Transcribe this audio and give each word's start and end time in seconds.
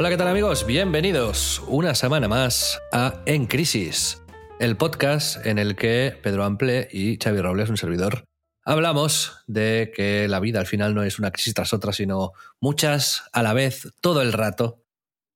Hola, 0.00 0.08
¿qué 0.08 0.16
tal 0.16 0.28
amigos? 0.28 0.64
Bienvenidos 0.64 1.62
una 1.66 1.94
semana 1.94 2.26
más 2.26 2.80
a 2.90 3.20
En 3.26 3.44
Crisis, 3.46 4.22
el 4.58 4.78
podcast 4.78 5.44
en 5.44 5.58
el 5.58 5.76
que 5.76 6.18
Pedro 6.22 6.44
Ample 6.44 6.88
y 6.90 7.18
Xavi 7.22 7.42
Robles, 7.42 7.68
un 7.68 7.76
servidor, 7.76 8.24
hablamos 8.64 9.44
de 9.46 9.92
que 9.94 10.26
la 10.26 10.40
vida 10.40 10.58
al 10.58 10.66
final 10.66 10.94
no 10.94 11.02
es 11.02 11.18
una 11.18 11.32
crisis 11.32 11.52
tras 11.52 11.74
otra, 11.74 11.92
sino 11.92 12.32
muchas 12.62 13.24
a 13.34 13.42
la 13.42 13.52
vez, 13.52 13.92
todo 14.00 14.22
el 14.22 14.32
rato, 14.32 14.82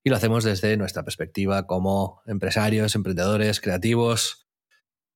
y 0.02 0.08
lo 0.08 0.16
hacemos 0.16 0.44
desde 0.44 0.78
nuestra 0.78 1.04
perspectiva 1.04 1.66
como 1.66 2.22
empresarios, 2.24 2.94
emprendedores, 2.94 3.60
creativos. 3.60 4.46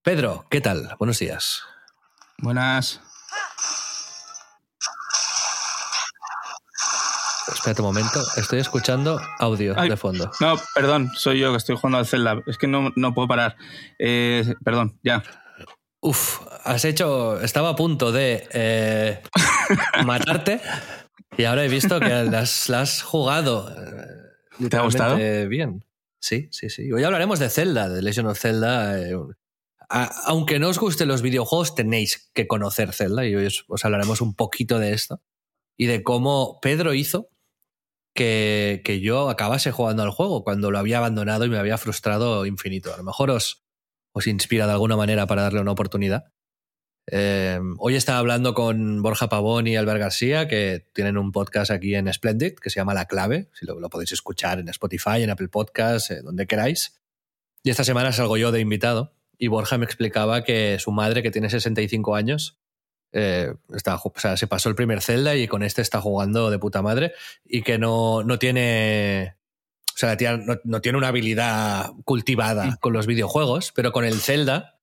Pedro, 0.02 0.44
¿qué 0.50 0.60
tal? 0.60 0.94
Buenos 0.98 1.20
días. 1.20 1.62
Buenas. 2.36 3.00
Espérate 7.54 7.80
un 7.82 7.88
momento, 7.88 8.20
estoy 8.36 8.60
escuchando 8.60 9.20
audio 9.38 9.74
Ay, 9.76 9.88
de 9.90 9.96
fondo. 9.96 10.30
No, 10.40 10.54
perdón, 10.74 11.10
soy 11.16 11.38
yo 11.40 11.50
que 11.52 11.56
estoy 11.58 11.76
jugando 11.76 11.98
al 11.98 12.06
Zelda. 12.06 12.42
Es 12.46 12.58
que 12.58 12.66
no, 12.66 12.92
no 12.96 13.14
puedo 13.14 13.28
parar. 13.28 13.56
Eh, 13.98 14.54
perdón, 14.64 14.98
ya. 15.02 15.22
Uf, 16.00 16.40
has 16.64 16.84
hecho. 16.84 17.40
Estaba 17.40 17.70
a 17.70 17.76
punto 17.76 18.12
de 18.12 18.46
eh, 18.52 19.22
matarte 20.04 20.60
y 21.36 21.44
ahora 21.44 21.64
he 21.64 21.68
visto 21.68 21.98
que 22.00 22.08
las, 22.08 22.68
las 22.68 22.72
has 22.72 23.02
jugado. 23.02 23.68
eh, 23.70 24.68
¿Te 24.68 24.76
ha 24.76 24.82
gustado? 24.82 25.16
Bien. 25.48 25.84
Sí, 26.20 26.48
sí, 26.50 26.68
sí. 26.70 26.90
Hoy 26.92 27.04
hablaremos 27.04 27.38
de 27.38 27.48
Zelda, 27.48 27.88
de 27.88 28.02
Legend 28.02 28.28
of 28.28 28.38
Zelda. 28.38 28.98
eh, 29.00 29.14
aunque 30.26 30.58
no 30.58 30.68
os 30.68 30.78
gusten 30.78 31.08
los 31.08 31.22
videojuegos, 31.22 31.74
tenéis 31.74 32.30
que 32.34 32.46
conocer 32.46 32.92
Zelda 32.92 33.24
y 33.26 33.34
hoy 33.34 33.46
os, 33.46 33.64
os 33.68 33.84
hablaremos 33.84 34.20
un 34.20 34.34
poquito 34.34 34.78
de 34.78 34.92
esto 34.92 35.22
y 35.78 35.86
de 35.86 36.02
cómo 36.02 36.58
Pedro 36.60 36.92
hizo 36.92 37.30
que, 38.18 39.00
yo 39.00 39.30
acabase 39.30 39.70
jugando 39.70 40.02
al 40.02 40.10
juego 40.10 40.42
cuando 40.42 40.70
lo 40.70 40.78
había 40.78 40.98
abandonado 40.98 41.44
y 41.44 41.48
me 41.48 41.58
había 41.58 41.78
frustrado 41.78 42.46
infinito. 42.46 42.92
A 42.92 42.96
lo 42.96 43.04
mejor 43.04 43.30
os, 43.30 43.64
os 44.12 44.26
inspira 44.26 44.66
de 44.66 44.72
alguna 44.72 44.96
manera 44.96 45.26
para 45.26 45.42
darle 45.42 45.60
una 45.60 45.70
oportunidad. 45.70 46.32
Eh, 47.10 47.58
hoy 47.78 47.94
estaba 47.94 48.18
hablando 48.18 48.54
con 48.54 49.02
Borja 49.02 49.28
Pavón 49.28 49.66
y 49.68 49.76
Albert 49.76 50.00
García, 50.00 50.48
que 50.48 50.86
tienen 50.92 51.16
un 51.16 51.30
podcast 51.30 51.70
aquí 51.70 51.94
en 51.94 52.12
Splendid, 52.12 52.54
que 52.54 52.70
se 52.70 52.80
llama 52.80 52.92
La 52.92 53.06
Clave, 53.06 53.50
si 53.54 53.64
lo, 53.64 53.78
lo 53.78 53.88
podéis 53.88 54.12
escuchar 54.12 54.58
en 54.58 54.68
Spotify, 54.68 55.22
en 55.22 55.30
Apple 55.30 55.48
Podcasts, 55.48 56.10
eh, 56.10 56.20
donde 56.22 56.46
queráis. 56.46 57.00
Y 57.62 57.70
esta 57.70 57.84
semana 57.84 58.12
salgo 58.12 58.36
yo 58.36 58.50
de 58.50 58.60
invitado 58.60 59.14
y 59.38 59.46
Borja 59.46 59.78
me 59.78 59.84
explicaba 59.84 60.42
que 60.42 60.78
su 60.80 60.90
madre, 60.90 61.22
que 61.22 61.30
tiene 61.30 61.48
65 61.48 62.16
años, 62.16 62.58
eh, 63.12 63.54
está, 63.74 63.96
o 63.96 64.12
sea, 64.16 64.36
se 64.36 64.46
pasó 64.46 64.68
el 64.68 64.74
primer 64.74 65.00
Zelda 65.00 65.34
y 65.36 65.48
con 65.48 65.62
este 65.62 65.82
está 65.82 66.00
jugando 66.00 66.50
de 66.50 66.58
puta 66.58 66.82
madre 66.82 67.12
y 67.44 67.62
que 67.62 67.78
no, 67.78 68.22
no 68.22 68.38
tiene... 68.38 69.36
O 69.94 69.98
sea, 69.98 70.10
la 70.10 70.16
tía 70.16 70.36
no, 70.36 70.56
no 70.62 70.80
tiene 70.80 70.98
una 70.98 71.08
habilidad 71.08 71.90
cultivada 72.04 72.76
con 72.80 72.92
los 72.92 73.06
videojuegos, 73.06 73.72
pero 73.74 73.90
con 73.90 74.04
el 74.04 74.20
Zelda 74.20 74.78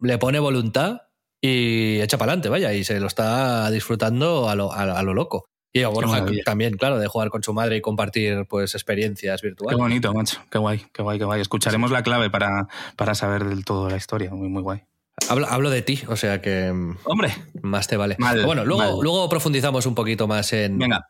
le 0.00 0.18
pone 0.18 0.38
voluntad 0.38 1.02
y 1.40 2.00
echa 2.00 2.18
para 2.18 2.32
adelante, 2.32 2.48
vaya, 2.50 2.72
y 2.74 2.84
se 2.84 3.00
lo 3.00 3.06
está 3.06 3.70
disfrutando 3.70 4.48
a 4.50 4.54
lo, 4.54 4.72
a, 4.72 4.82
a 4.82 5.02
lo 5.02 5.14
loco. 5.14 5.46
Y 5.72 5.82
a 5.82 5.88
Borja 5.88 6.10
maravilla. 6.10 6.42
también, 6.44 6.76
claro, 6.76 6.98
de 6.98 7.06
jugar 7.08 7.30
con 7.30 7.42
su 7.42 7.52
madre 7.52 7.76
y 7.78 7.80
compartir 7.80 8.46
pues 8.48 8.74
experiencias 8.74 9.40
Qué 9.40 9.48
virtuales. 9.48 9.76
bonito, 9.78 10.12
macho. 10.12 10.40
Qué 10.50 10.58
guay, 10.58 10.84
qué 10.92 11.02
guay, 11.02 11.18
qué 11.18 11.24
guay. 11.24 11.40
Escucharemos 11.40 11.90
la 11.90 12.02
clave 12.02 12.30
para, 12.30 12.68
para 12.96 13.14
saber 13.14 13.44
del 13.44 13.64
todo 13.64 13.90
la 13.90 13.96
historia. 13.96 14.30
Muy, 14.30 14.48
muy 14.48 14.62
guay. 14.62 14.84
Hablo, 15.28 15.46
hablo 15.48 15.70
de 15.70 15.82
ti, 15.82 16.02
o 16.08 16.16
sea 16.16 16.42
que 16.42 16.72
mm, 16.72 16.98
Hombre, 17.04 17.34
más 17.62 17.88
te 17.88 17.96
vale. 17.96 18.16
Mal, 18.18 18.44
bueno, 18.44 18.64
luego, 18.64 18.82
mal. 18.82 18.94
luego 19.00 19.28
profundizamos 19.28 19.86
un 19.86 19.94
poquito 19.94 20.26
más 20.26 20.52
en, 20.52 20.78
venga. 20.78 21.08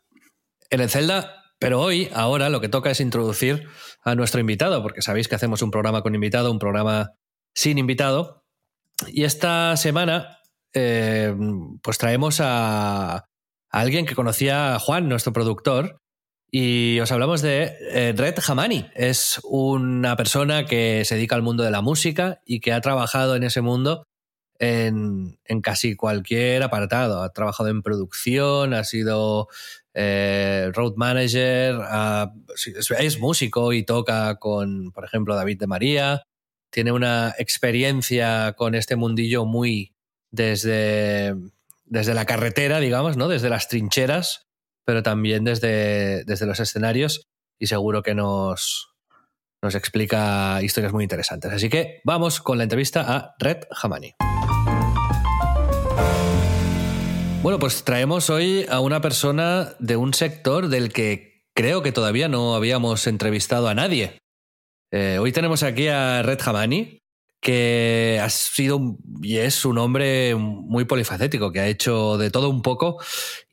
en 0.69 0.81
el 0.81 0.89
Zelda, 0.89 1.43
pero 1.59 1.81
hoy, 1.81 2.09
ahora, 2.13 2.49
lo 2.49 2.61
que 2.61 2.69
toca 2.69 2.91
es 2.91 2.99
introducir 2.99 3.67
a 4.03 4.15
nuestro 4.15 4.39
invitado, 4.39 4.81
porque 4.81 5.01
sabéis 5.01 5.27
que 5.27 5.35
hacemos 5.35 5.61
un 5.61 5.71
programa 5.71 6.01
con 6.01 6.15
invitado, 6.15 6.51
un 6.51 6.59
programa 6.59 7.11
sin 7.53 7.77
invitado. 7.77 8.43
Y 9.07 9.23
esta 9.23 9.75
semana, 9.77 10.39
eh, 10.73 11.35
pues 11.81 11.97
traemos 11.97 12.39
a, 12.41 13.15
a 13.15 13.25
alguien 13.71 14.05
que 14.05 14.15
conocía 14.15 14.75
a 14.75 14.79
Juan, 14.79 15.09
nuestro 15.09 15.33
productor, 15.33 16.01
y 16.57 17.01
os 17.01 17.11
hablamos 17.11 17.41
de 17.41 17.75
eh, 17.81 18.13
Red 18.15 18.35
Hamani. 18.47 18.89
Es 18.95 19.41
una 19.43 20.15
persona 20.15 20.65
que 20.65 21.03
se 21.03 21.15
dedica 21.15 21.35
al 21.35 21.41
mundo 21.41 21.63
de 21.63 21.69
la 21.69 21.81
música 21.81 22.39
y 22.45 22.61
que 22.61 22.71
ha 22.71 22.79
trabajado 22.79 23.35
en 23.35 23.43
ese 23.43 23.59
mundo 23.59 24.07
en, 24.57 25.37
casi 25.61 25.97
cualquier 25.97 26.63
apartado. 26.63 27.23
Ha 27.23 27.33
trabajado 27.33 27.67
en 27.67 27.81
producción, 27.81 28.73
ha 28.73 28.85
sido 28.85 29.49
eh, 29.93 30.71
road 30.73 30.93
manager, 30.95 31.75
es 32.99 33.19
músico 33.19 33.73
y 33.73 33.83
toca 33.83 34.35
con, 34.35 34.93
por 34.93 35.03
ejemplo, 35.03 35.35
David 35.35 35.59
de 35.59 35.67
María. 35.67 36.23
Tiene 36.69 36.93
una 36.93 37.35
experiencia 37.37 38.53
con 38.53 38.75
este 38.75 38.95
mundillo 38.95 39.43
muy 39.43 39.93
desde, 40.31 41.35
desde 41.83 42.13
la 42.13 42.23
carretera, 42.23 42.79
digamos, 42.79 43.17
¿no? 43.17 43.27
Desde 43.27 43.49
las 43.49 43.67
trincheras, 43.67 44.44
pero 44.85 45.03
también 45.03 45.43
desde, 45.43 46.23
desde 46.25 46.45
los 46.45 46.59
escenarios 46.59 47.23
y 47.59 47.67
seguro 47.67 48.03
que 48.03 48.15
nos, 48.15 48.95
nos 49.61 49.75
explica 49.75 50.61
historias 50.61 50.93
muy 50.93 51.03
interesantes. 51.03 51.51
Así 51.51 51.69
que 51.69 52.01
vamos 52.03 52.39
con 52.39 52.57
la 52.57 52.63
entrevista 52.63 53.01
a 53.01 53.35
Red 53.39 53.63
Hamani. 53.81 54.13
Bueno, 57.41 57.59
pues 57.59 57.83
traemos 57.83 58.29
hoy 58.29 58.65
a 58.69 58.79
una 58.79 59.01
persona 59.01 59.75
de 59.79 59.97
un 59.97 60.13
sector 60.13 60.67
del 60.67 60.91
que 60.91 61.45
creo 61.55 61.83
que 61.83 61.91
todavía 61.91 62.27
no 62.27 62.55
habíamos 62.55 63.05
entrevistado 63.07 63.67
a 63.67 63.75
nadie. 63.75 64.17
Eh, 64.91 65.17
hoy 65.19 65.31
tenemos 65.31 65.61
aquí 65.61 65.87
a 65.87 66.23
Red 66.23 66.39
Hamani, 66.43 66.99
que 67.41 68.19
ha 68.19 68.29
sido 68.31 68.97
y 69.21 69.37
es 69.37 69.63
un 69.65 69.77
hombre 69.77 70.33
muy 70.35 70.85
polifacético, 70.85 71.51
que 71.51 71.59
ha 71.59 71.67
hecho 71.67 72.17
de 72.17 72.31
todo 72.31 72.49
un 72.49 72.63
poco 72.63 72.97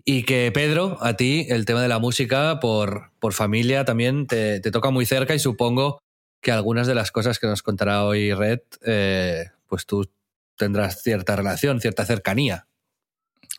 y 0.05 0.25
que 0.25 0.51
Pedro, 0.53 0.99
a 1.01 1.15
ti 1.17 1.47
el 1.49 1.65
tema 1.65 1.83
de 1.83 1.89
la 1.89 1.99
música 1.99 2.61
por, 2.61 3.11
por 3.21 3.33
familia 3.33 3.85
también 3.85 4.27
te, 4.27 4.61
te 4.61 4.71
toca 4.71 4.91
muy 4.91 5.07
cerca 5.07 5.35
y 5.35 5.39
supongo 5.39 5.99
que 6.41 6.53
algunas 6.53 6.87
de 6.87 6.95
las 6.95 7.13
cosas 7.13 7.39
que 7.39 7.47
nos 7.47 7.63
contará 7.63 8.05
hoy 8.05 8.35
Red, 8.35 8.61
eh, 8.85 9.51
pues 9.69 9.87
tú 9.87 10.11
tendrás 10.57 11.03
cierta 11.03 11.37
relación, 11.37 11.81
cierta 11.81 12.05
cercanía. 12.05 12.67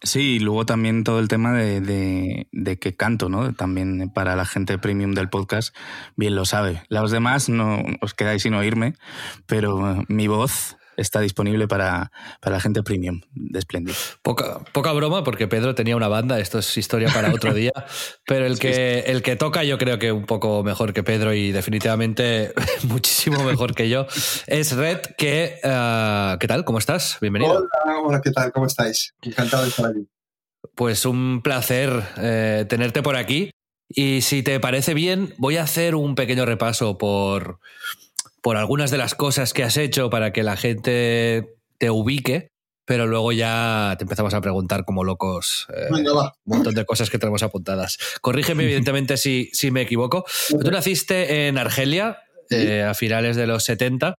Sí, 0.02 0.36
y 0.36 0.40
luego 0.40 0.66
también 0.66 1.06
todo 1.06 1.20
el 1.20 1.30
tema 1.30 1.54
de, 1.54 1.80
de, 1.80 2.48
de 2.52 2.78
que 2.78 2.94
canto, 2.94 3.30
¿no? 3.30 3.54
También 3.54 4.12
para 4.14 4.36
la 4.36 4.46
gente 4.46 4.78
premium 4.78 5.14
del 5.14 5.30
podcast, 5.30 5.74
bien 6.18 6.36
lo 6.36 6.44
sabe. 6.44 6.84
Los 6.90 7.12
demás 7.12 7.48
no 7.48 7.82
os 8.02 8.14
quedáis 8.14 8.44
sin 8.44 8.54
oírme, 8.54 8.96
pero 9.46 10.04
mi 10.10 10.28
voz 10.28 10.76
está 10.98 11.20
disponible 11.20 11.68
para, 11.68 12.12
para 12.40 12.58
la 12.58 12.62
gente 12.62 12.84
premium 12.84 13.22
de 13.34 13.62
Splendid. 13.62 13.94
Poca, 14.22 14.60
poca 14.72 14.92
broma, 14.94 15.24
porque 15.24 15.48
Pedro 15.48 15.76
tenía 15.76 15.96
una 15.96 16.08
banda, 16.08 16.40
esto 16.40 16.60
es 16.60 16.78
historia 16.78 17.10
para 17.14 17.34
otro 17.34 17.54
día, 17.54 17.74
pero 18.26 18.46
el 18.46 18.60
que, 18.60 19.00
el 19.08 19.22
que 19.22 19.36
toca 19.36 19.64
yo 19.64 19.78
creo 19.78 20.00
que 20.00 20.12
un 20.12 20.26
poco 20.26 20.64
mejor 20.64 20.94
que 20.94 21.04
Pedro 21.04 21.34
y 21.34 21.52
definitivamente 21.52 22.54
muchísimo 22.84 23.44
mejor 23.44 23.76
que 23.76 23.90
yo 23.90 24.08
es 24.48 24.76
Red, 24.76 25.00
que, 25.18 25.60
eh, 25.64 26.38
¿qué 26.40 26.48
tal? 26.48 26.66
¿Cómo 26.66 26.80
estás? 26.80 27.18
Bienvenido. 27.22 27.54
Hola, 27.54 28.00
hola, 28.00 28.22
¿qué 28.22 28.32
tal? 28.32 28.52
¿Cómo 28.52 28.68
estáis? 28.68 29.14
Encantado 29.22 29.64
de 29.64 29.70
estar 29.70 29.86
aquí. 29.88 30.08
Pues 30.76 31.06
un 31.06 31.42
placer 31.42 32.04
eh, 32.18 32.66
tenerte 32.68 33.04
por 33.04 33.16
aquí. 33.16 33.52
Y 33.90 34.22
si 34.22 34.42
te 34.42 34.60
parece 34.60 34.94
bien, 34.94 35.36
voy 35.38 35.58
a 35.58 35.64
hacer 35.64 35.94
un 35.94 36.16
pequeño 36.16 36.46
repaso 36.46 36.98
por, 36.98 37.60
por 38.44 38.58
algunas 38.58 38.92
de 38.92 39.00
las 39.00 39.16
cosas 39.16 39.54
que 39.54 39.64
has 39.64 39.78
hecho 39.78 40.12
para 40.12 40.32
que 40.34 40.44
la 40.44 40.58
gente 40.58 41.56
te 41.80 41.90
ubique, 41.90 42.50
pero 42.86 43.08
luego 43.08 43.32
ya 43.32 43.96
te 43.98 44.04
empezamos 44.04 44.34
a 44.34 44.42
preguntar 44.42 44.86
como 44.86 45.04
locos 45.04 45.68
eh, 45.74 45.88
Venga, 45.90 46.12
un 46.14 46.58
montón 46.58 46.76
de 46.76 46.86
cosas 46.86 47.10
que 47.10 47.18
tenemos 47.18 47.42
apuntadas. 47.42 47.98
Corrígeme, 48.22 48.64
evidentemente, 48.66 49.18
si, 49.18 49.50
si 49.54 49.72
me 49.72 49.82
equivoco. 49.82 50.26
Tú 50.50 50.70
naciste 50.70 51.48
en 51.48 51.58
Argelia, 51.58 52.20
eh, 52.50 52.84
a 52.84 52.94
finales 52.94 53.36
de 53.36 53.48
los 53.48 53.64
70 53.64 54.16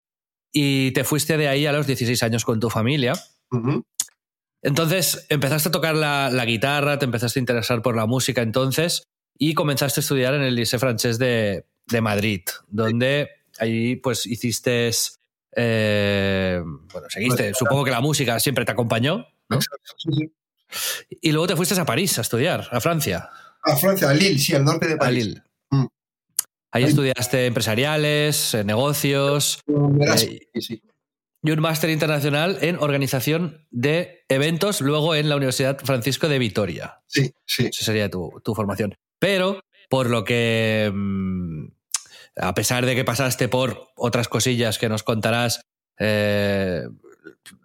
y 0.52 0.92
te 0.92 1.04
fuiste 1.04 1.36
de 1.36 1.48
ahí 1.48 1.66
a 1.66 1.72
los 1.72 1.86
16 1.86 2.22
años 2.22 2.44
con 2.44 2.60
tu 2.60 2.70
familia. 2.70 3.12
Entonces 4.62 5.26
empezaste 5.28 5.68
a 5.68 5.72
tocar 5.72 5.94
la, 5.94 6.44
guitarra, 6.46 6.98
te 6.98 7.04
empezaste 7.04 7.38
a 7.38 7.42
interesar 7.42 7.82
por 7.82 7.96
la 7.96 8.06
música 8.06 8.42
entonces 8.42 9.04
y 9.38 9.54
comenzaste 9.54 10.00
a 10.00 10.02
estudiar 10.02 10.34
en 10.34 10.42
el 10.42 10.54
Liceo 10.54 10.78
Francés 10.78 11.18
de, 11.18 11.64
Madrid, 12.00 12.42
donde 12.68 13.28
ahí 13.58 13.96
pues 13.96 14.26
hiciste, 14.26 14.90
eh, 15.56 16.62
bueno, 16.64 17.08
seguiste, 17.08 17.54
supongo 17.54 17.84
que 17.84 17.90
la 17.90 18.00
música 18.00 18.38
siempre 18.40 18.64
te 18.64 18.72
acompañó, 18.72 19.26
¿no? 19.48 19.58
Y 21.20 21.32
luego 21.32 21.46
te 21.46 21.56
fuiste 21.56 21.78
a 21.78 21.84
París 21.84 22.18
a 22.18 22.22
estudiar, 22.22 22.68
a 22.70 22.80
Francia. 22.80 23.28
A 23.62 23.76
Francia, 23.76 24.10
a 24.10 24.14
Lille, 24.14 24.38
sí, 24.38 24.54
al 24.54 24.64
norte 24.64 24.88
de 24.88 24.96
París. 24.96 25.24
A 25.24 25.26
Lille. 25.26 25.42
Mm. 25.70 25.86
Ahí, 26.72 26.84
estudiaste 26.84 27.46
empresariales, 27.46 28.54
eh, 28.54 28.64
negocios. 28.64 29.60
Eh, 29.66 30.60
sí 30.60 30.82
y 31.44 31.50
un 31.50 31.60
máster 31.60 31.90
internacional 31.90 32.56
en 32.62 32.76
organización 32.76 33.66
de 33.70 34.24
eventos, 34.30 34.80
luego 34.80 35.14
en 35.14 35.28
la 35.28 35.36
Universidad 35.36 35.78
Francisco 35.84 36.26
de 36.26 36.38
Vitoria. 36.38 37.02
Sí, 37.06 37.34
sí. 37.44 37.66
Esa 37.66 37.84
sería 37.84 38.08
tu, 38.08 38.32
formación. 38.56 38.94
Pero, 39.18 39.60
por 39.90 40.08
lo 40.08 40.24
que, 40.24 40.90
mm, 40.92 41.66
a 42.36 42.54
pesar 42.54 42.86
de 42.86 42.94
que 42.94 43.04
pasaste 43.04 43.48
por 43.48 43.88
otras 43.96 44.28
cosillas 44.28 44.78
que 44.78 44.88
nos 44.88 45.02
contarás, 45.02 45.60
eh, 45.98 46.82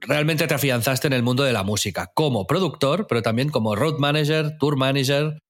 realmente 0.01 0.47
te 0.47 0.53
afianzaste 0.53 1.07
en 1.07 1.13
el 1.13 1.23
mundo 1.23 1.43
de 1.43 1.53
la 1.53 1.63
música, 1.63 2.11
como 2.13 2.47
productor, 2.47 3.07
pero 3.07 3.21
también 3.21 3.49
como 3.49 3.75
road 3.75 3.97
manager, 3.97 4.57
tour 4.57 4.77
manager, 4.77 5.41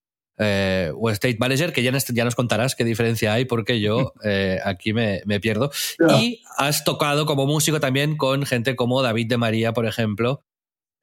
eh, 0.42 0.94
o 0.96 1.10
State 1.10 1.36
Manager, 1.38 1.74
que 1.74 1.84
ya, 1.84 1.92
ya, 1.92 2.24
nos 2.24 2.36
contarás 2.36 2.74
qué 2.74 2.86
diferencia 2.86 3.34
hay, 3.34 3.44
porque 3.44 3.82
yo 3.82 4.14
eh, 4.24 4.60
aquí 4.64 4.94
me, 4.94 5.22
pierdo. 5.42 5.70
Y 6.18 6.42
has 6.58 6.86
tocado 6.86 7.26
como 7.26 7.46
músico 7.46 7.82
también 7.82 8.16
con 8.16 8.46
gente 8.46 8.78
como 8.78 9.02
David 9.02 9.28
de 9.28 9.38
María, 9.38 9.74
por 9.74 9.86
ejemplo. 9.86 10.46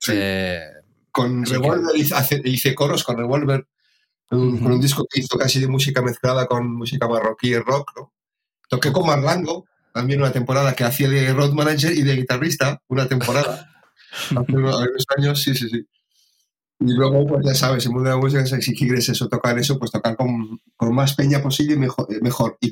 Eh, 0.08 0.62
con 1.12 1.44
Revolver 1.44 1.96
hice, 2.44 2.74
coros 2.74 3.04
con 3.04 3.18
Revolver, 3.18 3.66
con 4.28 4.72
un 4.72 4.80
disco 4.80 5.06
que 5.08 5.20
hizo 5.20 5.38
casi 5.38 5.60
de 5.60 5.68
música 5.68 6.02
mezclada 6.02 6.46
con 6.46 6.74
música 6.74 7.08
marroquí 7.08 7.48
y 7.48 7.58
rock. 7.58 7.90
¿no? 7.96 8.12
Toqué 8.68 8.92
con 8.92 9.06
Marlango, 9.06 9.64
también 9.92 10.20
una 10.20 10.32
temporada 10.32 10.74
que 10.74 10.84
hacía 10.84 11.08
de 11.08 11.32
road 11.32 11.52
manager 11.52 11.92
y 11.92 12.02
de 12.02 12.16
guitarrista, 12.16 12.82
una 12.88 13.08
temporada. 13.08 13.72
Hace 14.36 14.52
unos 14.52 15.06
años, 15.16 15.42
sí, 15.42 15.54
sí, 15.54 15.68
sí. 15.68 15.86
Y 16.78 16.92
luego, 16.92 17.26
pues 17.26 17.46
ya 17.46 17.54
sabes, 17.54 17.86
el 17.86 17.92
mundo 17.92 18.10
de 18.10 18.16
la 18.16 18.20
música, 18.20 18.44
si 18.44 18.74
quieres 18.74 19.08
eso, 19.08 19.28
tocar 19.28 19.58
eso, 19.58 19.78
pues 19.78 19.90
tocar 19.90 20.16
con, 20.16 20.60
con 20.76 20.94
más 20.94 21.14
peña 21.14 21.42
posible 21.42 21.74
y 21.74 21.78
mejor. 21.78 22.06
Eh, 22.10 22.18
mejor. 22.20 22.58
Y, 22.60 22.70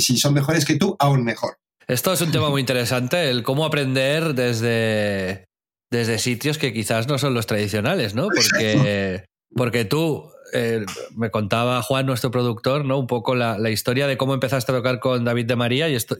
si 0.00 0.16
son 0.16 0.32
mejores 0.32 0.64
que 0.64 0.76
tú, 0.76 0.96
aún 0.98 1.22
mejor. 1.22 1.58
Esto 1.86 2.12
es 2.12 2.20
un 2.22 2.32
tema 2.32 2.48
muy 2.48 2.60
interesante, 2.60 3.28
el 3.28 3.42
cómo 3.42 3.66
aprender 3.66 4.34
desde, 4.34 5.48
desde 5.90 6.18
sitios 6.18 6.56
que 6.56 6.72
quizás 6.72 7.08
no 7.08 7.18
son 7.18 7.34
los 7.34 7.46
tradicionales, 7.46 8.14
¿no? 8.14 8.28
Porque, 8.28 9.26
porque 9.54 9.84
tú, 9.84 10.30
eh, 10.52 10.84
me 11.16 11.30
contaba 11.30 11.82
Juan, 11.82 12.06
nuestro 12.06 12.30
productor, 12.30 12.84
¿no? 12.84 12.98
Un 12.98 13.06
poco 13.06 13.34
la, 13.34 13.58
la, 13.58 13.70
historia 13.70 14.06
de 14.06 14.16
cómo 14.16 14.34
empezaste 14.34 14.72
a 14.72 14.76
tocar 14.76 15.00
con 15.00 15.24
David 15.24 15.46
de 15.46 15.56
María 15.56 15.88
y 15.88 15.94
esto 15.94 16.16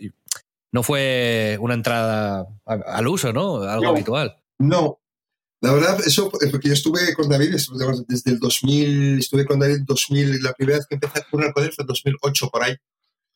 no 0.72 0.82
fue 0.82 1.58
una 1.60 1.74
entrada 1.74 2.46
al 2.64 3.08
uso, 3.08 3.32
¿no? 3.32 3.62
Algo 3.62 3.88
habitual. 3.88 4.36
No, 4.58 5.02
la 5.62 5.72
verdad, 5.72 6.00
eso, 6.04 6.28
porque 6.28 6.68
yo 6.68 6.74
estuve 6.74 7.14
con 7.14 7.28
David 7.28 7.54
desde 8.08 8.30
el 8.32 8.40
2000, 8.40 9.20
estuve 9.20 9.46
con 9.46 9.60
David 9.60 9.82
2000, 9.86 10.42
la 10.42 10.52
primera 10.54 10.78
vez 10.78 10.86
que 10.88 10.96
empecé 10.96 11.20
a 11.20 11.24
currar 11.30 11.52
con 11.52 11.62
él 11.62 11.72
fue 11.72 11.82
en 11.82 11.86
2008, 11.86 12.48
por 12.50 12.64
ahí. 12.64 12.74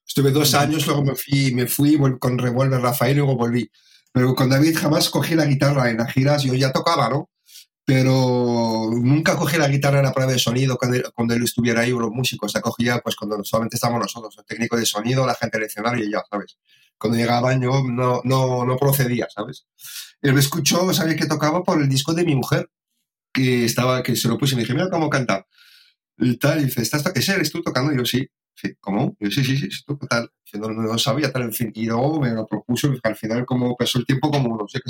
Estuve 0.04 0.32
dos 0.32 0.54
años, 0.54 0.86
luego 0.86 1.04
me 1.04 1.14
fui, 1.14 1.54
me 1.54 1.66
fui 1.68 1.98
con 2.18 2.38
Revolver 2.38 2.80
Rafael 2.80 3.12
y 3.12 3.18
luego 3.18 3.36
volví. 3.36 3.70
Pero 4.12 4.34
con 4.34 4.48
David 4.48 4.76
jamás 4.76 5.08
cogí 5.08 5.36
la 5.36 5.44
guitarra 5.44 5.88
en 5.88 5.98
las 5.98 6.12
giras, 6.12 6.42
yo 6.42 6.54
ya 6.54 6.72
tocaba, 6.72 7.08
¿no? 7.10 7.30
Pero 7.86 8.90
nunca 8.92 9.36
cogí 9.36 9.56
la 9.58 9.68
guitarra 9.68 9.98
en 10.00 10.06
la 10.06 10.12
prueba 10.12 10.32
de 10.32 10.40
sonido 10.40 10.76
cuando 10.76 10.98
cuando 11.14 11.34
él 11.34 11.44
estuviera 11.44 11.82
ahí, 11.82 11.92
o 11.92 12.00
los 12.00 12.10
músicos, 12.10 12.52
la 12.54 12.60
cogía 12.60 12.98
pues 12.98 13.14
cuando 13.14 13.42
solamente 13.44 13.76
estábamos 13.76 14.02
nosotros, 14.02 14.34
el 14.38 14.44
técnico 14.44 14.76
de 14.76 14.84
sonido, 14.84 15.24
la 15.24 15.36
gente 15.36 15.58
del 15.58 15.68
escenario 15.68 16.04
y 16.04 16.10
ya, 16.10 16.22
¿sabes? 16.28 16.58
Cuando 16.98 17.16
llegaban 17.16 17.62
yo 17.62 17.84
no, 17.84 18.22
no, 18.24 18.64
no 18.64 18.76
procedía, 18.76 19.28
¿sabes? 19.32 19.66
Él 20.20 20.34
me 20.34 20.40
escuchó, 20.40 20.92
sabía 20.92 21.14
que 21.16 21.26
tocaba 21.26 21.62
por 21.62 21.80
el 21.80 21.88
disco 21.88 22.12
de 22.12 22.24
mi 22.24 22.34
mujer, 22.34 22.68
que 23.32 23.64
estaba, 23.64 24.02
que 24.02 24.16
se 24.16 24.28
lo 24.28 24.38
puse 24.38 24.54
y 24.54 24.56
me 24.56 24.62
dije, 24.62 24.74
mira 24.74 24.90
cómo 24.90 25.08
canta. 25.10 25.46
Y 26.18 26.36
tal, 26.38 26.60
y 26.60 26.64
dice, 26.64 26.82
¿estás 26.82 27.04
ese 27.14 27.34
eres 27.34 27.52
tú 27.52 27.62
tocando? 27.62 27.92
Y 27.92 27.98
yo, 27.98 28.04
sí. 28.04 28.26
sí 28.54 28.74
¿Cómo? 28.80 29.16
Yo, 29.20 29.30
sí, 29.30 29.44
sí, 29.44 29.58
sí, 29.58 29.68
tú, 29.86 29.98
tal. 30.08 30.30
no, 30.54 30.70
no, 30.70 30.98
sabía, 30.98 31.30
tal, 31.32 31.42
en 31.42 31.52
fin. 31.52 31.72
Y 31.74 31.86
luego 31.86 32.20
me 32.20 32.30
lo 32.32 32.46
propuso, 32.46 32.88
y 32.92 32.98
al 33.02 33.16
final 33.16 33.44
como 33.46 33.76
pasó 33.76 33.98
el 33.98 34.06
tiempo, 34.06 34.30
como, 34.30 34.56
no 34.56 34.66
sé, 34.68 34.80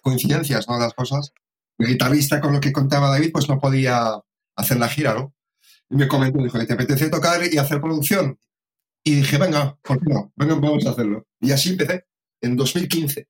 coincidencias, 0.00 0.68
¿no? 0.68 0.78
Las 0.78 0.94
cosas. 0.94 1.32
El 1.78 1.86
guitarrista 1.86 2.40
con 2.40 2.52
lo 2.52 2.60
que 2.60 2.72
contaba 2.72 3.10
David, 3.10 3.30
pues 3.32 3.48
no 3.48 3.58
podía 3.58 4.20
hacer 4.56 4.78
la 4.78 4.88
gira, 4.88 5.14
¿no? 5.14 5.32
Y 5.90 5.96
me 5.96 6.08
comentó, 6.08 6.42
dijo, 6.42 6.58
¿te 6.66 6.72
apetece 6.72 7.08
tocar 7.08 7.40
y 7.50 7.56
hacer 7.56 7.80
producción? 7.80 8.38
Y 9.04 9.16
dije, 9.16 9.38
venga, 9.38 9.78
¿por 9.82 9.98
qué 9.98 10.12
no? 10.12 10.32
Venga, 10.36 10.54
vamos 10.56 10.84
a 10.86 10.90
hacerlo. 10.90 11.26
Y 11.40 11.52
así 11.52 11.70
empecé, 11.70 12.06
en 12.42 12.56
2015. 12.56 13.28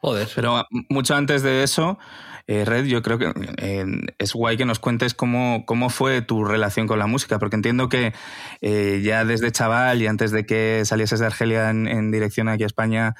Joder. 0.00 0.28
Pero 0.34 0.64
mucho 0.88 1.14
antes 1.14 1.42
de 1.42 1.62
eso, 1.62 1.98
eh, 2.46 2.64
Red, 2.64 2.86
yo 2.86 3.02
creo 3.02 3.18
que 3.18 3.32
eh, 3.58 3.84
es 4.18 4.32
guay 4.32 4.56
que 4.56 4.64
nos 4.64 4.78
cuentes 4.78 5.14
cómo, 5.14 5.64
cómo 5.66 5.90
fue 5.90 6.22
tu 6.22 6.44
relación 6.44 6.86
con 6.86 6.98
la 6.98 7.06
música, 7.06 7.38
porque 7.38 7.56
entiendo 7.56 7.88
que 7.88 8.12
eh, 8.60 9.00
ya 9.04 9.24
desde 9.24 9.52
chaval 9.52 10.02
y 10.02 10.06
antes 10.06 10.30
de 10.30 10.46
que 10.46 10.82
salieses 10.84 11.20
de 11.20 11.26
Argelia 11.26 11.70
en, 11.70 12.10
dirección 12.10 12.48
aquí 12.48 12.62
a 12.62 12.66
España, 12.66 13.14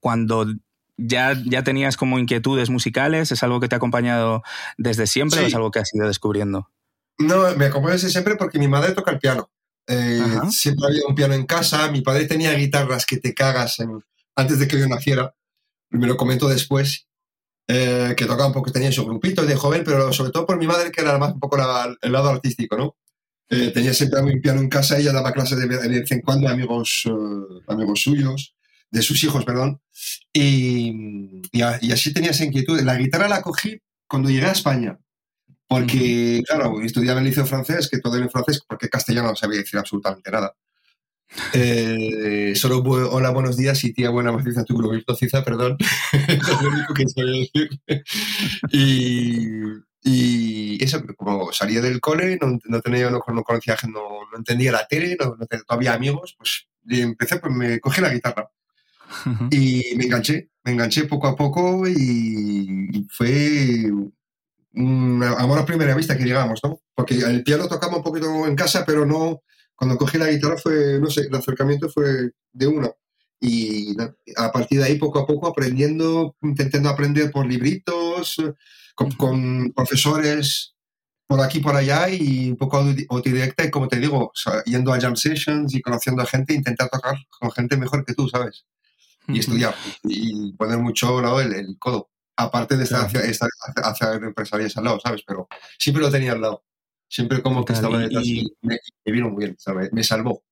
cuando 0.00 0.46
ya, 0.96 1.34
ya 1.44 1.62
tenías 1.62 1.96
como 1.96 2.18
inquietudes 2.18 2.70
musicales, 2.70 3.32
¿es 3.32 3.42
algo 3.42 3.60
que 3.60 3.68
te 3.68 3.74
ha 3.74 3.78
acompañado 3.78 4.42
desde 4.78 5.06
siempre 5.06 5.40
o 5.40 5.46
es 5.46 5.54
algo 5.54 5.70
que 5.70 5.80
has 5.80 5.94
ido 5.94 6.06
descubriendo? 6.06 6.70
No, 7.18 7.54
me 7.56 7.66
acompaña 7.66 7.94
desde 7.94 8.10
siempre 8.10 8.36
porque 8.36 8.58
mi 8.58 8.68
madre 8.68 8.92
toca 8.92 9.10
el 9.10 9.18
piano. 9.18 9.50
siempre 10.50 10.86
había 10.86 11.02
un 11.08 11.14
piano 11.14 11.34
en 11.34 11.46
casa, 11.46 11.90
mi 11.90 12.00
padre 12.02 12.26
tenía 12.26 12.52
guitarras 12.54 13.06
que 13.06 13.16
te 13.16 13.34
cagas 13.34 13.80
en, 13.80 14.02
antes 14.36 14.58
de 14.58 14.68
que 14.68 14.78
yo 14.78 14.88
naciera, 14.88 15.34
me 15.90 16.06
lo 16.06 16.16
comento 16.16 16.48
después, 16.48 17.06
eh, 17.68 18.14
que 18.16 18.26
tocaba 18.26 18.48
un 18.48 18.52
poco, 18.52 18.72
tenía 18.72 18.90
su 18.92 19.04
grupito 19.04 19.44
de 19.44 19.56
joven, 19.56 19.82
pero 19.84 20.12
sobre 20.12 20.30
todo 20.30 20.46
por 20.46 20.58
mi 20.58 20.66
madre, 20.66 20.90
que 20.90 21.00
era 21.00 21.18
más 21.18 21.32
un 21.34 21.40
poco 21.40 21.56
el 21.56 22.12
lado 22.12 22.28
artístico, 22.28 22.76
¿no? 22.76 22.96
Eh, 23.48 23.70
tenía 23.70 23.92
siempre 23.92 24.20
un 24.20 24.40
piano 24.40 24.60
en 24.60 24.68
casa, 24.68 24.98
ella 24.98 25.12
daba 25.12 25.32
clases 25.32 25.58
de, 25.58 25.66
vez 25.66 26.10
en 26.10 26.22
cuando 26.22 26.48
a 26.48 26.52
amigos, 26.52 27.02
eh, 27.06 27.62
amigos 27.68 28.00
suyos, 28.00 28.54
de 28.92 29.02
sus 29.02 29.24
hijos, 29.24 29.44
perdón, 29.44 29.80
y, 30.32 31.40
y, 31.50 31.62
así 31.62 32.12
tenía 32.12 32.30
esa 32.30 32.44
inquietud. 32.44 32.80
La 32.82 32.96
guitarra 32.96 33.26
la 33.26 33.42
cogí 33.42 33.80
cuando 34.06 34.28
llegué 34.28 34.46
a 34.46 34.52
España, 34.52 34.98
porque, 35.66 36.42
claro, 36.46 36.80
estudiaba 36.82 37.18
en 37.18 37.26
el 37.26 37.30
liceo 37.30 37.46
francés, 37.46 37.88
que 37.88 37.98
todo 37.98 38.16
era 38.16 38.26
en 38.26 38.30
francés, 38.30 38.62
porque 38.68 38.90
castellano 38.90 39.28
no 39.28 39.36
sabía 39.36 39.58
decir 39.58 39.78
absolutamente 39.78 40.30
nada. 40.30 40.54
Eh, 41.54 42.52
solo 42.56 42.80
hola, 42.80 43.30
buenos 43.30 43.56
días 43.56 43.82
y 43.84 43.94
tía 43.94 44.10
buena 44.10 44.32
maciza, 44.32 44.64
tu 44.64 44.76
virtuosiza, 44.90 45.42
perdón. 45.42 45.78
es 46.28 46.48
lo 46.62 46.68
único 46.68 46.92
que 46.92 47.08
sabía 47.08 47.40
decir. 47.40 47.70
y, 48.70 49.46
y, 50.02 50.84
eso, 50.84 51.02
como 51.16 51.50
salía 51.54 51.80
del 51.80 52.02
cole, 52.02 52.38
no, 52.38 52.58
no 52.62 52.80
tenía, 52.82 53.08
no, 53.08 53.22
no 53.26 53.42
conocía, 53.44 53.78
no, 53.84 54.26
no, 54.30 54.36
entendía 54.36 54.72
la 54.72 54.86
tele, 54.86 55.16
no, 55.18 55.34
no 55.38 55.46
había 55.68 55.94
amigos, 55.94 56.34
pues 56.36 56.68
empecé, 56.86 57.38
pues 57.38 57.54
me 57.54 57.80
cogí 57.80 58.02
la 58.02 58.12
guitarra. 58.12 58.50
Y 59.50 59.94
me 59.96 60.04
enganché, 60.04 60.50
me 60.64 60.72
enganché 60.72 61.04
poco 61.04 61.26
a 61.26 61.36
poco 61.36 61.86
y 61.88 63.06
fue 63.10 63.90
un 64.74 65.22
amor 65.22 65.58
a 65.58 65.66
primera 65.66 65.94
vista 65.94 66.16
que 66.16 66.24
llegamos, 66.24 66.60
¿no? 66.62 66.80
Porque 66.94 67.14
el 67.14 67.42
piano 67.42 67.68
tocaba 67.68 67.96
un 67.96 68.02
poquito 68.02 68.46
en 68.46 68.56
casa, 68.56 68.84
pero 68.86 69.04
no, 69.04 69.42
cuando 69.74 69.96
cogí 69.96 70.18
la 70.18 70.30
guitarra 70.30 70.56
fue, 70.56 70.98
no 71.00 71.10
sé, 71.10 71.22
el 71.22 71.34
acercamiento 71.34 71.88
fue 71.88 72.30
de 72.52 72.66
una. 72.66 72.90
Y 73.40 73.96
a 74.36 74.52
partir 74.52 74.78
de 74.78 74.84
ahí, 74.84 74.98
poco 74.98 75.18
a 75.18 75.26
poco, 75.26 75.48
aprendiendo, 75.48 76.36
intentando 76.42 76.88
aprender 76.88 77.30
por 77.32 77.46
libritos, 77.46 78.36
con, 78.94 79.72
profesores 79.72 80.74
por 81.26 81.40
aquí 81.40 81.60
por 81.60 81.74
allá 81.74 82.10
y 82.10 82.50
un 82.50 82.56
poco 82.56 82.84
autodidacta 83.08 83.64
y 83.64 83.70
como 83.70 83.88
te 83.88 83.98
digo, 83.98 84.32
yendo 84.66 84.92
a 84.92 85.00
jam 85.00 85.16
sessions 85.16 85.74
y 85.74 85.80
conociendo 85.80 86.22
a 86.22 86.26
gente, 86.26 86.52
intentar 86.52 86.90
tocar 86.90 87.16
con 87.30 87.50
gente 87.50 87.76
mejor 87.78 88.04
que 88.04 88.12
tú, 88.12 88.28
¿sabes? 88.28 88.66
Y 89.28 89.38
estudiar 89.38 89.74
y 90.02 90.52
poner 90.52 90.78
mucho 90.78 91.20
lado 91.20 91.40
el, 91.40 91.52
el 91.52 91.78
codo. 91.78 92.10
Aparte 92.36 92.76
de 92.76 92.84
estar 92.84 93.04
hacia, 93.04 93.20
estar 93.20 93.48
hacia 93.76 94.14
empresarios 94.14 94.76
al 94.76 94.84
lado, 94.84 95.00
¿sabes? 95.00 95.22
Pero 95.26 95.48
siempre 95.78 96.02
lo 96.02 96.10
tenía 96.10 96.32
al 96.32 96.40
lado. 96.40 96.64
Siempre 97.08 97.42
como 97.42 97.64
que 97.64 97.74
estaba 97.74 97.98
detrás 97.98 98.24
y, 98.24 98.56
me, 98.62 98.78
vino 99.04 99.28
muy 99.28 99.44
bien, 99.44 99.56
¿sabes? 99.58 99.92
Me 99.92 100.02
salvó. 100.02 100.42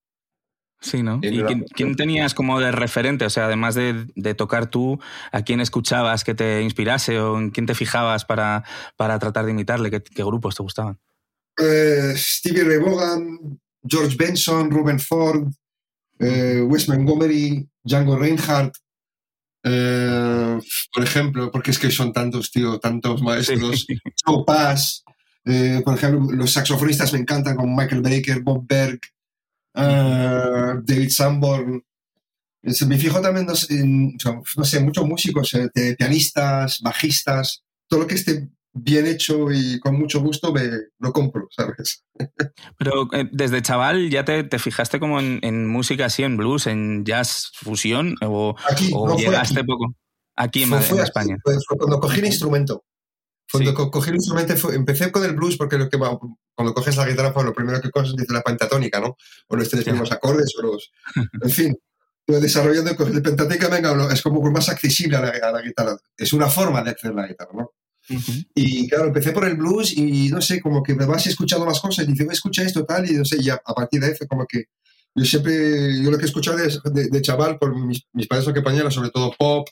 Sí, 0.83 1.03
¿no? 1.03 1.19
¿Y 1.23 1.43
quién, 1.75 1.97
tenías 1.97 2.35
como 2.35 2.61
de 2.61 2.73
referente? 2.73 3.25
O 3.25 3.31
sea, 3.31 3.47
además 3.47 3.75
de, 3.75 4.07
de, 4.15 4.35
tocar 4.35 4.69
tú, 4.69 4.99
¿a 5.33 5.43
quién 5.43 5.61
escuchabas 5.61 6.25
que 6.25 6.35
te 6.35 6.63
inspirase 6.63 7.19
o 7.19 7.39
en 7.39 7.51
quién 7.51 7.67
te 7.67 7.75
fijabas 7.75 8.25
para, 8.25 8.65
para 8.97 9.19
tratar 9.19 9.45
de 9.45 9.51
imitarle? 9.53 9.91
¿Qué, 9.91 10.25
grupos 10.25 10.55
te 10.55 10.63
gustaban? 10.63 10.99
Eh, 11.59 12.15
Stevie 12.17 12.65
Ray 12.65 12.79
Vaughan, 12.79 13.61
George 13.87 14.17
Benson, 14.17 14.71
Ruben 14.71 15.01
Ford, 15.01 15.49
eh, 16.21 16.61
Wes 16.63 16.89
Montgomery, 16.89 17.67
Django 17.83 18.17
Reinhardt, 18.17 18.77
eh, 19.65 20.59
por 20.93 21.03
ejemplo, 21.03 21.51
porque 21.51 21.71
es 21.71 21.79
que 21.79 21.91
son 21.91 22.13
tantos, 22.13 22.51
tío, 22.51 22.79
tantos 22.79 23.23
maestros. 23.23 23.87
Joe 24.25 24.45
Pass, 24.47 25.03
eh, 25.45 25.81
por 25.85 25.95
ejemplo, 25.95 26.31
los 26.33 26.53
saxofonistas 26.53 27.13
me 27.13 27.21
encantan, 27.21 27.57
como 27.57 27.75
Michael 27.75 28.03
Baker, 28.03 28.41
Bob 28.41 28.67
Berg, 28.67 29.01
David 29.75 31.11
Sanborn. 31.11 31.83
Me 32.63 32.99
fijo 32.99 33.21
también 33.23 33.47
en, 33.71 34.19
no 34.57 34.65
sé, 34.65 34.81
muchos 34.81 35.07
músicos, 35.07 35.57
pianistas, 35.97 36.81
bajistas, 36.83 37.63
todo 37.89 38.01
lo 38.01 38.07
que 38.07 38.17
esté 38.17 38.51
bien 38.73 39.07
hecho 39.07 39.51
y 39.51 39.81
con 39.81 39.99
mucho 39.99 40.21
gusto 40.21 40.53
me 40.53 40.63
lo 40.99 41.13
compro, 41.13 41.49
¿sabes? 41.51 42.05
Pero 42.79 43.09
eh, 43.13 43.29
desde 43.33 43.63
chaval 43.63 44.11
ya 44.11 44.25
te, 44.25 44.59
fijaste 44.59 45.01
como 45.01 45.21
en, 45.21 45.67
música 45.67 46.07
así, 46.07 46.23
en 46.23 46.37
blues, 46.37 46.67
en 46.67 47.05
jazz 47.05 47.51
fusión, 47.55 48.17
o, 48.23 48.55
aquí, 48.69 48.93
llegaste 49.19 49.65
poco 49.65 49.95
aquí 50.37 50.63
en, 50.63 50.73
España. 50.75 51.37
Fue, 51.45 51.55
cuando 51.79 52.01
cogí 52.01 52.21
el 52.21 52.27
instrumento. 52.27 52.85
Cuando 53.53 53.75
cogí 53.75 54.11
el 54.11 54.17
instrumento, 54.17 54.55
empecé 54.73 55.11
con 55.11 55.25
el 55.25 55.35
blues 55.35 55.57
porque 55.57 55.77
lo 55.77 55.89
que 55.89 55.99
cuando 55.99 56.73
coges 56.73 56.97
la 56.97 57.09
guitarra, 57.09 57.35
pues 57.35 57.45
lo 57.45 57.53
primero 57.53 57.81
que 57.81 57.91
coges 57.91 58.15
dice 58.15 58.33
la 58.33 58.43
pentatónica, 58.43 59.01
¿no? 59.01 59.17
O 59.49 59.57
los 59.57 59.69
tres 59.69 59.83
primeros 59.83 60.13
acordes, 60.13 60.55
o 60.57 60.63
los. 60.63 60.93
En 61.43 61.51
fin, 61.51 61.77
desarrollando 62.27 62.91
el 62.91 63.23
pentatónica, 63.23 63.69
venga, 63.69 64.13
es 64.13 64.23
como 64.23 64.41
más 64.53 64.69
accesible 64.69 65.17
a 65.17 65.21
la, 65.21 65.29
a 65.31 65.53
la 65.53 65.63
guitarra. 65.63 65.97
Es 66.17 66.33
una 66.33 66.49
forma 66.49 66.83
de 66.83 66.91
hacer 66.91 67.13
la 67.13 67.27
guitarra, 67.27 67.51
¿no? 67.55 67.73
Y 68.55 68.89
claro, 68.89 69.07
empecé 69.07 69.33
por 69.33 69.45
el 69.47 69.57
blues 69.57 69.97
y 69.97 70.29
no 70.31 70.41
sé, 70.41 70.61
como 70.61 70.83
que 70.83 70.95
me 70.95 71.07
vas 71.07 71.27
escuchando 71.27 71.67
más 71.67 71.81
cosas 71.81 72.07
y 72.07 72.13
dices, 72.13 72.27
escucha 72.31 72.63
esto 72.63 72.85
tal, 72.85 73.11
y 73.11 73.15
no 73.15 73.25
sé, 73.25 73.37
y 73.41 73.51
a, 73.51 73.59
partir 73.59 74.01
de 74.01 74.09
ahí 74.09 74.29
como 74.29 74.47
que 74.47 74.65
yo 75.15 75.25
siempre, 75.25 76.03
yo 76.03 76.11
lo 76.11 76.19
que 76.19 76.25
he 76.25 76.27
escuchado 76.27 76.57
de, 76.57 77.09
de, 77.09 77.23
chaval 77.23 77.59
por 77.59 77.75
mis, 77.75 78.03
mis 78.13 78.27
padres 78.27 78.47
o 78.47 78.55
compañeros, 78.55 78.95
sobre 78.95 79.11
todo 79.11 79.33
pop, 79.37 79.69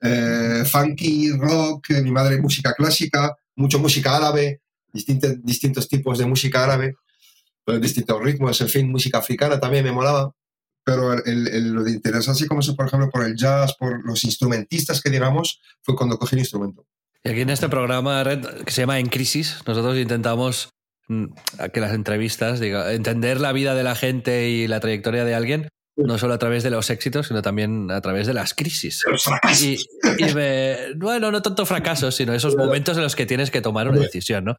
eh, 0.00 0.64
funky, 0.64 1.32
rock, 1.32 1.90
mi 2.02 2.10
madre 2.10 2.40
música 2.40 2.72
clásica, 2.74 3.34
mucho 3.56 3.78
música 3.78 4.16
árabe, 4.16 4.60
distintos, 4.92 5.42
distintos 5.42 5.88
tipos 5.88 6.18
de 6.18 6.26
música 6.26 6.64
árabe, 6.64 6.94
distintos 7.80 8.22
ritmos, 8.22 8.60
en 8.60 8.68
fin, 8.68 8.90
música 8.90 9.18
africana 9.18 9.58
también 9.58 9.84
me 9.84 9.92
molaba. 9.92 10.32
Pero 10.84 11.14
el, 11.14 11.72
lo 11.72 11.82
de 11.82 11.90
interés 11.90 12.28
así 12.28 12.46
como 12.46 12.60
eso, 12.60 12.76
por 12.76 12.86
ejemplo, 12.86 13.10
por 13.10 13.24
el 13.24 13.34
jazz, 13.34 13.74
por 13.76 14.04
los 14.06 14.22
instrumentistas 14.22 15.02
que 15.02 15.10
digamos, 15.10 15.60
fue 15.82 15.96
cuando 15.96 16.16
cogí 16.16 16.36
el 16.36 16.40
instrumento. 16.40 16.86
Y 17.26 17.30
aquí 17.30 17.40
en 17.40 17.50
este 17.50 17.68
programa, 17.68 18.22
Red, 18.22 18.46
que 18.64 18.70
se 18.70 18.82
llama 18.82 19.00
En 19.00 19.08
Crisis, 19.08 19.58
nosotros 19.66 19.96
intentamos 19.96 20.70
mm, 21.08 21.24
que 21.72 21.80
las 21.80 21.92
entrevistas, 21.92 22.60
diga, 22.60 22.92
entender 22.92 23.40
la 23.40 23.52
vida 23.52 23.74
de 23.74 23.82
la 23.82 23.96
gente 23.96 24.48
y 24.48 24.68
la 24.68 24.78
trayectoria 24.78 25.24
de 25.24 25.34
alguien, 25.34 25.68
no 25.96 26.18
solo 26.18 26.34
a 26.34 26.38
través 26.38 26.62
de 26.62 26.70
los 26.70 26.88
éxitos, 26.88 27.26
sino 27.26 27.42
también 27.42 27.90
a 27.90 28.00
través 28.00 28.28
de 28.28 28.34
las 28.34 28.54
crisis. 28.54 29.04
Y, 29.60 29.76
bueno, 30.94 31.32
no 31.32 31.42
tanto 31.42 31.66
fracasos, 31.66 32.14
sino 32.14 32.32
esos 32.32 32.54
momentos 32.54 32.96
en 32.96 33.02
los 33.02 33.16
que 33.16 33.26
tienes 33.26 33.50
que 33.50 33.60
tomar 33.60 33.88
una 33.88 33.98
decisión, 33.98 34.44
¿no? 34.44 34.56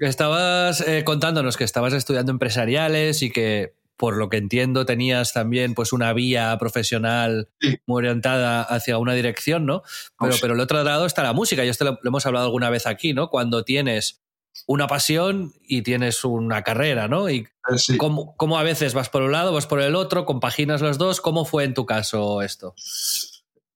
Estabas, 0.00 0.80
eh, 0.80 1.04
contándonos 1.04 1.56
que 1.56 1.64
estabas 1.64 1.92
estudiando 1.92 2.32
empresariales 2.32 3.22
y 3.22 3.30
que 3.30 3.74
por 3.98 4.16
lo 4.16 4.28
que 4.28 4.36
entiendo, 4.36 4.86
tenías 4.86 5.32
también 5.32 5.74
pues 5.74 5.92
una 5.92 6.12
vía 6.12 6.56
profesional 6.58 7.48
muy 7.86 7.98
orientada 7.98 8.62
hacia 8.62 8.96
una 8.96 9.12
dirección, 9.12 9.66
¿no? 9.66 9.82
Pero, 10.18 10.36
pero 10.40 10.54
el 10.54 10.60
otro 10.60 10.82
lado 10.84 11.04
está 11.04 11.22
la 11.22 11.32
música, 11.32 11.64
y 11.64 11.68
esto 11.68 11.84
lo, 11.84 11.98
hemos 12.04 12.24
hablado 12.24 12.46
alguna 12.46 12.70
vez 12.70 12.86
aquí, 12.86 13.12
¿no? 13.12 13.28
Cuando 13.28 13.64
tienes 13.64 14.22
una 14.66 14.86
pasión 14.86 15.52
y 15.62 15.82
tienes 15.82 16.24
una 16.24 16.62
carrera, 16.62 17.08
¿no? 17.08 17.28
Y 17.28 17.38
eh, 17.38 17.96
cómo, 17.98 18.58
a 18.58 18.62
veces 18.62 18.94
vas 18.94 19.08
por 19.08 19.22
un 19.22 19.32
lado, 19.32 19.52
vas 19.52 19.66
por 19.66 19.80
el 19.80 19.96
otro, 19.96 20.24
compaginas 20.24 20.80
los 20.80 20.96
dos. 20.96 21.20
¿Cómo 21.20 21.44
fue 21.44 21.64
en 21.64 21.74
tu 21.74 21.84
caso 21.84 22.40
esto? 22.42 22.74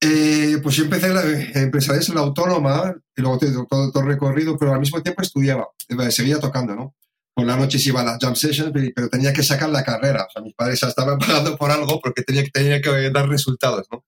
Eh, 0.00 0.58
pues 0.62 0.76
yo 0.76 0.84
empecé 0.84 1.08
la 1.08 1.22
empresarial 1.60 2.04
en 2.08 2.14
la 2.14 2.20
autónoma 2.22 2.94
y 3.16 3.20
luego 3.20 3.38
todo, 3.38 3.90
todo, 3.90 4.02
el 4.02 4.08
recorrido, 4.08 4.56
pero 4.56 4.72
al 4.72 4.80
mismo 4.80 5.02
tiempo 5.02 5.22
estudiaba, 5.22 5.68
seguía 6.10 6.38
tocando, 6.40 6.74
¿no? 6.74 6.94
Por 7.34 7.46
la 7.46 7.56
noche 7.56 7.78
iba 7.84 8.00
a 8.00 8.04
las 8.04 8.18
jam 8.18 8.36
sessions, 8.36 8.72
pero 8.94 9.08
tenía 9.08 9.32
que 9.32 9.42
sacar 9.42 9.70
la 9.70 9.84
carrera. 9.84 10.26
O 10.28 10.30
sea, 10.30 10.42
mis 10.42 10.54
padres 10.54 10.82
estaban 10.82 11.18
pagando 11.18 11.56
por 11.56 11.70
algo 11.70 12.00
porque 12.00 12.22
tenía, 12.22 12.44
tenía 12.52 12.80
que 12.80 13.10
dar 13.10 13.28
resultados, 13.28 13.86
¿no? 13.90 14.04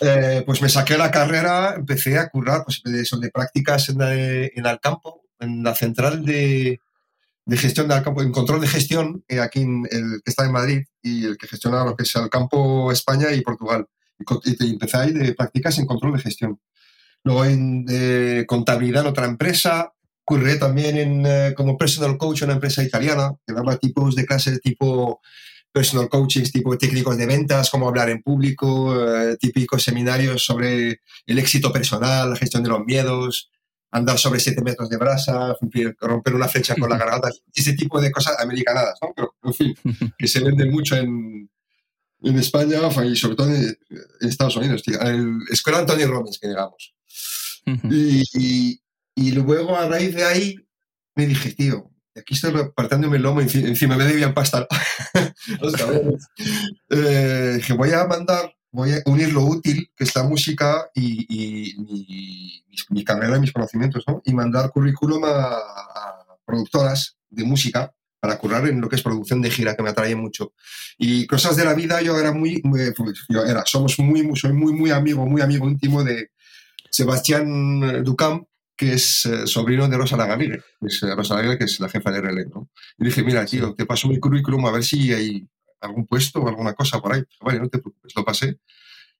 Eh, 0.00 0.42
pues 0.44 0.60
me 0.60 0.68
saqué 0.68 0.98
la 0.98 1.10
carrera, 1.10 1.74
empecé 1.76 2.18
a 2.18 2.28
currar 2.28 2.64
pues, 2.64 2.82
de, 2.84 3.04
de 3.20 3.30
prácticas 3.30 3.88
en, 3.88 4.00
en 4.00 4.66
Alcampo, 4.66 5.22
en 5.38 5.62
la 5.62 5.74
central 5.74 6.24
de, 6.24 6.80
de 7.46 7.56
gestión 7.56 7.86
de 7.86 7.94
Alcampo, 7.94 8.22
en 8.22 8.32
control 8.32 8.60
de 8.60 8.66
gestión, 8.66 9.24
eh, 9.28 9.40
aquí 9.40 9.60
en 9.60 9.86
el 9.90 10.20
que 10.24 10.30
está 10.30 10.44
en 10.44 10.52
Madrid 10.52 10.84
y 11.00 11.24
el 11.24 11.36
que 11.36 11.46
gestiona 11.46 11.84
lo 11.84 11.94
que 11.94 12.02
es 12.02 12.16
Alcampo 12.16 12.90
España 12.90 13.30
y 13.32 13.42
Portugal. 13.42 13.86
Y, 14.44 14.72
empecé 14.72 14.96
ahí 14.96 15.12
de 15.12 15.34
prácticas 15.34 15.78
en 15.78 15.86
control 15.86 16.14
de 16.14 16.22
gestión. 16.22 16.60
Luego 17.22 17.44
en 17.44 18.44
contabilidad 18.46 19.02
en 19.02 19.08
otra 19.08 19.26
empresa, 19.26 19.94
Curré 20.24 20.56
también 20.56 20.96
en, 20.96 21.26
eh, 21.26 21.54
como 21.54 21.76
personal 21.76 22.16
coach 22.16 22.42
en 22.42 22.46
una 22.46 22.54
empresa 22.54 22.82
italiana 22.82 23.32
que 23.46 23.52
daba 23.52 23.76
tipos 23.76 24.14
de 24.14 24.24
clases 24.24 24.60
tipo 24.60 25.20
personal 25.70 26.08
coaching, 26.08 26.44
tipo 26.44 26.78
técnicos 26.78 27.16
de 27.16 27.26
ventas, 27.26 27.68
cómo 27.68 27.88
hablar 27.88 28.08
en 28.08 28.22
público, 28.22 28.94
eh, 28.94 29.36
típicos 29.38 29.82
seminarios 29.82 30.44
sobre 30.44 31.00
el 31.26 31.38
éxito 31.38 31.72
personal, 31.72 32.30
la 32.30 32.36
gestión 32.36 32.62
de 32.62 32.68
los 32.68 32.84
miedos, 32.84 33.50
andar 33.90 34.18
sobre 34.18 34.38
siete 34.38 34.62
metros 34.62 34.88
de 34.88 34.96
brasa, 34.96 35.56
romper 36.00 36.34
una 36.34 36.46
flecha 36.46 36.76
con 36.76 36.88
la 36.88 36.96
garganta, 36.98 37.28
ese 37.52 37.72
tipo 37.74 38.00
de 38.00 38.12
cosas 38.12 38.38
americanadas, 38.40 38.98
¿no? 39.02 39.12
Pero, 39.16 39.34
en 39.42 39.54
fin, 39.54 39.74
que 40.16 40.28
se 40.28 40.44
venden 40.44 40.70
mucho 40.70 40.96
en, 40.96 41.50
en 42.22 42.38
España 42.38 42.78
y 43.04 43.16
sobre 43.16 43.34
todo 43.36 43.48
en, 43.52 43.76
Estados 44.20 44.56
Unidos. 44.56 44.82
El 44.86 45.38
Escuela 45.50 45.80
Anthony 45.80 46.06
Robbins, 46.06 46.38
que 46.38 46.48
digamos. 46.48 46.94
y, 47.90 48.22
y 48.34 48.80
luego, 49.16 49.76
a 49.76 49.88
raíz 49.88 50.14
de 50.14 50.24
ahí, 50.24 50.56
me 51.14 51.26
dije, 51.26 51.52
tío, 51.52 51.90
aquí 52.16 52.34
estoy 52.34 52.58
apartándome 52.60 53.16
el 53.16 53.22
lomo, 53.22 53.40
encima 53.40 53.96
me 53.96 54.04
debían 54.04 54.34
pasta. 54.34 54.66
Los 55.60 55.74
eh, 56.90 57.52
dije, 57.56 57.72
voy 57.72 57.92
a 57.92 58.04
mandar, 58.06 58.54
voy 58.70 58.92
a 58.92 59.02
unir 59.06 59.32
lo 59.32 59.42
útil, 59.42 59.90
que 59.96 60.04
es 60.04 60.14
la 60.14 60.22
música 60.22 60.90
y, 60.94 61.74
mi, 62.90 63.04
carrera 63.04 63.36
y 63.36 63.40
mis 63.40 63.52
conocimientos, 63.52 64.04
¿no? 64.06 64.22
Y 64.24 64.32
mandar 64.32 64.70
currículum 64.70 65.24
a, 65.24 65.58
productoras 66.44 67.16
de 67.30 67.44
música 67.44 67.92
para 68.20 68.38
currar 68.38 68.66
en 68.68 68.80
lo 68.80 68.88
que 68.88 68.96
es 68.96 69.02
producción 69.02 69.40
de 69.42 69.50
gira, 69.50 69.74
que 69.74 69.82
me 69.82 69.90
atrae 69.90 70.14
mucho. 70.14 70.52
Y 70.98 71.26
cosas 71.26 71.56
de 71.56 71.64
la 71.64 71.74
vida, 71.74 72.00
yo 72.02 72.18
era 72.18 72.32
muy, 72.32 72.62
pues, 72.62 72.94
yo 73.28 73.44
era, 73.44 73.64
somos 73.66 73.98
muy, 73.98 74.28
soy 74.36 74.52
muy, 74.52 74.72
muy 74.72 74.90
amigo, 74.90 75.26
muy 75.26 75.42
amigo 75.42 75.68
íntimo 75.68 76.04
de 76.04 76.30
Sebastián 76.90 78.02
Ducamp, 78.04 78.46
que 78.84 78.94
es 78.94 79.26
eh, 79.26 79.46
sobrino 79.46 79.88
de 79.88 79.96
Rosa 79.96 80.16
Lagarrigue, 80.16 80.62
que 80.80 80.86
es 80.86 81.02
eh, 81.02 81.14
Rosa 81.14 81.34
Lagarrigue, 81.34 81.58
que 81.58 81.64
es 81.64 81.80
la 81.80 81.88
jefa 81.88 82.10
de 82.10 82.20
RL, 82.20 82.50
¿no? 82.50 82.70
Y 82.98 83.04
dije, 83.04 83.22
mira, 83.22 83.44
tío, 83.46 83.74
te 83.74 83.86
paso 83.86 84.08
mi 84.08 84.18
currículum 84.18 84.66
a 84.66 84.72
ver 84.72 84.84
si 84.84 85.12
hay 85.12 85.48
algún 85.80 86.06
puesto 86.06 86.40
o 86.40 86.48
alguna 86.48 86.74
cosa 86.74 87.00
por 87.00 87.14
ahí. 87.14 87.22
Vale, 87.40 87.60
no 87.60 87.68
te 87.68 87.78
preocupes, 87.78 88.12
lo 88.14 88.24
pasé. 88.24 88.58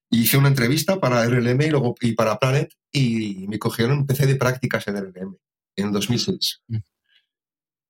Y 0.09 0.21
hice 0.21 0.37
una 0.37 0.49
entrevista 0.49 0.99
para 0.99 1.25
RLM 1.25 1.61
y, 1.61 1.69
luego, 1.69 1.95
y 1.99 2.13
para 2.13 2.37
Planet 2.37 2.71
y 2.91 3.47
me 3.47 3.59
cogieron, 3.59 3.99
empecé 3.99 4.27
de 4.27 4.35
prácticas 4.35 4.87
en 4.87 4.97
RLM 4.97 5.35
en 5.75 5.91
2006. 5.91 6.61
Mm. 6.67 6.77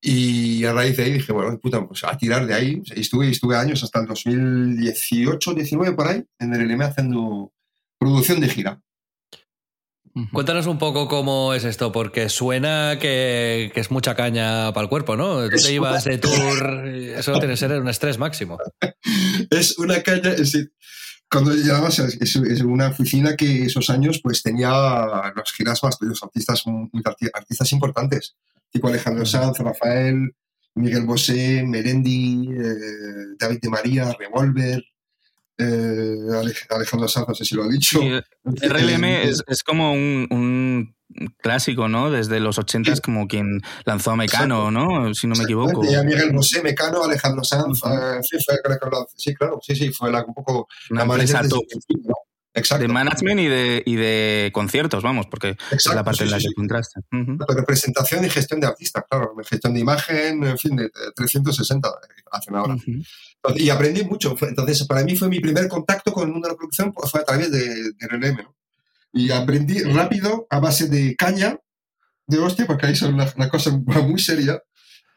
Y 0.02 0.66
a 0.66 0.74
raíz 0.74 0.98
de 0.98 1.04
ahí 1.04 1.14
dije, 1.14 1.34
bueno, 1.34 1.58
puta, 1.60 1.86
pues 1.86 2.04
a 2.04 2.18
tirar 2.18 2.46
de 2.46 2.54
ahí. 2.54 2.82
Estuve, 2.96 3.30
estuve 3.30 3.58
años 3.58 3.84
hasta 3.84 4.00
el 4.00 4.06
2018, 4.06 5.54
19 5.54 5.96
por 5.96 6.08
ahí, 6.08 6.24
en 6.40 6.54
RLM 6.54 6.82
haciendo 6.82 7.52
producción 7.98 8.40
de 8.40 8.50
gira. 8.50 8.82
Cuéntanos 10.32 10.66
un 10.68 10.78
poco 10.78 11.10
cómo 11.10 11.54
es 11.54 11.66
esto, 11.66 11.92
porque 11.92 12.30
suena 12.30 12.98
que, 13.00 13.72
es 13.76 13.92
mucha 13.92 14.16
caña 14.16 14.72
para 14.72 14.84
el 14.84 14.90
cuerpo, 14.90 15.18
¿no? 15.18 15.50
Tú 15.50 15.58
te 15.58 15.74
ibas 15.74 16.06
de 16.06 16.18
tour, 16.20 16.88
eso 16.88 17.34
tiene 17.34 17.54
que 17.54 17.58
ser 17.58 17.74
un 17.74 17.90
estrés 17.90 18.18
máximo. 18.18 18.58
es 19.50 19.78
una 19.78 20.02
caña, 20.02 20.32
es, 20.32 20.70
cuando 21.30 21.54
llegabas, 21.54 22.00
es, 22.00 22.36
una 22.62 22.88
oficina 22.88 23.36
que 23.36 23.64
esos 23.64 23.90
años 23.90 24.22
pues 24.24 24.42
tenía 24.42 24.72
los 25.36 25.52
giras 25.52 25.84
más, 25.84 25.98
los 26.00 26.24
artistas, 26.24 26.64
artistas 27.34 27.72
importantes, 27.74 28.36
tipo 28.72 28.88
Alejandro 28.88 29.26
Sanz, 29.26 29.60
Rafael, 29.60 30.34
Miguel 30.76 31.06
Bosé, 31.06 31.64
Merendi, 31.64 32.50
eh, 32.52 33.36
David 33.38 33.60
de 33.62 33.70
María, 33.70 34.14
Revolver, 34.18 34.82
eh, 35.58 36.18
Alejandro 36.70 37.08
Sanz, 37.08 37.28
no 37.28 37.36
sé 37.36 37.46
si 37.46 37.56
lo 37.56 37.64
ha 37.64 37.68
dicho. 37.68 38.00
RLM 38.44 39.04
es, 39.06 39.44
es, 39.48 39.64
como 39.64 39.94
un, 39.94 40.96
clásico, 41.38 41.88
¿no? 41.88 42.12
Desde 42.12 42.40
los 42.40 42.58
80 42.58 42.92
es 42.92 43.02
como 43.02 43.28
quien 43.28 43.62
lanzó 43.86 44.12
a 44.12 44.16
Mecano, 44.16 44.72
¿no? 44.72 45.14
Si 45.14 45.28
no 45.28 45.36
me 45.36 45.44
equivoco. 45.44 45.86
Y 45.86 45.96
a 45.96 46.04
Miguel 46.04 46.32
Bosé, 46.34 46.62
Mecano, 46.62 47.04
Alejandro 47.04 47.44
Sanz, 47.44 47.82
eh, 47.86 48.20
sí, 48.22 48.38
fue, 48.44 48.56
sí, 49.16 49.34
claro, 49.34 49.60
sí, 49.62 49.76
sí, 49.76 49.92
fue 49.92 50.12
la, 50.12 50.26
un 50.26 50.34
poco 50.34 50.68
Una 50.90 51.06
la 51.06 51.44
De 52.56 52.88
management 52.88 53.40
y 53.42 53.48
de, 53.48 53.84
y 53.86 53.96
de 53.96 54.50
conciertos, 54.54 55.04
vamos, 55.04 55.28
porque 55.30 55.58
es 55.72 55.86
la 55.88 56.04
parte 56.04 56.24
en 56.24 56.32
la 56.32 56.40
que 56.40 56.54
contrasta. 56.56 57.02
Representación 57.50 58.24
y 58.24 58.30
gestión 58.30 58.62
de 58.62 58.68
artistas, 58.68 59.04
claro, 59.10 59.36
gestión 59.44 59.74
de 59.74 59.82
imagen, 59.82 60.44
en 60.44 60.58
fin, 60.58 60.76
de 60.76 60.90
360 61.16 61.90
hace 62.32 62.50
una 62.52 62.64
hora. 62.64 62.76
Y 63.56 63.70
aprendí 63.70 64.04
mucho. 64.04 64.36
Entonces, 64.42 64.86
para 64.86 65.04
mí 65.04 65.16
fue 65.16 65.28
mi 65.28 65.40
primer 65.40 65.68
contacto 65.68 66.14
con 66.14 66.28
el 66.28 66.32
mundo 66.32 66.48
de 66.48 66.54
la 66.54 66.58
producción, 66.58 66.94
pues, 66.94 67.12
fue 67.12 67.22
a 67.22 67.26
través 67.26 67.52
de, 67.52 67.92
de 67.92 68.08
RLM. 68.08 68.38
¿no? 68.38 68.56
Y 69.16 69.32
aprendí 69.32 69.82
rápido 69.82 70.46
a 70.50 70.60
base 70.60 70.90
de 70.90 71.16
caña, 71.16 71.58
de 72.28 72.38
hostia, 72.38 72.68
porque 72.68 72.88
ahí 72.88 72.96
son 72.96 73.14
una, 73.14 73.50
cosa 73.50 73.72
muy 74.08 74.20
seria. 74.20 74.62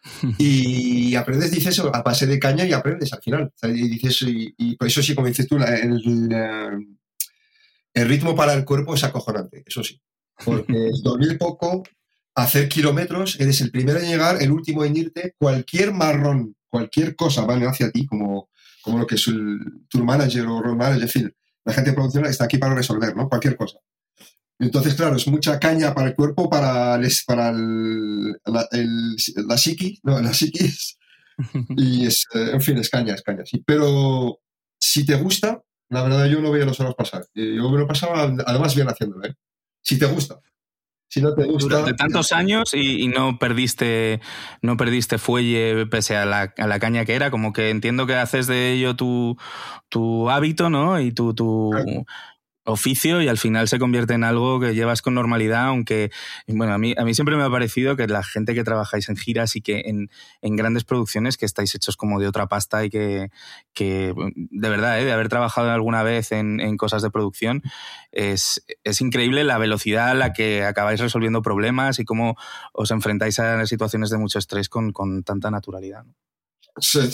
Y 0.38 1.16
aprendes, 1.16 1.50
dices, 1.50 1.80
a 1.80 2.02
base 2.02 2.26
de 2.26 2.38
caña 2.38 2.64
y 2.64 2.72
aprendes 2.72 3.12
al 3.12 3.20
final. 3.20 3.52
Y, 3.64 3.88
dices, 3.88 4.24
y, 4.24 4.76
por 4.76 4.86
eso 4.86 5.02
sí, 5.02 5.14
como 5.14 5.26
dices 5.26 5.48
tú, 5.48 5.56
el, 5.56 6.97
el 7.98 8.08
ritmo 8.08 8.34
para 8.34 8.54
el 8.54 8.64
cuerpo 8.64 8.94
es 8.94 9.04
acojonante, 9.04 9.64
eso 9.66 9.82
sí. 9.82 10.00
Porque 10.44 10.72
dormir 11.02 11.38
poco, 11.38 11.82
hacer 12.34 12.68
kilómetros, 12.68 13.38
eres 13.40 13.60
el 13.60 13.70
primero 13.70 13.98
en 13.98 14.08
llegar, 14.08 14.40
el 14.42 14.52
último 14.52 14.84
en 14.84 14.96
irte, 14.96 15.34
cualquier 15.38 15.92
marrón, 15.92 16.56
cualquier 16.68 17.16
cosa 17.16 17.44
va 17.44 17.56
hacia 17.68 17.90
ti, 17.90 18.06
como, 18.06 18.48
como 18.82 18.98
lo 18.98 19.06
que 19.06 19.16
es 19.16 19.26
el 19.28 19.58
tour 19.88 20.04
manager 20.04 20.46
o 20.46 20.62
road 20.62 20.76
manager, 20.76 21.02
en 21.02 21.08
fin, 21.08 21.34
la 21.64 21.72
gente 21.72 21.92
producción 21.92 22.26
está 22.26 22.44
aquí 22.44 22.58
para 22.58 22.74
resolver, 22.74 23.16
¿no? 23.16 23.28
Cualquier 23.28 23.56
cosa. 23.56 23.78
Entonces, 24.60 24.94
claro, 24.94 25.16
es 25.16 25.26
mucha 25.28 25.58
caña 25.60 25.94
para 25.94 26.08
el 26.08 26.16
cuerpo, 26.16 26.50
para, 26.50 27.00
para 27.26 27.52
la, 27.52 28.68
la 29.46 29.58
psiqui, 29.58 30.00
¿no? 30.02 30.20
La 30.20 30.32
psiquis. 30.32 30.96
Y 31.76 32.04
es, 32.04 32.24
eh, 32.34 32.50
en 32.54 32.60
fin, 32.60 32.78
es 32.78 32.90
caña, 32.90 33.14
es 33.14 33.22
caña, 33.22 33.44
sí. 33.46 33.62
Pero 33.64 34.40
si 34.80 35.06
te 35.06 35.14
gusta, 35.14 35.62
la 35.90 36.02
verdad, 36.02 36.26
yo 36.26 36.40
no 36.40 36.50
veía 36.50 36.66
los 36.66 36.78
horas 36.80 36.94
pasar. 36.94 37.24
Yo 37.34 37.70
me 37.70 37.78
lo 37.78 37.86
pasaba 37.86 38.30
además 38.46 38.74
bien 38.74 38.88
haciéndolo, 38.88 39.24
¿eh? 39.24 39.34
Si 39.82 39.98
te 39.98 40.06
gusta. 40.06 40.40
Si 41.10 41.22
no 41.22 41.34
te 41.34 41.44
gusta. 41.44 41.76
Durante 41.78 41.94
tantos 41.94 42.32
años 42.32 42.74
y, 42.74 43.08
no 43.08 43.38
perdiste 43.38 44.20
no 44.60 44.76
perdiste 44.76 45.16
fuelle 45.16 45.86
pese 45.86 46.16
a 46.16 46.26
la, 46.26 46.52
a 46.56 46.66
la, 46.66 46.78
caña 46.78 47.06
que 47.06 47.14
era, 47.14 47.30
como 47.30 47.54
que 47.54 47.70
entiendo 47.70 48.06
que 48.06 48.14
haces 48.14 48.46
de 48.46 48.72
ello 48.72 48.94
tu, 48.96 49.38
tu 49.88 50.28
hábito, 50.28 50.68
¿no? 50.68 51.00
Y 51.00 51.12
tu, 51.12 51.32
tu, 51.32 51.70
oficio 52.68 53.22
y 53.22 53.28
al 53.28 53.38
final 53.38 53.66
se 53.66 53.78
convierte 53.78 54.14
en 54.14 54.24
algo 54.24 54.60
que 54.60 54.74
llevas 54.74 55.00
con 55.00 55.14
normalidad, 55.14 55.66
aunque, 55.66 56.10
bueno, 56.46 56.74
a 56.74 56.78
mí, 56.78 56.94
a 56.96 57.04
mí 57.04 57.14
siempre 57.14 57.36
me 57.36 57.42
ha 57.42 57.50
parecido 57.50 57.96
que 57.96 58.06
la 58.06 58.22
gente 58.22 58.54
que 58.54 58.62
trabajáis 58.62 59.08
en 59.08 59.16
giras 59.16 59.56
y 59.56 59.62
que 59.62 59.84
en, 59.86 60.08
grandes 60.56 60.84
producciones 60.84 61.36
que 61.36 61.46
estáis 61.46 61.74
hechos 61.74 61.96
como 61.96 62.20
de 62.20 62.26
otra 62.26 62.46
pasta 62.46 62.84
y 62.84 62.90
que, 62.90 63.30
que 63.72 64.12
de 64.34 64.68
verdad, 64.68 65.00
¿eh? 65.00 65.04
de 65.04 65.12
haber 65.12 65.28
trabajado 65.28 65.70
alguna 65.70 66.02
vez 66.02 66.32
en, 66.32 66.76
cosas 66.76 67.02
de 67.02 67.10
producción, 67.10 67.62
es, 68.12 68.64
es, 68.84 69.00
increíble 69.00 69.44
la 69.44 69.58
velocidad 69.58 70.10
a 70.10 70.14
la 70.14 70.32
que 70.32 70.64
acabáis 70.64 71.00
resolviendo 71.00 71.42
problemas 71.42 71.98
y 71.98 72.04
cómo 72.04 72.36
os 72.72 72.90
enfrentáis 72.90 73.38
a 73.38 73.64
situaciones 73.66 74.10
de 74.10 74.18
mucho 74.18 74.38
estrés 74.38 74.68
con, 74.68 74.92
con 74.92 75.22
tanta 75.22 75.50
naturalidad. 75.50 76.04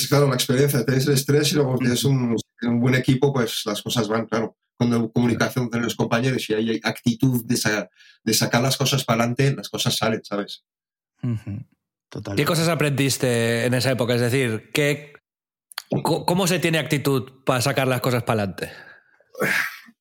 claro, 0.08 0.28
la 0.28 0.34
experiencia, 0.34 0.84
tenéis 0.84 1.06
el 1.06 1.14
estrés 1.14 1.52
y 1.52 1.56
luego 1.56 1.78
tienes 1.78 2.04
un 2.04 2.36
buen 2.80 2.94
equipo, 2.94 3.32
pues 3.32 3.62
las 3.66 3.82
cosas 3.82 4.08
van, 4.08 4.26
claro 4.26 4.56
cuando 4.76 5.10
comunicación 5.12 5.64
entre 5.64 5.80
los 5.80 5.94
compañeros 5.94 6.48
y 6.50 6.54
hay 6.54 6.80
actitud 6.82 7.44
de, 7.44 7.88
de 8.24 8.34
sacar 8.34 8.62
las 8.62 8.76
cosas 8.76 9.04
para 9.04 9.24
adelante, 9.24 9.54
las 9.54 9.68
cosas 9.68 9.96
salen, 9.96 10.24
¿sabes? 10.24 10.64
¿Qué 12.36 12.44
cosas 12.44 12.68
aprendiste 12.68 13.66
en 13.66 13.74
esa 13.74 13.92
época? 13.92 14.14
Es 14.14 14.20
decir, 14.20 14.70
¿qué, 14.72 15.12
¿cómo 16.02 16.46
se 16.46 16.58
tiene 16.58 16.78
actitud 16.78 17.44
para 17.44 17.60
sacar 17.60 17.88
las 17.88 18.00
cosas 18.00 18.22
para 18.22 18.42
adelante? 18.42 18.70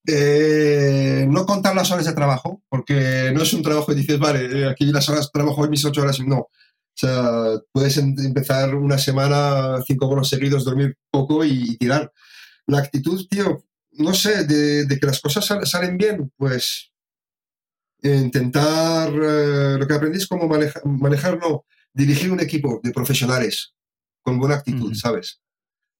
Eh, 0.05 1.25
no 1.29 1.45
contar 1.45 1.75
las 1.75 1.89
horas 1.91 2.05
de 2.05 2.13
trabajo, 2.13 2.61
porque 2.69 3.31
no 3.33 3.41
es 3.41 3.53
un 3.53 3.63
trabajo 3.63 3.91
y 3.91 3.95
dices, 3.95 4.19
vale, 4.19 4.45
eh, 4.45 4.69
aquí 4.69 4.85
las 4.85 5.07
horas 5.07 5.25
de 5.25 5.31
trabajo 5.31 5.63
en 5.63 5.71
mis 5.71 5.85
ocho 5.85 6.01
horas. 6.01 6.19
No. 6.19 6.37
O 6.39 6.95
sea, 6.95 7.59
puedes 7.71 7.97
em, 7.97 8.15
empezar 8.19 8.75
una 8.75 8.97
semana, 8.97 9.81
cinco 9.87 10.07
horas 10.09 10.27
seguidos, 10.27 10.65
dormir 10.65 10.97
poco 11.09 11.43
y 11.45 11.77
tirar. 11.77 12.11
La 12.67 12.79
actitud, 12.79 13.25
tío, 13.29 13.63
no 13.97 14.13
sé, 14.13 14.45
de, 14.45 14.99
que 14.99 15.05
las 15.05 15.21
cosas 15.21 15.45
salen 15.45 15.97
bien, 15.97 16.31
pues 16.37 16.91
intentar, 18.01 19.09
eh, 19.09 19.77
lo 19.79 19.87
que 19.87 19.93
aprendí 19.93 20.17
es 20.17 20.27
cómo 20.27 20.47
manejar, 20.47 21.39
no, 21.39 21.65
dirigir 21.93 22.31
un 22.31 22.41
equipo 22.41 22.79
de 22.83 22.91
profesionales 22.91 23.73
con 24.21 24.39
buena 24.39 24.55
actitud, 24.55 24.93
¿sabes? 24.93 25.39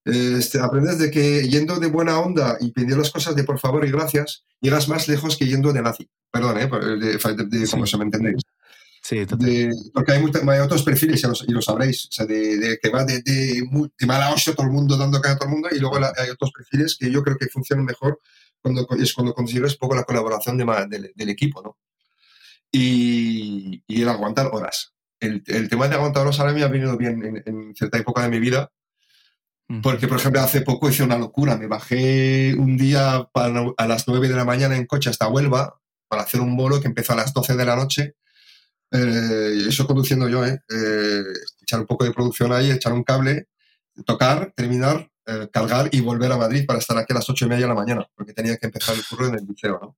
Este, 0.06 0.60
aprendes 0.60 1.00
de 1.00 1.10
que 1.10 1.48
yendo 1.48 1.80
de 1.80 1.88
buena 1.88 2.20
onda 2.20 2.58
y 2.60 2.72
pidiendo 2.72 2.98
las 2.98 3.12
cosas 3.12 3.36
de 3.36 3.46
por 3.46 3.60
favor 3.60 3.86
y 3.86 3.92
gracias, 3.92 4.44
llegas 4.60 4.90
más 4.90 5.08
lejos 5.08 5.38
que 5.38 5.48
yendo 5.48 5.72
de 5.72 5.82
nazi. 5.82 6.10
Perdón, 6.30 6.58
¿eh? 6.58 6.68
de, 6.68 7.68
como 7.70 7.86
se 7.86 7.98
me 7.98 8.04
entendéis. 8.04 8.42
Sí, 9.04 9.26
porque 9.94 10.14
hay, 10.14 10.24
hay, 10.24 10.60
otros 10.60 10.82
perfiles, 10.82 11.22
y 11.46 11.52
lo, 11.52 11.62
sabréis, 11.62 12.06
o 12.06 12.12
sea, 12.14 12.26
de, 12.26 12.80
que 12.82 12.90
va 12.90 13.04
de, 13.04 13.22
de, 13.22 13.68
mala 14.08 14.32
hostia 14.32 14.56
todo 14.56 14.66
el 14.66 14.72
mundo, 14.72 14.96
dando 14.96 15.20
cara 15.20 15.36
a 15.36 15.38
todo 15.38 15.50
el 15.50 15.56
mundo, 15.56 15.68
y 15.74 15.80
luego 15.80 15.98
hay 15.98 16.30
otros 16.30 16.54
perfiles 16.54 16.96
que 16.98 17.12
yo 17.12 17.22
creo 17.22 17.38
que 17.38 17.48
funcionan 17.48 17.84
mejor 17.84 18.22
cuando 18.62 18.88
es 18.98 19.14
cuando 19.14 19.34
consigues 19.34 19.76
poco 19.76 19.94
la 19.94 20.06
colaboración 20.06 20.58
del 20.58 21.30
equipo, 21.30 21.62
¿no? 21.62 21.78
Y, 22.72 23.84
y, 23.88 24.02
el 24.04 24.08
aguantar 24.08 24.50
horas. 24.54 24.94
El, 25.20 25.44
el, 25.48 25.68
tema 25.68 25.90
de 25.90 25.96
aguantar 25.96 26.24
horas 26.24 26.40
ahora 26.40 26.54
me 26.54 26.64
ha 26.64 26.70
venido 26.70 26.96
bien 26.96 27.44
en, 27.46 27.76
cierta 27.76 27.98
época 27.98 28.24
de 28.24 28.30
mi 28.30 28.40
vida, 28.40 28.72
porque, 29.82 30.08
por 30.08 30.18
ejemplo, 30.18 30.40
hace 30.40 30.62
poco 30.62 30.90
hice 30.90 31.04
una 31.04 31.18
locura. 31.18 31.58
Me 31.58 31.68
bajé 31.68 32.56
un 32.58 32.78
día 32.78 33.28
a 33.34 33.88
las 33.88 34.08
9 34.08 34.30
de 34.30 34.36
la 34.36 34.46
mañana 34.46 34.78
en 34.78 34.86
coche 34.86 35.10
hasta 35.10 35.28
Huelva 35.28 35.78
para 36.08 36.22
hacer 36.22 36.40
un 36.40 36.56
bolo 36.56 36.80
que 36.80 36.88
empezó 36.88 37.14
a 37.14 37.18
las 37.18 37.34
12 37.34 37.56
de 37.56 37.66
la 37.66 37.76
noche 37.76 38.16
eh, 38.94 39.66
eso 39.68 39.88
conduciendo 39.88 40.30
yo, 40.30 40.46
¿eh? 40.46 40.62
¿eh? 40.70 41.24
echar 41.62 41.80
un 41.80 41.88
poco 41.88 42.06
de 42.06 42.14
producción 42.14 42.54
ahí, 42.54 42.70
echar 42.70 42.94
un 42.94 43.04
cable, 43.04 43.48
tocar, 44.06 44.54
terminar, 44.56 45.10
eh, 45.26 45.50
cargar 45.52 45.90
y 45.92 46.00
volver 46.02 46.32
a 46.32 46.38
Madrid 46.38 46.66
para 46.68 46.78
estar 46.78 46.96
aquí 46.98 47.12
a 47.12 47.16
las 47.16 47.30
ocho 47.30 47.46
y 47.46 47.50
media 47.50 47.64
de 47.64 47.70
la 47.70 47.80
mañana, 47.80 48.08
porque 48.16 48.34
tenía 48.34 48.56
que 48.58 48.68
empezar 48.68 48.96
el 48.96 49.04
curro 49.04 49.28
en 49.28 49.36
el 49.36 49.46
liceo, 49.46 49.80
¿no? 49.82 49.98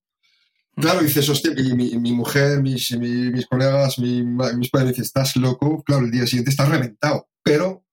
Claro, 0.77 1.01
dice 1.01 1.21
eso, 1.21 1.33
y 1.55 1.73
mi, 1.73 1.97
mi, 1.97 2.11
mujer, 2.11 2.61
mis, 2.61 2.91
mis 2.97 3.47
colegas, 3.47 3.97
mis 3.97 4.69
padres 4.69 4.89
dicen, 4.89 5.05
estás 5.05 5.35
loco, 5.37 5.81
claro, 5.83 6.03
el 6.03 6.11
día 6.11 6.27
siguiente 6.27 6.51
estás 6.51 6.67
reventado, 6.67 7.29
pero... 7.41 7.85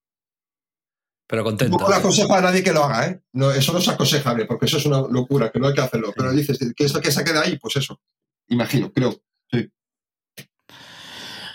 Pero 1.25 1.45
contento. 1.45 1.77
No 1.77 1.87
aconsejo 1.87 2.35
a 2.35 2.41
nadie 2.41 2.61
que 2.61 2.73
lo 2.73 2.83
haga, 2.83 3.07
¿eh? 3.07 3.21
No, 3.31 3.51
eso 3.51 3.71
no 3.71 3.79
es 3.79 3.87
aconsejable, 3.87 4.45
porque 4.45 4.65
eso 4.65 4.77
es 4.77 4.85
una 4.85 4.99
locura, 4.99 5.49
que 5.49 5.59
no 5.59 5.67
hay 5.67 5.73
que 5.73 5.81
hacerlo. 5.81 6.13
Pero 6.13 6.33
dices, 6.33 6.59
¿qué 6.75 6.83
es 6.83 6.93
lo 6.93 6.99
que 6.99 7.11
se 7.11 7.23
queda 7.23 7.41
ahí? 7.41 7.57
Pues 7.57 7.77
eso, 7.77 8.01
imagino, 8.49 8.91
creo. 8.91 9.15
Sí. 9.49 9.71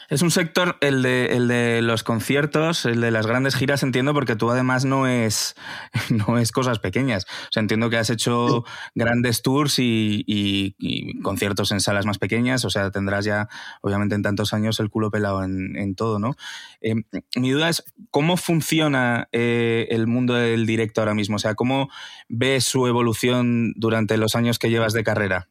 Es 0.08 0.22
un 0.22 0.30
sector, 0.30 0.78
el 0.80 1.02
de, 1.02 1.36
el 1.36 1.48
de 1.48 1.82
los 1.82 2.02
conciertos, 2.02 2.86
el 2.86 3.02
de 3.02 3.10
las 3.10 3.26
grandes 3.26 3.54
giras, 3.54 3.82
entiendo, 3.82 4.14
porque 4.14 4.36
tú 4.36 4.50
además 4.50 4.86
no 4.86 5.06
es, 5.06 5.54
no 6.08 6.38
es 6.38 6.50
cosas 6.50 6.78
pequeñas. 6.78 7.24
O 7.24 7.52
sea, 7.52 7.60
entiendo 7.60 7.90
que 7.90 7.98
has 7.98 8.08
hecho 8.08 8.64
grandes 8.94 9.42
tours 9.42 9.74
y, 9.78 10.74
conciertos 11.22 11.72
en 11.72 11.80
salas 11.80 12.06
más 12.06 12.16
pequeñas. 12.16 12.64
O 12.64 12.70
sea, 12.70 12.90
tendrás 12.90 13.26
ya, 13.26 13.48
obviamente, 13.82 14.14
en 14.14 14.22
tantos 14.22 14.54
años 14.54 14.80
el 14.80 14.88
culo 14.88 15.10
pelado 15.10 15.44
en, 15.44 15.94
todo, 15.94 16.18
¿no? 16.18 16.36
Eh, 16.80 16.94
mi 17.36 17.50
duda 17.50 17.68
es, 17.68 17.84
¿cómo 18.10 18.38
funciona 18.38 19.28
eh, 19.32 19.88
el 19.90 20.06
mundo 20.06 20.34
del 20.34 20.64
directo 20.64 21.02
ahora 21.02 21.14
mismo? 21.14 21.36
O 21.36 21.38
sea, 21.38 21.54
¿cómo 21.54 21.90
ves 22.30 22.64
su 22.64 22.86
evolución 22.86 23.74
durante 23.76 24.16
los 24.16 24.34
años 24.36 24.58
que 24.58 24.70
llevas 24.70 24.94
de 24.94 25.04
carrera? 25.04 25.50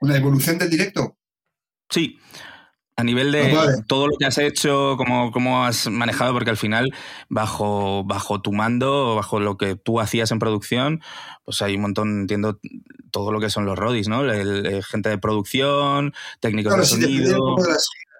¿La 0.00 0.16
evolución 0.16 0.58
del 0.58 0.70
directo? 0.70 1.18
Sí. 1.90 2.18
A 2.98 3.04
nivel 3.04 3.30
de 3.30 3.52
ah, 3.52 3.76
todo 3.86 4.08
lo 4.08 4.16
que 4.18 4.26
has 4.26 4.38
hecho, 4.38 4.96
cómo, 4.96 5.30
cómo, 5.30 5.64
has 5.64 5.88
manejado, 5.88 6.32
porque 6.32 6.50
al 6.50 6.56
final, 6.56 6.92
bajo, 7.28 8.02
bajo 8.02 8.42
tu 8.42 8.52
mando, 8.52 9.14
bajo 9.14 9.38
lo 9.38 9.56
que 9.56 9.76
tú 9.76 10.00
hacías 10.00 10.32
en 10.32 10.40
producción, 10.40 11.00
pues 11.44 11.62
hay 11.62 11.76
un 11.76 11.82
montón, 11.82 12.22
entiendo, 12.22 12.58
todo 13.12 13.30
lo 13.30 13.38
que 13.38 13.50
son 13.50 13.66
los 13.66 13.78
rodis, 13.78 14.08
¿no? 14.08 14.28
El, 14.28 14.82
gente 14.82 15.10
de 15.10 15.18
producción, 15.18 16.12
técnicos 16.40 16.76
de 16.76 16.84
sonido. 16.84 17.38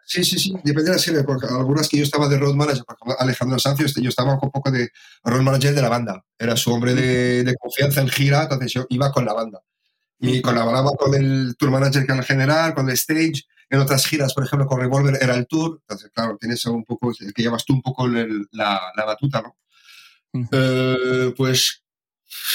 Sí, 0.07 0.23
sí, 0.23 0.39
sí, 0.39 0.53
depende 0.63 0.91
de 0.91 0.97
la 0.97 1.03
serie, 1.03 1.25
porque 1.25 1.49
algunas 1.49 1.89
que 1.89 1.97
yo 1.97 2.05
estaba 2.05 2.29
de 2.29 2.39
road 2.39 2.55
manager, 2.55 2.85
Alejandro 3.19 3.59
Sancio, 3.59 3.85
yo 4.01 4.09
estaba 4.09 4.35
un 4.35 4.51
poco 4.53 4.71
de 4.71 4.91
road 5.25 5.43
manager 5.43 5.75
de 5.75 5.83
la 5.83 5.89
banda. 5.89 6.25
Era 6.39 6.57
su 6.57 6.73
hombre 6.73 6.95
de, 6.95 7.43
de 7.43 7.57
confianza 7.57 8.01
en 8.01 8.09
gira, 8.11 8.45
entonces 8.45 8.75
yo 8.75 8.87
iba 8.91 9.11
con 9.11 9.25
la 9.25 9.35
banda. 9.35 9.61
Y 10.21 10.41
colaboraba 10.41 10.93
con 10.93 11.15
el 11.17 11.57
tour 11.59 11.73
manager 11.73 12.07
que 12.07 12.13
era 12.13 12.21
el 12.21 12.27
general, 12.27 12.75
con 12.75 12.89
el 12.89 12.95
stage 12.95 13.43
en 13.71 13.81
otras 13.81 14.07
giras, 14.07 14.35
por 14.35 14.45
ejemplo, 14.45 14.67
con 14.67 14.81
Revolver 14.81 15.19
era 15.21 15.35
el 15.35 15.47
tour, 15.47 15.81
entonces, 15.83 16.11
claro, 16.15 16.37
tienes 16.39 16.65
un 16.67 16.85
poco, 16.85 17.13
el 17.19 17.35
que 17.35 17.43
llevas 17.43 17.65
tú 17.65 17.75
un 17.75 17.83
poco 17.83 18.07
la, 18.07 18.27
la, 18.53 19.05
batuta, 19.05 19.43
¿no? 19.43 19.57
Eh, 20.53 21.33
pues 21.37 21.83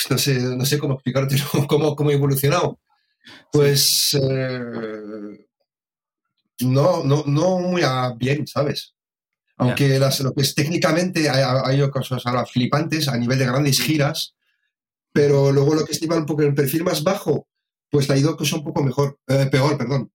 no 0.09 0.17
sé, 0.17 0.39
no 0.39 0.65
sé 0.65 0.77
cómo 0.77 0.95
explicarte 0.95 1.35
cómo, 1.67 1.95
cómo 1.95 2.11
he 2.11 2.15
evolucionado. 2.15 2.79
Pues 3.51 4.17
eh, 4.21 5.47
no, 6.61 7.03
no, 7.03 7.23
no 7.25 7.59
muy 7.59 7.81
bien, 8.17 8.47
¿sabes? 8.47 8.95
Aunque 9.57 9.99
las, 9.99 10.19
lo 10.21 10.33
que 10.33 10.41
es 10.41 10.55
técnicamente 10.55 11.29
hay, 11.29 11.43
hay 11.63 11.89
cosas 11.89 12.25
ahora 12.25 12.45
flipantes 12.45 13.07
a 13.07 13.17
nivel 13.17 13.37
de 13.37 13.45
grandes 13.45 13.79
giras, 13.79 14.35
Pero 15.13 15.51
luego 15.51 15.75
lo 15.75 15.85
que 15.85 15.91
estima 15.91 16.17
un 16.17 16.25
poco 16.25 16.41
el 16.41 16.55
perfil 16.55 16.83
más 16.83 17.03
bajo, 17.03 17.47
pues 17.89 18.09
la 18.09 18.15
ha 18.15 18.17
ido 18.17 18.35
un 18.35 18.63
poco 18.63 18.83
mejor, 18.83 19.19
eh, 19.27 19.47
peor, 19.51 19.77
perdón. 19.77 20.11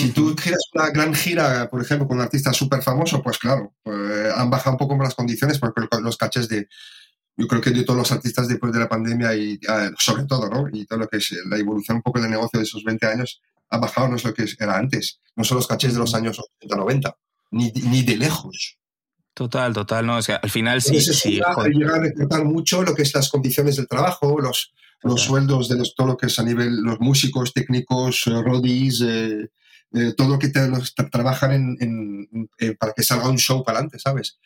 Si 0.00 0.10
tú 0.10 0.36
giras 0.36 0.60
una 0.74 0.90
gran 0.90 1.14
gira, 1.14 1.70
por 1.70 1.80
ejemplo, 1.80 2.06
con 2.06 2.18
un 2.18 2.24
artista 2.24 2.52
súper 2.52 2.82
famoso, 2.82 3.22
pues 3.22 3.38
claro, 3.38 3.72
pues, 3.82 4.32
han 4.34 4.50
bajado 4.50 4.72
un 4.72 4.78
poco 4.78 4.94
más 4.94 5.06
las 5.06 5.14
condiciones 5.14 5.58
porque 5.58 5.86
los 6.02 6.16
cachés 6.18 6.48
de, 6.48 6.68
yo 7.36 7.46
creo 7.46 7.62
que 7.62 7.70
de 7.70 7.82
todos 7.82 7.98
los 7.98 8.12
artistas 8.12 8.46
después 8.46 8.74
de 8.74 8.80
la 8.80 8.88
pandemia 8.88 9.34
y 9.34 9.58
sobre 9.98 10.24
todo, 10.24 10.50
¿no? 10.50 10.66
Y 10.70 10.84
todo 10.84 10.98
lo 10.98 11.08
que 11.08 11.16
es 11.16 11.34
la 11.46 11.56
evolución 11.56 11.96
un 11.96 12.02
poco 12.02 12.20
del 12.20 12.30
negocio 12.30 12.58
de 12.58 12.64
esos 12.64 12.84
20 12.84 13.06
años 13.06 13.40
ha 13.70 13.78
bajado, 13.78 14.08
no 14.08 14.16
es 14.16 14.24
lo 14.24 14.34
que 14.34 14.44
era 14.58 14.76
antes, 14.76 15.20
no 15.34 15.44
son 15.44 15.56
los 15.56 15.66
cachés 15.66 15.94
de 15.94 15.98
los 15.98 16.14
años 16.14 16.38
80, 16.60 16.76
90, 16.76 17.16
ni, 17.52 17.72
ni 17.72 18.02
de 18.02 18.16
lejos. 18.18 18.76
Total, 19.32 19.72
total, 19.72 20.06
no, 20.06 20.16
o 20.16 20.22
sea, 20.22 20.36
al 20.36 20.50
final 20.50 20.80
sí. 20.80 21.00
sí 21.00 21.30
llega, 21.32 21.94
a 21.94 21.98
recortar 21.98 22.44
mucho 22.44 22.82
lo 22.82 22.94
que 22.94 23.02
es 23.02 23.14
las 23.14 23.28
condiciones 23.28 23.76
del 23.76 23.88
trabajo, 23.88 24.40
los, 24.40 24.72
los 25.02 25.20
sueldos 25.20 25.68
de 25.68 25.76
los, 25.76 25.94
todo 25.94 26.06
lo 26.06 26.16
que 26.16 26.26
es 26.26 26.38
a 26.38 26.42
nivel, 26.42 26.82
los 26.82 27.00
músicos, 27.00 27.52
técnicos, 27.52 28.26
eh, 28.26 28.42
rodis, 28.42 29.02
eh, 29.02 29.50
eh, 29.96 30.14
todo 30.16 30.28
lo 30.28 30.38
que 30.38 30.48
te, 30.48 30.60
trabajan 31.10 31.76
en, 31.80 32.48
para 32.78 32.92
que 32.92 33.02
salga 33.02 33.28
un 33.28 33.38
show 33.38 33.64
para 33.64 33.78
adelante, 33.78 33.98
¿sabes? 33.98 34.38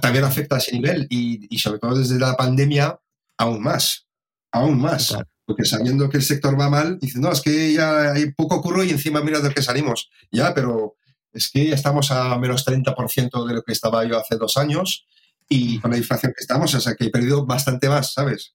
También 0.00 0.24
afecta 0.24 0.56
a 0.56 0.58
ese 0.58 0.72
nivel 0.72 1.06
y, 1.10 1.54
y, 1.54 1.58
sobre 1.58 1.78
todo 1.78 1.98
desde 1.98 2.18
la 2.18 2.36
pandemia, 2.36 2.98
aún 3.36 3.62
más, 3.62 4.06
aún 4.52 4.80
más. 4.80 5.16
Porque 5.44 5.64
sabiendo 5.64 6.08
que 6.08 6.18
el 6.18 6.22
sector 6.22 6.58
va 6.58 6.70
mal, 6.70 6.98
dicen, 7.00 7.22
no, 7.22 7.32
es 7.32 7.40
que 7.40 7.72
ya 7.72 8.12
hay 8.12 8.30
poco 8.32 8.62
curro 8.62 8.84
y 8.84 8.90
encima 8.90 9.20
mira 9.20 9.40
de 9.40 9.52
que 9.52 9.62
salimos. 9.62 10.08
Ya, 10.30 10.54
pero 10.54 10.96
es 11.32 11.50
que 11.50 11.66
ya 11.68 11.74
estamos 11.74 12.10
a 12.10 12.38
menos 12.38 12.64
30% 12.66 13.46
de 13.46 13.54
lo 13.54 13.62
que 13.62 13.72
estaba 13.72 14.04
yo 14.04 14.18
hace 14.18 14.36
dos 14.36 14.56
años 14.56 15.06
y 15.48 15.80
con 15.80 15.90
la 15.90 15.98
inflación 15.98 16.32
que 16.32 16.40
estamos, 16.40 16.72
o 16.74 16.80
sea 16.80 16.94
que 16.94 17.06
he 17.06 17.10
perdido 17.10 17.44
bastante 17.44 17.88
más, 17.88 18.12
¿sabes? 18.12 18.54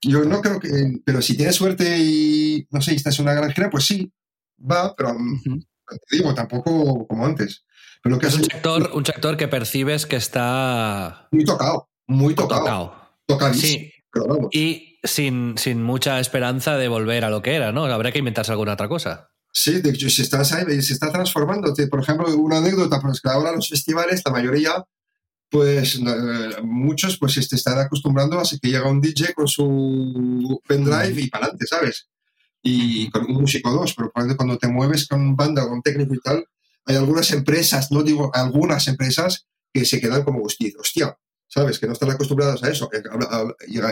Yo 0.00 0.24
no 0.24 0.40
creo 0.40 0.60
que, 0.60 1.00
pero 1.04 1.20
si 1.20 1.36
tienes 1.36 1.56
suerte 1.56 1.98
y, 1.98 2.66
no 2.70 2.80
sé, 2.80 2.94
estás 2.94 3.18
en 3.18 3.24
una 3.24 3.34
gran 3.34 3.70
pues 3.70 3.84
sí, 3.84 4.12
va, 4.58 4.94
pero 4.96 5.16
te 6.08 6.16
digo, 6.16 6.34
tampoco 6.34 7.06
como 7.06 7.26
antes. 7.26 7.64
Pero 8.02 8.18
que 8.18 8.26
es 8.26 8.34
un 8.34 8.44
sector, 8.44 8.90
un 8.94 9.04
sector 9.04 9.36
que 9.36 9.48
percibes 9.48 10.06
que 10.06 10.16
está... 10.16 11.28
Muy 11.32 11.44
tocado, 11.44 11.88
muy 12.06 12.34
tocado. 12.34 12.94
Tocadísimo. 13.26 13.84
Sí. 13.84 13.92
Y 14.52 14.98
sin, 15.02 15.58
sin 15.58 15.82
mucha 15.82 16.20
esperanza 16.20 16.76
de 16.76 16.88
volver 16.88 17.24
a 17.24 17.30
lo 17.30 17.42
que 17.42 17.54
era, 17.54 17.72
¿no? 17.72 17.84
Habrá 17.84 18.12
que 18.12 18.18
inventarse 18.18 18.52
alguna 18.52 18.74
otra 18.74 18.88
cosa. 18.88 19.30
Sí, 19.52 19.80
de 19.80 19.90
hecho, 19.90 20.08
se 20.10 20.22
está, 20.22 20.44
se 20.44 20.92
está 20.92 21.10
transformando. 21.10 21.74
Por 21.90 22.00
ejemplo, 22.00 22.34
una 22.36 22.58
anécdota, 22.58 23.00
pues 23.00 23.20
que 23.20 23.28
ahora 23.28 23.52
los 23.52 23.68
festivales, 23.68 24.22
la 24.24 24.32
mayoría, 24.32 24.84
pues 25.50 25.96
eh, 25.96 26.62
muchos 26.62 27.18
pues 27.18 27.34
se 27.34 27.56
están 27.56 27.78
acostumbrando 27.78 28.38
a 28.38 28.42
que 28.42 28.68
llega 28.68 28.90
un 28.90 29.00
DJ 29.00 29.34
con 29.34 29.48
su 29.48 30.60
pendrive 30.66 31.22
y 31.22 31.28
para 31.28 31.46
adelante, 31.46 31.66
¿sabes? 31.66 32.08
Y 32.62 33.10
con 33.10 33.24
un 33.26 33.42
músico 33.42 33.70
dos, 33.70 33.94
pero 33.94 34.10
cuando 34.12 34.58
te 34.58 34.68
mueves 34.68 35.06
con 35.06 35.36
banda, 35.36 35.66
con 35.68 35.82
técnico 35.82 36.14
y 36.14 36.20
tal, 36.20 36.44
hay 36.86 36.96
algunas 36.96 37.30
empresas, 37.32 37.92
no 37.92 38.02
digo 38.02 38.30
algunas 38.34 38.88
empresas, 38.88 39.46
que 39.72 39.84
se 39.84 40.00
quedan 40.00 40.24
como 40.24 40.42
hostia, 40.42 41.16
¿sabes? 41.46 41.78
Que 41.78 41.86
no 41.86 41.92
están 41.92 42.10
acostumbradas 42.10 42.62
a 42.62 42.70
eso. 42.70 42.90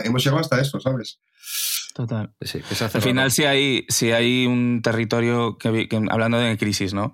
Hemos 0.03 0.23
llegado 0.23 0.41
hasta 0.41 0.59
esto, 0.59 0.79
¿sabes? 0.79 1.19
Total. 1.93 2.33
Al 2.93 3.01
final, 3.01 3.31
si 3.31 3.43
hay, 3.43 3.85
si 3.89 4.11
hay 4.11 4.45
un 4.45 4.81
territorio 4.83 5.57
que, 5.57 5.87
hablando 6.09 6.37
de 6.37 6.57
crisis, 6.57 6.93
¿no? 6.93 7.13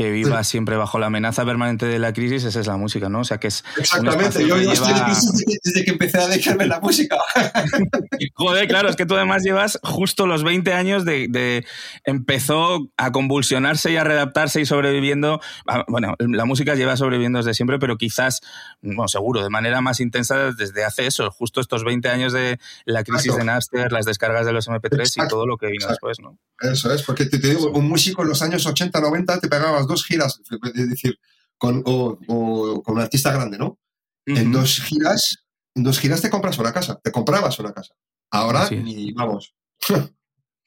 Que 0.00 0.10
viva 0.10 0.42
siempre 0.44 0.78
bajo 0.78 0.98
la 0.98 1.08
amenaza 1.08 1.44
permanente 1.44 1.84
de 1.84 1.98
la 1.98 2.14
crisis, 2.14 2.44
esa 2.44 2.58
es 2.58 2.66
la 2.66 2.78
música, 2.78 3.10
¿no? 3.10 3.20
O 3.20 3.24
sea, 3.24 3.36
que 3.36 3.48
es. 3.48 3.62
Exactamente, 3.76 4.48
yo, 4.48 4.56
estoy 4.56 4.92
en 4.94 5.04
crisis 5.04 5.44
desde, 5.62 5.84
que 5.84 5.90
empecé 5.90 6.16
a 6.16 6.26
dejarme 6.26 6.66
la 6.66 6.80
música. 6.80 7.18
Joder, 8.34 8.66
claro, 8.66 8.88
es 8.88 8.96
que 8.96 9.04
tú 9.04 9.14
además 9.14 9.42
llevas 9.42 9.78
justo 9.82 10.26
los 10.26 10.42
20 10.42 10.72
años 10.72 11.04
de, 11.04 11.66
Empezó 12.04 12.90
a 12.96 13.12
convulsionarse 13.12 13.92
y 13.92 13.98
a 13.98 14.04
readaptarse 14.04 14.62
y 14.62 14.64
sobreviviendo. 14.64 15.42
Ah, 15.66 15.84
bueno, 15.86 16.14
la 16.18 16.46
música 16.46 16.74
lleva 16.76 16.96
sobreviviendo 16.96 17.40
desde 17.40 17.52
siempre, 17.52 17.78
pero 17.78 17.98
quizás, 17.98 18.40
bueno, 18.80 19.06
seguro, 19.06 19.42
de 19.42 19.50
manera 19.50 19.82
más 19.82 20.00
intensa 20.00 20.50
desde 20.52 20.82
hace 20.82 21.08
eso, 21.08 21.30
justo 21.30 21.60
estos 21.60 21.84
20 21.84 22.08
años 22.08 22.32
de 22.32 22.58
la 22.86 23.04
crisis 23.04 23.36
de 23.36 23.44
Napster, 23.44 23.92
las 23.92 24.06
descargas 24.06 24.46
de 24.46 24.52
los 24.52 24.66
MP3 24.66 25.26
y 25.26 25.28
todo 25.28 25.46
lo 25.46 25.58
que 25.58 25.66
vino 25.66 25.88
después, 25.88 26.20
¿no? 26.20 26.38
Eso 26.58 26.90
es, 26.90 27.02
porque 27.02 27.26
te, 27.26 27.38
te 27.38 27.48
digo, 27.48 27.70
un 27.70 27.86
músico 27.86 28.22
en 28.22 28.28
los 28.28 28.40
años 28.40 28.64
80, 28.64 28.98
90 28.98 29.40
te 29.40 29.48
pegaba 29.48 29.86
dos 29.90 30.04
giras, 30.04 30.40
es 30.74 30.88
decir, 30.88 31.18
con, 31.58 31.82
o, 31.84 32.82
con 32.82 32.94
un 32.94 33.00
artista 33.00 33.32
grande, 33.32 33.58
¿no? 33.58 33.78
En 34.26 34.52
dos 34.52 34.80
giras, 34.80 35.44
en 35.74 35.82
dos 35.82 35.98
giras 35.98 36.22
te 36.22 36.30
compras 36.30 36.58
una 36.58 36.72
casa, 36.72 36.98
te 37.02 37.12
comprabas 37.12 37.58
una 37.58 37.72
casa. 37.72 37.94
Ahora 38.30 38.68
ni 38.70 39.12
vamos. 39.12 39.54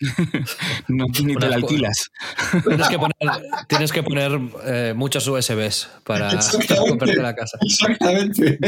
no, 0.88 1.06
ni 1.24 1.36
te 1.36 1.48
la 1.48 1.56
alquilas. 1.56 2.10
Tienes 3.68 3.92
que 3.92 4.04
poner, 4.04 4.40
eh, 4.66 4.94
muchos 4.96 5.28
USBs 5.28 5.90
para, 6.04 6.30
comprarte 6.88 7.22
la 7.22 7.36
casa. 7.36 7.58
Exactamente. 7.62 8.60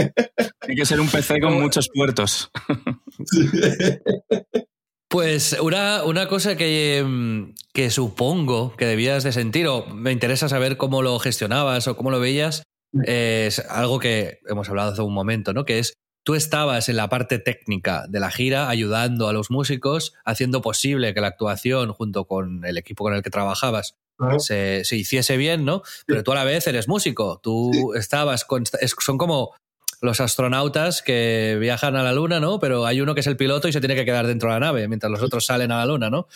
Hay 0.61 0.75
que 0.75 0.85
ser 0.85 0.99
un 0.99 1.09
PC 1.09 1.39
con 1.41 1.59
muchos 1.59 1.89
puertos. 1.93 2.49
Pues 5.07 5.55
una, 5.61 6.03
una 6.03 6.27
cosa 6.27 6.57
que, 6.57 7.03
mm, 7.05 7.53
que, 7.73 7.89
supongo 7.89 8.75
que 8.75 8.85
debías 8.85 9.23
de 9.23 9.31
sentir, 9.31 9.67
o 9.67 9.85
me 9.87 10.11
interesa 10.11 10.49
saber 10.49 10.77
cómo 10.77 11.01
lo 11.01 11.19
gestionabas 11.19 11.87
o 11.87 11.95
cómo 11.95 12.11
lo 12.11 12.19
veías, 12.19 12.63
es 13.03 13.59
algo 13.59 13.99
que 13.99 14.39
hemos 14.47 14.69
hablado 14.69 14.93
hace 14.93 15.01
un 15.01 15.13
momento, 15.13 15.53
¿no? 15.53 15.65
Que 15.65 15.79
es, 15.79 15.93
tú 16.23 16.33
estabas 16.33 16.87
en 16.89 16.95
la 16.95 17.09
parte 17.09 17.39
técnica 17.39 18.05
de 18.07 18.19
la 18.19 18.31
gira 18.31 18.69
ayudando 18.69 19.27
a 19.27 19.33
los 19.33 19.51
músicos, 19.51 20.13
haciendo 20.23 20.61
posible 20.61 21.13
que 21.13 21.21
la 21.21 21.27
actuación 21.27 21.91
junto 21.91 22.25
con 22.25 22.63
el 22.65 22.77
equipo 22.77 23.03
con 23.03 23.13
el 23.13 23.21
que 23.21 23.29
trabajabas 23.29 23.95
se, 24.37 24.85
se, 24.85 24.95
hiciese 24.95 25.35
bien, 25.35 25.65
¿no? 25.65 25.83
Pero 26.05 26.23
tú 26.23 26.31
a 26.31 26.35
la 26.35 26.45
vez 26.45 26.65
eres 26.67 26.87
músico, 26.87 27.39
tú 27.43 27.93
estabas, 27.95 28.45
con, 28.45 28.63
son 28.65 29.17
como 29.17 29.53
los 30.01 30.19
astronautas 30.19 31.01
que 31.01 31.57
viajan 31.59 31.95
a 31.95 32.03
la 32.03 32.13
Luna, 32.13 32.39
¿no? 32.39 32.59
Pero 32.59 32.85
hay 32.85 33.01
uno 33.01 33.13
que 33.13 33.21
es 33.21 33.27
el 33.27 33.37
piloto 33.37 33.67
y 33.67 33.73
se 33.73 33.79
tiene 33.79 33.95
que 33.95 34.05
quedar 34.05 34.27
dentro 34.27 34.49
de 34.49 34.55
la 34.55 34.59
nave 34.59 34.87
mientras 34.87 35.11
los 35.11 35.21
otros 35.21 35.45
salen 35.45 35.71
a 35.71 35.77
la 35.77 35.85
Luna, 35.85 36.09
¿no? 36.09 36.27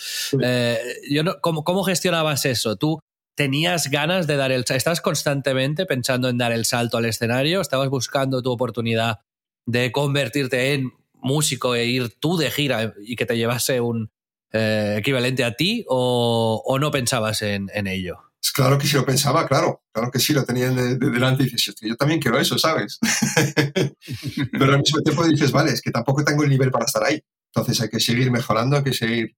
Eh, 0.41 0.79
yo 1.09 1.23
no 1.23 1.39
¿cómo, 1.41 1.63
¿Cómo 1.63 1.83
gestionabas 1.83 2.45
eso? 2.45 2.75
¿Tú 2.75 2.99
tenías 3.35 3.89
ganas 3.89 4.27
de 4.27 4.35
dar 4.35 4.51
el 4.51 4.65
¿Estabas 4.67 5.01
constantemente 5.01 5.85
pensando 5.85 6.29
en 6.29 6.37
dar 6.37 6.51
el 6.51 6.65
salto 6.65 6.97
al 6.97 7.05
escenario? 7.05 7.61
¿Estabas 7.61 7.89
buscando 7.89 8.41
tu 8.41 8.51
oportunidad 8.51 9.19
de 9.65 9.91
convertirte 9.91 10.73
en 10.73 10.91
músico 11.13 11.75
e 11.75 11.85
ir 11.85 12.19
tú 12.19 12.37
de 12.37 12.51
gira 12.51 12.93
y 13.01 13.15
que 13.15 13.25
te 13.25 13.37
llevase 13.37 13.81
un 13.81 14.11
eh, 14.51 14.95
equivalente 14.99 15.43
a 15.43 15.55
ti 15.55 15.85
o, 15.87 16.77
no 16.79 16.91
pensabas 16.91 17.41
en 17.41 17.87
ello? 17.87 18.28
Claro 18.53 18.77
que 18.77 18.87
sí 18.87 18.95
lo 18.95 19.05
pensaba, 19.05 19.47
claro, 19.47 19.83
claro 19.91 20.11
que 20.11 20.19
sí, 20.19 20.33
lo 20.33 20.43
tenía 20.43 20.69
de, 20.69 20.95
delante 20.97 21.43
y 21.43 21.49
dices, 21.49 21.75
yo 21.81 21.95
también 21.95 22.19
quiero 22.19 22.39
eso, 22.39 22.57
¿sabes? 22.57 22.99
Pero 24.51 24.65
al 24.65 24.79
mismo 24.79 25.01
tiempo 25.01 25.25
dices, 25.25 25.51
vale, 25.51 25.71
es 25.71 25.81
que 25.81 25.91
tampoco 25.91 26.23
tengo 26.23 26.43
el 26.43 26.49
nivel 26.49 26.71
para 26.71 26.85
estar 26.85 27.03
ahí. 27.03 27.21
Entonces 27.53 27.81
hay 27.81 27.89
que 27.89 27.99
seguir 27.99 28.31
mejorando, 28.31 28.77
hay 28.77 28.83
que 28.83 28.93
seguir 28.93 29.35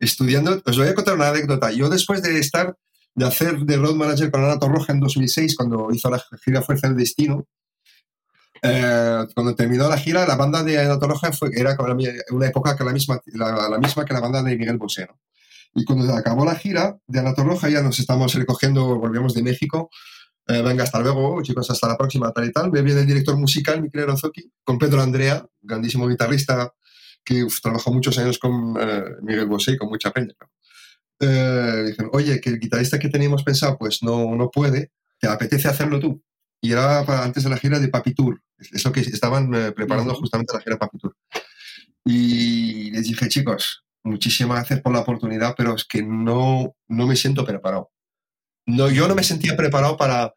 estudiando. 0.00 0.62
Os 0.64 0.76
voy 0.76 0.88
a 0.88 0.94
contar 0.94 1.14
una 1.14 1.28
anécdota. 1.28 1.70
Yo 1.70 1.88
después 1.88 2.22
de 2.22 2.38
estar, 2.38 2.76
de 3.14 3.24
hacer 3.24 3.58
de 3.58 3.76
road 3.76 3.94
manager 3.94 4.30
con 4.30 4.44
Ana 4.44 4.58
Roja 4.60 4.92
en 4.92 5.00
2006, 5.00 5.56
cuando 5.56 5.88
hizo 5.92 6.10
la 6.10 6.22
gira 6.44 6.62
Fuerza 6.62 6.88
del 6.88 6.96
Destino, 6.96 7.46
eh, 8.62 9.26
cuando 9.34 9.54
terminó 9.54 9.88
la 9.88 9.98
gira, 9.98 10.26
la 10.26 10.36
banda 10.36 10.62
de 10.62 10.78
Ana 10.78 10.98
Roja 11.00 11.32
fue, 11.32 11.50
era 11.54 11.76
una 12.30 12.46
época 12.46 12.76
que 12.76 12.84
la 12.84 12.92
misma, 12.92 13.20
la, 13.26 13.78
misma 13.78 14.04
que 14.04 14.14
la 14.14 14.20
banda 14.20 14.42
de 14.42 14.56
Miguel 14.56 14.78
Bosé, 14.78 15.06
¿no? 15.06 15.18
Y 15.74 15.84
cuando 15.84 16.12
acabó 16.14 16.44
la 16.44 16.54
gira 16.54 16.96
de 17.06 17.22
Roja, 17.36 17.68
ya 17.68 17.82
nos 17.82 17.98
estamos 17.98 18.32
recogiendo, 18.34 18.98
volvíamos 18.98 19.34
de 19.34 19.42
México. 19.42 19.90
Eh, 20.46 20.62
venga, 20.62 20.84
hasta 20.84 21.00
luego, 21.00 21.42
chicos, 21.42 21.70
hasta 21.70 21.88
la 21.88 21.96
próxima, 21.96 22.30
tal 22.32 22.46
y 22.46 22.52
tal. 22.52 22.70
Me 22.70 22.82
viene 22.82 23.00
el 23.00 23.06
director 23.06 23.36
musical, 23.36 23.82
Miquel 23.82 24.06
Rozoki, 24.06 24.52
con 24.62 24.78
Pedro 24.78 25.02
Andrea, 25.02 25.44
grandísimo 25.60 26.06
guitarrista 26.06 26.72
que 27.24 27.46
trabajó 27.62 27.92
muchos 27.92 28.18
años 28.18 28.38
con 28.38 28.76
eh, 28.78 29.04
Miguel 29.22 29.46
Bosé, 29.46 29.76
con 29.78 29.88
mucha 29.88 30.10
peña. 30.10 30.34
Eh, 31.18 31.84
dijeron, 31.86 32.10
oye, 32.12 32.40
que 32.40 32.50
el 32.50 32.60
guitarrista 32.60 32.98
que 32.98 33.08
teníamos 33.08 33.42
pensado, 33.42 33.78
pues 33.78 34.02
no, 34.02 34.36
no 34.36 34.50
puede, 34.50 34.92
¿te 35.18 35.26
apetece 35.26 35.68
hacerlo 35.68 35.98
tú? 35.98 36.22
Y 36.60 36.72
era 36.72 37.04
para, 37.04 37.24
antes 37.24 37.42
de 37.44 37.50
la 37.50 37.56
gira 37.56 37.80
de 37.80 37.88
Papi 37.88 38.14
Tour, 38.14 38.42
eso 38.58 38.92
que 38.92 39.00
estaban 39.00 39.50
preparando 39.74 40.14
justamente 40.14 40.52
la 40.52 40.60
gira 40.60 40.74
de 40.74 40.78
Papi 40.78 40.98
Tour. 40.98 41.16
Y 42.04 42.90
les 42.90 43.04
dije, 43.04 43.28
chicos, 43.28 43.83
muchísimas 44.04 44.58
gracias 44.58 44.80
por 44.80 44.92
la 44.92 45.00
oportunidad, 45.00 45.54
pero 45.56 45.74
es 45.74 45.84
que 45.84 46.02
no, 46.02 46.76
no 46.88 47.06
me 47.06 47.16
siento 47.16 47.44
preparado. 47.44 47.90
No, 48.66 48.90
yo 48.90 49.08
no 49.08 49.14
me 49.14 49.24
sentía 49.24 49.56
preparado 49.56 49.96
para, 49.96 50.32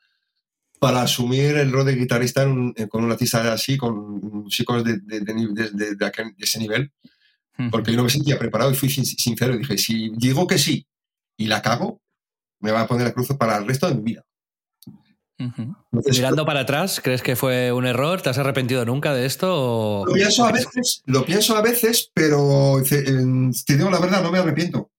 para 0.79 1.01
asumir 1.01 1.57
el 1.57 1.71
rol 1.71 1.85
de 1.85 1.95
guitarrista 1.95 2.45
eh, 2.75 2.87
con 2.87 3.03
un 3.03 3.11
artista 3.11 3.53
así, 3.53 3.77
con 3.77 4.19
músicos 4.19 4.83
de, 4.83 4.97
de, 4.99 5.19
de, 5.21 6.33
ese 6.39 6.59
nivel, 6.59 6.91
porque 7.71 7.91
yo 7.91 7.97
no 7.97 8.03
me 8.03 8.09
sentía 8.09 8.37
preparado 8.37 8.71
y 8.71 8.75
fui 8.75 8.89
sincero 8.89 9.55
y 9.55 9.59
dije, 9.59 9.77
si 9.77 10.11
digo 10.15 10.45
que 10.45 10.57
sí 10.57 10.87
y 11.37 11.47
la 11.47 11.61
cago, 11.61 12.01
me 12.59 12.71
va 12.71 12.81
a 12.81 12.87
poner 12.87 13.07
la 13.07 13.13
cruz 13.13 13.29
para 13.37 13.57
el 13.57 13.67
resto 13.67 13.87
de 13.87 13.95
mi 13.95 14.01
vida. 14.01 14.26
Mirando 15.91 16.45
para 16.45 16.61
atrás, 16.61 16.99
¿crees 17.03 17.21
que 17.21 17.35
fue 17.35 17.71
un 17.71 17.85
error? 17.85 18.21
¿Te 18.21 18.29
has 18.29 18.37
arrepentido 18.37 18.85
nunca 18.85 19.13
de 19.13 19.25
esto? 19.25 20.03
Lo 20.05 20.13
pienso 20.13 20.45
a 20.45 20.51
veces, 20.51 21.03
lo 21.05 21.25
pienso 21.25 21.55
a 21.55 21.61
veces, 21.61 22.11
pero 22.13 22.81
te 22.83 23.77
digo 23.77 23.89
la 23.89 23.99
verdad, 23.99 24.23
no 24.23 24.31
me 24.31 24.39
arrepiento. 24.39 24.89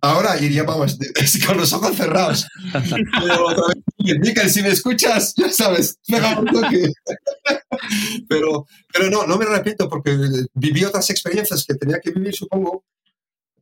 Ahora 0.00 0.40
iría, 0.40 0.62
vamos, 0.62 0.96
con 1.46 1.56
los 1.56 1.72
ojos 1.72 1.96
cerrados. 1.96 2.46
Pero, 2.72 4.48
si 4.48 4.62
me 4.62 4.68
escuchas, 4.68 5.34
ya 5.36 5.50
sabes, 5.50 5.98
pega 6.06 6.38
un 6.38 6.46
toque. 6.46 6.88
Pero, 8.28 8.66
pero 8.92 9.08
no, 9.08 9.26
no 9.26 9.38
me 9.38 9.44
arrepiento 9.44 9.88
porque 9.88 10.16
viví 10.54 10.84
otras 10.84 11.08
experiencias 11.10 11.64
que 11.64 11.74
tenía 11.74 12.00
que 12.00 12.10
vivir, 12.10 12.34
supongo, 12.34 12.84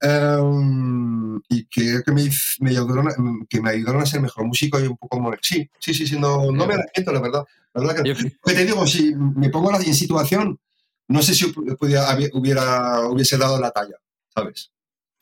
em, 0.00 1.40
y 1.48 1.64
que, 1.66 2.02
que, 2.04 2.12
me, 2.12 2.28
me 2.60 2.70
ayudaron, 2.70 3.46
que 3.48 3.60
me 3.60 3.70
ayudaron 3.70 4.02
a 4.02 4.06
ser 4.06 4.20
mejor 4.20 4.44
músico 4.46 4.80
y 4.80 4.86
un 4.86 4.96
poco 4.96 5.20
más... 5.20 5.38
Sí, 5.42 5.68
sí, 5.78 5.94
sí, 5.94 6.06
sí 6.06 6.18
no, 6.18 6.50
no 6.50 6.66
me 6.66 6.74
arrepiento, 6.74 7.12
la 7.12 7.20
verdad. 7.20 7.44
La 7.74 7.80
verdad 7.82 8.02
que, 8.02 8.54
te 8.54 8.64
digo, 8.64 8.86
si 8.86 9.14
me 9.14 9.50
pongo 9.50 9.74
en 9.78 9.94
situación, 9.94 10.58
no 11.08 11.22
sé 11.22 11.34
si 11.34 11.52
pudiera, 11.52 12.16
hubiera, 12.32 13.08
hubiese 13.08 13.36
dado 13.36 13.60
la 13.60 13.70
talla, 13.70 13.96
¿sabes? 14.34 14.70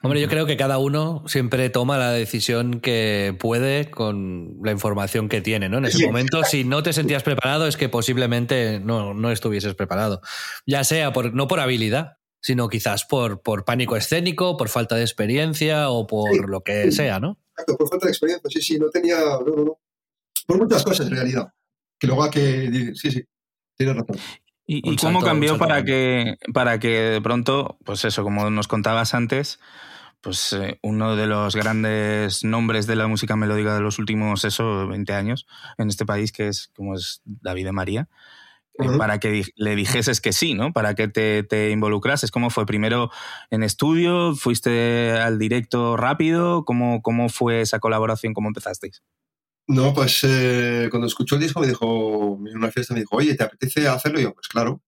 Hombre, 0.05 0.21
yo 0.21 0.29
creo 0.29 0.45
que 0.45 0.59
cada 0.59 0.77
uno 0.77 1.25
siempre 1.27 1.71
toma 1.71 1.97
la 1.97 2.13
decisión 2.13 2.81
que 2.81 3.35
puede 3.41 3.91
con 3.91 4.59
la 4.63 4.71
información 4.71 5.31
que 5.31 5.41
tiene, 5.41 5.71
¿no? 5.71 5.79
En 5.79 5.87
ese 5.87 6.05
momento, 6.05 6.45
si 6.45 6.63
no 6.63 6.83
te 6.83 6.93
sentías 6.93 7.23
preparado, 7.23 7.67
es 7.67 7.79
que 7.79 7.89
posiblemente 7.89 8.81
no, 8.81 9.15
no 9.15 9.31
estuvieses 9.31 9.75
preparado. 9.75 10.21
Ya 10.67 10.85
sea 10.85 11.15
por, 11.15 11.33
no 11.33 11.49
por 11.49 11.59
habilidad, 11.59 12.19
sino 12.45 12.69
quizás 12.69 13.07
por, 13.07 13.41
por 13.41 13.65
pánico 13.65 13.97
escénico, 13.97 14.59
por 14.59 14.69
falta 14.69 14.97
de 14.97 15.01
experiencia 15.01 15.89
o 15.89 16.07
por 16.07 16.51
lo 16.51 16.61
que 16.61 16.93
sea, 16.93 17.19
¿no? 17.19 17.39
Exacto, 17.53 17.79
por 17.79 17.89
falta 17.89 18.07
de 18.07 18.11
experiencia, 18.13 18.51
sí, 18.51 18.61
sí, 18.61 18.79
no 18.79 18.91
tenía. 18.91 19.17
No, 19.19 19.57
no, 19.57 19.65
no. 19.65 19.79
Por 20.47 20.59
muchas 20.59 20.85
cosas, 20.85 21.07
en 21.07 21.15
realidad. 21.15 21.55
Que 21.99 22.07
luego 22.07 22.23
hay 22.23 22.31
que. 22.31 22.93
Sí, 22.97 23.11
sí, 23.11 23.25
tienes 23.79 23.97
razón. 23.97 24.19
¿Y, 24.67 24.95
cómo 24.97 25.23
cambió 25.23 25.57
para 25.57 25.85
que, 25.85 26.37
para 26.53 26.79
que 26.79 26.89
de 26.89 27.23
pronto, 27.23 27.79
pues 27.83 28.05
eso, 28.05 28.23
como 28.23 28.51
nos 28.51 28.69
contabas 28.69 29.15
antes, 29.15 29.59
pues 30.21 30.53
eh, 30.53 30.79
uno 30.83 31.17
de 31.17 31.27
los 31.27 31.57
grandes 31.57 32.45
nombres 32.45 32.87
de 32.87 32.97
la 32.97 33.07
música 33.07 33.37
melódica 33.37 33.75
de 33.75 33.81
los 33.81 33.99
últimos, 33.99 34.45
eso, 34.45 34.87
20 34.87 35.15
años 35.15 35.47
en 35.79 35.89
este 35.89 36.05
país, 36.05 36.31
que 36.31 36.49
es 36.49 36.71
como 36.77 36.95
es 36.95 37.23
David 37.25 37.65
de 37.65 37.73
María, 37.73 38.09
eh, 38.79 38.99
para 38.99 39.19
que 39.21 39.45
le 39.57 39.77
dijeses 39.77 40.21
que 40.21 40.33
sí, 40.33 40.55
¿no? 40.55 40.73
Para 40.73 40.95
que 40.95 41.09
te, 41.09 41.43
te, 41.43 41.71
involucrases. 41.71 42.31
¿Cómo 42.31 42.51
fue? 42.51 42.67
¿Primero 42.67 43.11
en 43.51 43.63
estudio? 43.63 44.35
¿Fuiste 44.35 45.13
al 45.13 45.39
directo 45.39 45.97
rápido? 45.97 46.65
¿Cómo, 46.65 47.03
cómo 47.03 47.29
fue 47.29 47.61
esa 47.61 47.79
colaboración? 47.79 48.35
¿Cómo 48.35 48.49
empezasteis? 48.49 49.03
No, 49.67 49.95
pues 49.95 50.21
eh, 50.25 50.89
cuando 50.91 51.07
escuchó 51.07 51.37
el 51.37 51.43
disco 51.43 51.61
me 51.61 51.67
dijo, 51.67 52.39
en 52.47 52.57
una 52.57 52.71
fiesta 52.71 52.95
me 52.95 53.01
dijo, 53.01 53.17
oye, 53.17 53.35
¿te 53.35 53.45
apetece 53.45 53.89
hacerlo? 53.89 54.21
Y 54.21 54.25
yo, 54.25 54.35
pues 54.35 54.49
claro. 54.49 54.83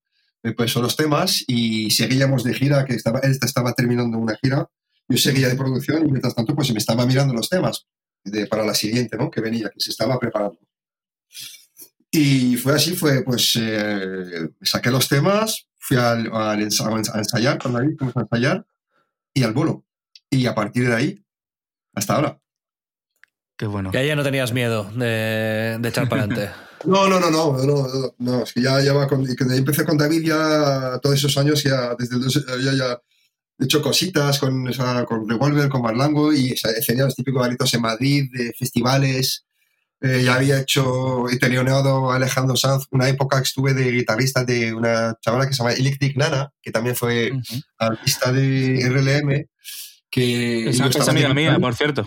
Pues 0.57 0.71
son 0.71 0.85
los 0.85 0.95
temas 0.95 1.43
y 1.49 1.91
seguíamos 1.91 2.45
de 2.45 2.55
gira, 2.55 2.85
que 2.85 2.95
estaba, 2.95 3.19
él 3.21 3.37
estaba 3.43 3.73
terminando 3.73 4.17
una 4.17 4.37
gira 4.37 4.69
yo 5.09 5.19
seguía 5.19 5.49
de 5.49 5.57
producción 5.57 6.07
y 6.07 6.11
mientras 6.11 6.35
tanto 6.35 6.55
pues 6.55 6.73
me 6.73 6.79
estaba 6.79 7.07
mirando 7.07 7.33
los 7.33 7.49
temas 7.49 7.87
de, 8.25 8.47
para 8.47 8.65
la 8.65 8.75
siguiente, 8.75 9.17
¿no? 9.17 9.31
Que 9.31 9.41
venía, 9.41 9.71
que 9.71 9.81
se 9.81 9.91
estaba 9.91 10.19
preparando. 10.19 10.59
Y 12.17 12.57
fue 12.57 12.75
así, 12.75 12.97
fue 12.97 13.23
pues 13.23 13.59
eh, 13.61 14.49
saqué 14.63 14.91
los 14.91 15.09
temas, 15.09 15.69
fui 15.79 15.97
al, 15.97 16.33
al 16.33 16.61
a 16.61 17.19
ensayar 17.19 17.59
con 17.59 17.75
David, 17.75 17.97
a 18.15 18.21
ensayar 18.21 18.67
y 19.35 19.43
al 19.43 19.53
bolo. 19.53 19.85
Y 20.31 20.47
a 20.47 20.55
partir 20.55 20.89
de 20.89 20.95
ahí, 20.95 21.25
hasta 21.95 22.17
ahora. 22.17 22.41
Qué 23.57 23.67
bueno. 23.67 23.91
Que 23.91 24.07
ya 24.07 24.17
no 24.17 24.23
tenías 24.23 24.53
miedo 24.53 24.91
de, 24.95 25.79
de 25.79 25.89
echar 25.89 26.09
para 26.09 26.23
adelante. 26.23 26.51
No, 26.85 27.09
no, 27.09 27.19
no, 27.19 27.31
no, 27.31 27.57
no, 27.65 28.15
no, 28.19 28.43
es 28.45 28.53
que 28.53 28.61
ya, 28.61 28.81
ya 28.81 28.93
va 28.93 29.09
con, 29.09 29.27
empecé 29.27 29.85
con 29.85 29.97
David 29.97 30.23
ya 30.25 31.01
todos 31.03 31.17
esos 31.17 31.37
años, 31.39 31.65
ya 31.65 31.97
desde 31.99 32.17
el, 32.17 32.63
ya, 32.63 32.75
ya 32.75 33.01
He 33.59 33.65
hecho 33.65 33.81
cositas 33.81 34.39
con, 34.39 34.71
con 35.07 35.29
Revolver, 35.29 35.69
con 35.71 35.81
Marlango 35.81 36.33
y 36.33 36.53
escenarios 36.53 37.15
típicos 37.15 37.43
garitos 37.43 37.73
en 37.73 37.81
Madrid, 37.81 38.31
de 38.31 38.53
festivales. 38.53 39.46
Eh, 40.01 40.23
ya 40.25 40.35
había 40.35 40.61
hecho, 40.61 41.29
he 41.31 41.39
teloneado 41.39 42.11
a 42.11 42.17
Alejandro 42.17 42.57
Sanz 42.57 42.87
una 42.91 43.09
época 43.09 43.39
que 43.39 43.45
estuve 43.45 43.73
de 43.73 43.91
guitarrista 43.91 44.45
de 44.45 44.75
una 44.75 45.17
chavala 45.23 45.47
que 45.47 45.55
se 45.55 45.63
llama 45.63 45.73
Electric 45.73 46.17
Nana, 46.17 46.53
que 46.61 46.71
también 46.71 46.97
fue 46.97 47.33
artista 47.79 48.31
de 48.31 48.87
RLM. 48.89 49.49
Que 50.11 50.69
es, 50.69 50.81
es 50.81 51.09
amiga 51.09 51.33
mía, 51.33 51.59
por 51.59 51.75
cierto. 51.75 52.07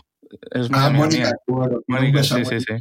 Es 0.51 0.67
ah, 0.71 0.89
Mónica. 0.89 1.31
Mónica, 1.87 2.23
sí, 2.23 2.45
sí, 2.45 2.59
sí. 2.59 2.73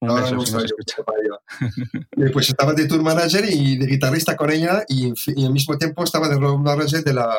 pues 2.32 2.48
estaba 2.48 2.72
de 2.72 2.86
tour 2.86 3.02
manager 3.02 3.44
y 3.50 3.76
de 3.76 3.86
guitarrista 3.86 4.36
con 4.36 4.48
ella 4.50 4.84
y, 4.88 5.12
al 5.44 5.52
mismo 5.52 5.76
tiempo 5.76 6.04
estaba 6.04 6.28
de 6.28 6.36
road 6.36 6.58
manager 6.58 7.02
de, 7.02 7.14
la, 7.14 7.34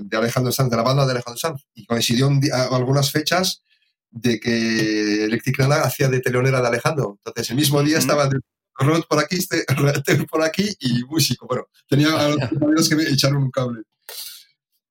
de 0.00 0.16
Alejandro 0.16 0.50
Sanz, 0.50 0.70
de 0.70 0.76
la 0.76 0.82
banda 0.82 1.04
de 1.04 1.12
Alejandro 1.12 1.38
Sanz. 1.38 1.66
Y 1.74 1.84
coincidió 1.84 2.30
algunas 2.70 3.12
fechas 3.12 3.62
de 4.10 4.40
que 4.40 5.24
Electric 5.24 5.58
Nana 5.58 5.82
hacía 5.82 6.08
de 6.08 6.20
telonera 6.20 6.60
de 6.60 6.68
Alejandro. 6.68 7.18
Entonces 7.24 7.50
el 7.50 7.56
mismo 7.56 7.82
día 7.82 7.98
estaba 7.98 8.28
de 8.28 8.38
road 8.78 9.02
por 9.08 9.18
aquí, 9.18 9.36
este, 9.36 9.64
por 10.30 10.42
aquí 10.42 10.68
y 10.80 11.04
músico. 11.04 11.46
Bueno, 11.46 11.66
tenía 11.88 12.08
a 12.08 12.28
los 12.28 12.38
amigos 12.62 12.88
que 12.88 12.96
me 12.96 13.04
echaron 13.04 13.42
un 13.42 13.50
cable. 13.50 13.82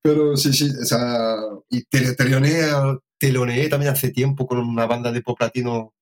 Pero 0.02 0.36
sí, 0.36 0.52
sí, 0.52 0.70
o 0.70 0.84
sea, 0.84 1.36
y 1.68 1.84
teloneé 1.84 3.68
también 3.68 3.92
hace 3.92 4.10
tiempo 4.10 4.46
con 4.46 4.58
una 4.58 4.86
banda 4.86 5.10
de 5.10 5.22
pop 5.22 5.40
latino 5.40 5.94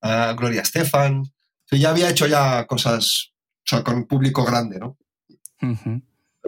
a 0.00 0.34
Gloria 0.34 0.62
Estefan. 0.62 1.24
ya 1.70 1.90
había 1.90 2.10
hecho 2.10 2.26
ya 2.26 2.66
cosas 2.66 3.32
con 3.84 3.96
un 3.96 4.06
público 4.06 4.44
grande, 4.44 4.78
¿no? 4.78 4.96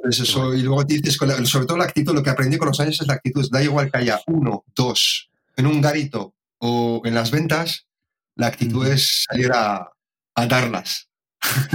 eso, 0.08 0.54
y 0.54 0.62
luego 0.62 0.84
dices, 0.84 1.14
sobre 1.14 1.66
todo 1.66 1.76
la 1.76 1.84
actitud, 1.84 2.14
lo 2.14 2.22
que 2.22 2.30
aprendí 2.30 2.56
con 2.56 2.68
los 2.68 2.80
años 2.80 3.00
es 3.00 3.06
la 3.06 3.14
actitud. 3.14 3.48
Da 3.50 3.62
igual 3.62 3.90
que 3.90 3.98
haya 3.98 4.20
uno, 4.26 4.64
dos, 4.74 5.29
en 5.56 5.66
un 5.66 5.80
garito 5.80 6.34
o 6.58 7.02
en 7.04 7.14
las 7.14 7.30
ventas, 7.30 7.86
la 8.36 8.48
actitud 8.48 8.86
es 8.86 9.24
salir 9.28 9.50
a, 9.52 9.90
darlas. 10.48 11.08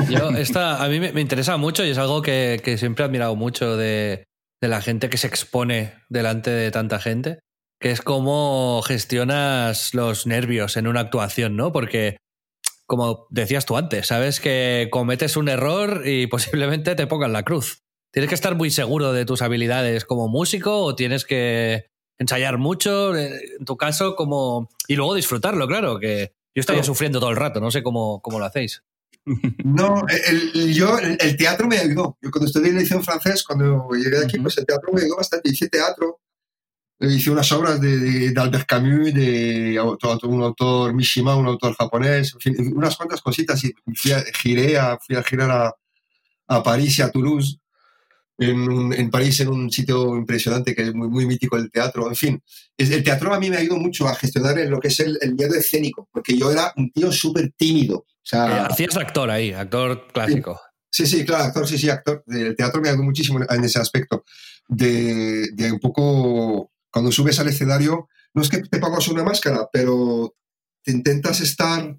Yo, 0.10 0.30
esta, 0.38 0.84
a 0.84 0.90
mí 0.90 1.00
me, 1.00 1.22
interesa 1.22 1.58
mucho 1.58 1.86
y 1.86 1.92
es 1.92 1.98
algo 1.98 2.22
que, 2.22 2.76
siempre 2.80 3.04
he 3.04 3.08
admirado 3.08 3.36
mucho 3.36 3.78
de, 3.78 4.26
de, 4.62 4.68
la 4.68 4.82
gente 4.82 5.10
que 5.10 5.18
se 5.18 5.28
expone 5.28 5.94
delante 6.10 6.50
de 6.50 6.72
tanta 6.72 7.00
gente 7.00 7.40
que 7.80 7.92
es 7.92 8.02
cómo 8.02 8.82
gestionas 8.82 9.94
los 9.94 10.26
nervios 10.26 10.78
en 10.78 10.88
una 10.88 11.02
actuación, 11.02 11.56
¿no? 11.56 11.72
Porque, 11.72 12.18
como 12.86 13.28
decías 13.30 13.66
tú 13.66 13.78
antes, 13.78 14.08
sabes 14.08 14.40
que 14.40 14.88
cometes 14.92 15.38
un 15.38 15.50
error 15.50 16.04
y 16.06 16.28
posiblemente 16.28 16.96
te 16.96 17.08
pongan 17.08 17.34
la 17.34 17.44
cruz. 17.44 17.84
Tienes 18.12 18.30
que 18.30 18.36
estar 18.36 18.56
muy 18.56 18.72
seguro 18.72 19.12
de 19.12 19.26
tus 19.26 19.42
habilidades 19.42 20.06
como 20.06 20.30
músico 20.30 20.80
o 20.80 20.96
tienes 20.96 21.26
que 21.26 21.88
ensayar 22.17 22.58
mucho, 22.58 23.15
eh, 23.15 23.39
en 23.60 23.65
tu 23.65 23.78
caso, 23.78 24.15
como... 24.15 24.69
Y 24.88 24.95
luego 24.95 25.15
disfrutarlo, 25.15 25.67
claro, 25.67 25.99
que 25.99 26.34
yo 26.54 26.60
estaría 26.60 26.84
sufriendo 26.84 27.19
todo 27.19 27.30
el 27.30 27.36
rato, 27.36 27.60
no 27.60 27.71
sé 27.71 27.84
cómo, 27.84 28.21
cómo 28.21 28.39
lo 28.39 28.45
hacéis. 28.45 28.84
No, 29.63 30.04
el, 30.08 30.71
yo, 30.73 30.99
el, 30.99 31.36
teatro 31.36 31.67
me 31.67 31.80
ayudó. 31.80 32.15
Yo 32.21 32.30
cuando 32.30 32.45
estudié 32.45 32.69
en 32.69 32.78
liceo 32.78 33.01
francés, 33.01 33.43
cuando 33.43 33.89
llegué 33.91 34.23
aquí, 34.23 34.38
pues 34.38 34.56
el 34.60 34.67
teatro 34.67 34.93
me 34.93 35.01
ayudó 35.01 35.17
bastante. 35.17 35.49
Hice 35.49 35.67
teatro 35.67 36.19
hice 36.99 37.32
unas 37.32 37.51
obras 37.51 37.82
de, 37.82 37.97
de, 38.32 38.41
Albert 38.41 38.67
Camus, 38.67 39.13
de 39.13 39.80
un 40.23 40.43
autor 40.43 40.93
Mishima, 40.93 41.36
un 41.36 41.47
autor 41.47 41.75
japonés, 41.75 42.34
en 42.34 42.39
fin, 42.39 42.73
unas 42.75 42.95
cuantas 42.95 43.21
cositas 43.21 43.63
y 43.63 43.73
fui 43.93 44.12
a, 44.12 44.23
giré 44.34 44.78
a, 44.78 44.97
fui 44.97 45.15
a 45.15 45.23
girar 45.23 45.51
a, 45.51 45.75
a 46.47 46.63
París 46.63 46.97
y 46.99 47.01
a 47.01 47.12
Toulouse. 47.12 47.60
En, 48.38 48.91
en, 48.91 49.10
París, 49.10 49.39
en 49.39 49.48
un 49.48 49.71
sitio 49.71 50.15
impresionante 50.17 50.76
que 50.76 50.82
es 50.82 50.93
muy, 50.93 51.08
muy 51.08 51.26
mítico 51.26 51.56
el 51.56 51.71
teatro. 51.71 52.10
En 52.10 52.15
fin, 52.15 52.43
el 52.78 53.04
teatro 53.04 53.34
a 53.34 53.39
mí 53.39 53.50
me 53.50 53.56
ha 53.56 53.60
ayudado 53.60 53.80
mucho 53.80 54.08
a 54.08 54.15
gestionar 54.15 54.58
lo 54.58 54.80
que 54.80 54.89
es 54.89 55.00
el, 55.00 55.17
el 55.21 55.36
miedo 55.36 55.56
escénico, 55.56 56.10
porque 56.12 56.38
yo 56.38 56.52
era 56.52 56.74
un 56.76 56.91
tío 56.91 57.12
súper 57.12 57.54
tímido. 57.56 58.00
O 58.00 58.08
sea, 58.21 58.48
eh, 58.48 58.67
Hacías 58.71 58.98
actor 58.98 59.30
ahí, 59.30 59.54
actor 59.54 60.08
clásico. 60.12 60.60
Sí, 60.91 61.06
sí, 61.06 61.26
claro, 61.26 61.45
actor, 61.45 61.67
sí, 61.67 61.78
sí, 61.78 61.89
actor. 61.89 62.24
El 62.28 62.56
teatro 62.56 62.82
me 62.82 62.88
ha 62.88 62.91
ayudado 62.91 63.06
muchísimo 63.06 63.39
en 63.50 63.63
ese 63.63 63.80
aspecto, 63.80 64.26
de, 64.67 65.50
de 65.54 65.71
un 65.71 65.80
poco 65.80 66.71
cuando 66.89 67.12
subes 67.12 67.39
al 67.39 67.50
escenario, 67.50 68.08
no 68.34 68.41
es 68.41 68.50
que 68.50 68.62
te 68.62 68.80
pongas 68.80 69.08
una 69.10 69.24
máscara, 69.24 69.67
pero 69.71 70.34
te 70.82 70.91
intentas 70.91 71.41
estar 71.41 71.98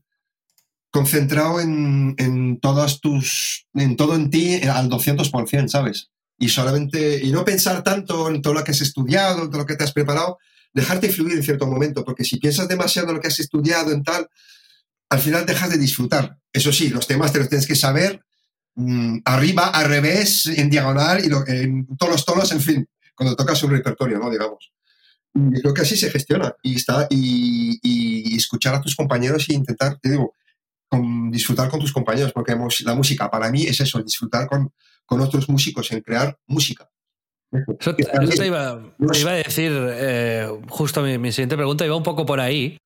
concentrado 0.90 1.60
en, 1.60 2.14
en 2.16 2.58
todas 2.60 3.00
tus, 3.02 3.66
en 3.74 3.96
todo 3.96 4.14
en 4.14 4.30
ti 4.30 4.62
al 4.62 4.88
200%, 4.88 5.68
¿sabes? 5.68 6.10
Y 6.38 6.48
solamente, 6.48 7.20
y 7.22 7.32
no 7.32 7.44
pensar 7.44 7.82
tanto 7.82 8.28
en 8.28 8.42
todo 8.42 8.54
lo 8.54 8.64
que 8.64 8.72
has 8.72 8.80
estudiado, 8.80 9.44
en 9.44 9.50
todo 9.50 9.60
lo 9.60 9.66
que 9.66 9.76
te 9.76 9.84
has 9.84 9.92
preparado, 9.92 10.38
dejarte 10.72 11.08
fluir 11.08 11.36
en 11.36 11.42
cierto 11.42 11.66
momento, 11.66 12.04
porque 12.04 12.24
si 12.24 12.36
piensas 12.36 12.68
demasiado 12.68 13.08
en 13.08 13.14
lo 13.14 13.20
que 13.20 13.28
has 13.28 13.40
estudiado, 13.40 13.92
en 13.92 14.02
tal, 14.02 14.28
al 15.08 15.20
final 15.20 15.46
dejas 15.46 15.70
de 15.70 15.78
disfrutar. 15.78 16.36
Eso 16.52 16.72
sí, 16.72 16.90
los 16.90 17.06
temas 17.06 17.32
te 17.32 17.38
los 17.38 17.48
tienes 17.48 17.66
que 17.66 17.76
saber 17.76 18.20
mm, 18.74 19.18
arriba, 19.24 19.68
al 19.68 19.88
revés, 19.88 20.46
en 20.46 20.68
diagonal, 20.68 21.24
y 21.24 21.52
en 21.52 21.86
todos 21.96 22.12
los 22.12 22.24
tonos, 22.24 22.52
en 22.52 22.60
fin, 22.60 22.88
cuando 23.14 23.34
tocas 23.34 23.62
un 23.62 23.70
repertorio, 23.70 24.18
¿no? 24.18 24.30
Digamos 24.30 24.72
creo 25.60 25.74
que 25.74 25.82
así 25.82 25.96
se 25.96 26.10
gestiona 26.10 26.54
y, 26.62 26.76
está, 26.76 27.06
y, 27.10 28.36
escuchar 28.36 28.74
a 28.74 28.80
tus 28.80 28.94
compañeros 28.94 29.48
e 29.48 29.54
intentar, 29.54 29.98
te 29.98 30.10
digo, 30.10 30.34
con 30.88 31.30
disfrutar 31.30 31.68
con 31.68 31.80
tus 31.80 31.92
compañeros, 31.92 32.32
porque 32.32 32.56
la 32.84 32.94
música 32.94 33.30
para 33.30 33.50
mí 33.50 33.62
es 33.64 33.80
eso, 33.80 34.02
disfrutar 34.02 34.46
con, 34.46 34.72
con 35.04 35.20
otros 35.20 35.48
músicos, 35.48 35.90
en 35.92 36.00
crear 36.00 36.38
música. 36.46 36.88
Eso, 37.78 37.94
te, 37.94 38.46
iba, 38.46 38.70
a 38.70 39.32
decir, 39.34 39.72
eh, 39.72 40.48
justo 40.68 41.02
mi, 41.02 41.32
siguiente 41.32 41.56
pregunta 41.56 41.86
iba 41.86 41.96
un 41.96 42.02
poco 42.02 42.26
por 42.26 42.40
ahí, 42.40 42.76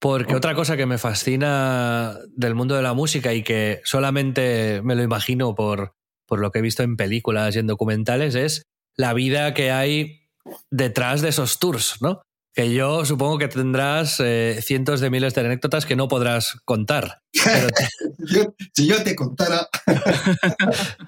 porque 0.00 0.34
otra 0.34 0.54
cosa 0.54 0.76
que 0.76 0.86
me 0.86 0.98
fascina 0.98 2.18
del 2.28 2.54
mundo 2.54 2.74
de 2.74 2.82
la 2.82 2.94
música 2.94 3.32
y 3.32 3.42
que 3.42 3.80
solamente 3.84 4.80
me 4.82 4.96
lo 4.96 5.02
imagino 5.02 5.54
por, 5.54 5.94
por 6.26 6.40
lo 6.40 6.50
que 6.50 6.58
he 6.58 6.62
visto 6.62 6.82
en 6.82 6.96
películas 6.96 7.54
y 7.54 7.60
en 7.60 7.66
documentales 7.66 8.34
es 8.34 8.62
la 8.96 9.14
vida 9.14 9.54
que 9.54 9.70
hay 9.70 10.28
detrás 10.70 11.22
de 11.22 11.28
esos 11.28 11.58
tours, 11.58 12.00
¿no? 12.00 12.22
Que 12.58 12.74
yo 12.74 13.04
supongo 13.04 13.38
que 13.38 13.46
tendrás 13.46 14.18
eh, 14.18 14.58
cientos 14.62 14.98
de 14.98 15.10
miles 15.10 15.32
de 15.32 15.42
anécdotas 15.42 15.86
que 15.86 15.94
no 15.94 16.08
podrás 16.08 16.56
contar. 16.64 17.22
si 17.32 18.84
yo 18.84 19.04
te 19.04 19.14
contara. 19.14 19.68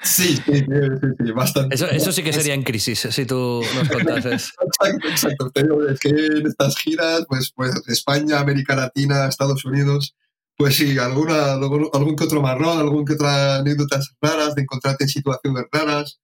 Sí, 0.00 0.36
sí, 0.46 0.64
sí, 0.64 1.32
bastante. 1.32 1.74
Eso, 1.74 2.12
sí 2.12 2.22
que 2.22 2.32
sería 2.32 2.54
en 2.54 2.62
crisis, 2.62 3.00
si 3.10 3.26
tú 3.26 3.62
nos 3.74 3.88
contases. 3.88 4.52
exacto, 4.62 5.08
exacto. 5.08 5.50
Pero 5.52 5.88
es 5.88 5.98
que 5.98 6.10
en 6.10 6.46
estas 6.46 6.76
giras, 6.76 7.24
pues, 7.28 7.52
pues 7.52 7.72
España, 7.88 8.38
América 8.38 8.76
Latina, 8.76 9.26
Estados 9.26 9.64
Unidos, 9.64 10.14
pues 10.56 10.76
sí, 10.76 10.96
alguna, 10.98 11.54
algún, 11.54 12.14
que 12.14 12.24
otro 12.24 12.40
marrón, 12.40 12.78
algún 12.78 13.04
que 13.04 13.14
otra 13.14 13.56
anécdotas 13.56 14.14
raras, 14.22 14.54
de 14.54 14.62
encontrarte 14.62 15.02
en 15.02 15.10
situaciones 15.10 15.64
raras. 15.72 16.20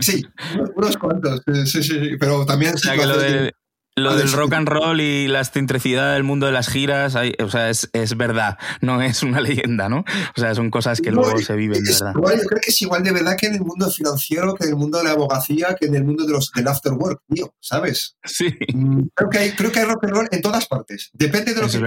Sí, 0.00 0.26
unos 0.74 0.96
cuantos, 0.96 1.40
sí, 1.66 1.84
sí, 1.84 2.16
pero 2.18 2.44
también... 2.44 2.74
Lo 2.96 3.61
del 3.96 4.32
rock 4.32 4.52
and 4.54 4.68
roll 4.68 5.00
y 5.00 5.28
la 5.28 5.40
excentricidad 5.40 6.14
del 6.14 6.24
mundo 6.24 6.46
de 6.46 6.52
las 6.52 6.68
giras, 6.68 7.14
o 7.14 7.50
sea, 7.50 7.70
es, 7.70 7.90
es, 7.92 8.16
verdad, 8.16 8.58
no 8.80 9.02
es 9.02 9.22
una 9.22 9.40
leyenda, 9.40 9.88
¿no? 9.88 10.04
O 10.36 10.40
sea, 10.40 10.54
son 10.54 10.70
cosas 10.70 11.00
que 11.00 11.10
luego 11.10 11.36
se 11.38 11.54
viven, 11.54 11.82
de 11.82 11.92
verdad. 11.92 12.14
yo 12.14 12.46
creo 12.46 12.60
que 12.60 12.70
es 12.70 12.82
igual 12.82 13.02
de 13.02 13.12
verdad 13.12 13.36
que 13.36 13.46
en 13.46 13.54
el 13.54 13.60
mundo 13.60 13.90
financiero, 13.90 14.54
que 14.54 14.64
en 14.64 14.70
el 14.70 14.76
mundo 14.76 14.98
de 14.98 15.04
la 15.04 15.10
abogacía, 15.10 15.76
que 15.78 15.86
en 15.86 15.94
el 15.94 16.04
mundo 16.04 16.24
de 16.24 16.32
los, 16.32 16.50
del 16.52 16.68
after 16.68 16.92
work, 16.92 17.22
tío, 17.28 17.54
¿sabes? 17.60 18.16
Sí. 18.24 18.48
Mm, 18.72 19.08
creo 19.14 19.30
que, 19.30 19.38
hay, 19.38 19.52
creo 19.52 19.72
que 19.72 19.80
hay 19.80 19.86
rock 19.86 20.04
and 20.04 20.12
roll 20.14 20.28
en 20.30 20.42
todas 20.42 20.66
partes. 20.66 21.10
Depende 21.12 21.54
de, 21.54 21.60
lo 21.60 21.68
que 21.68 21.78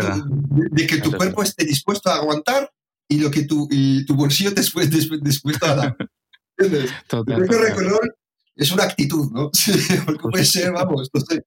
de 0.71 0.87
que 0.87 0.97
tu 0.97 1.11
cuerpo 1.11 1.43
esté 1.43 1.65
dispuesto 1.65 2.09
a 2.09 2.15
aguantar 2.15 2.71
y 3.07 3.19
lo 3.19 3.31
que 3.31 3.43
tu, 3.43 3.67
y 3.71 4.05
tu 4.05 4.15
bolsillo 4.15 4.53
te 4.53 4.61
esté 4.61 4.87
dispuesto 5.21 5.65
a 5.65 5.75
dar. 5.75 5.97
¿Entiendes? 6.57 6.91
Total, 7.07 7.35
creo 7.35 7.49
que 7.49 7.69
rock 7.69 7.79
and 7.79 7.89
roll 7.89 8.15
es 8.55 8.71
una 8.71 8.83
actitud, 8.83 9.29
¿no? 9.31 9.51
Porque 10.05 10.21
puede 10.21 10.45
ser, 10.45 10.71
vamos, 10.71 11.09
no 11.13 11.19
sé 11.19 11.43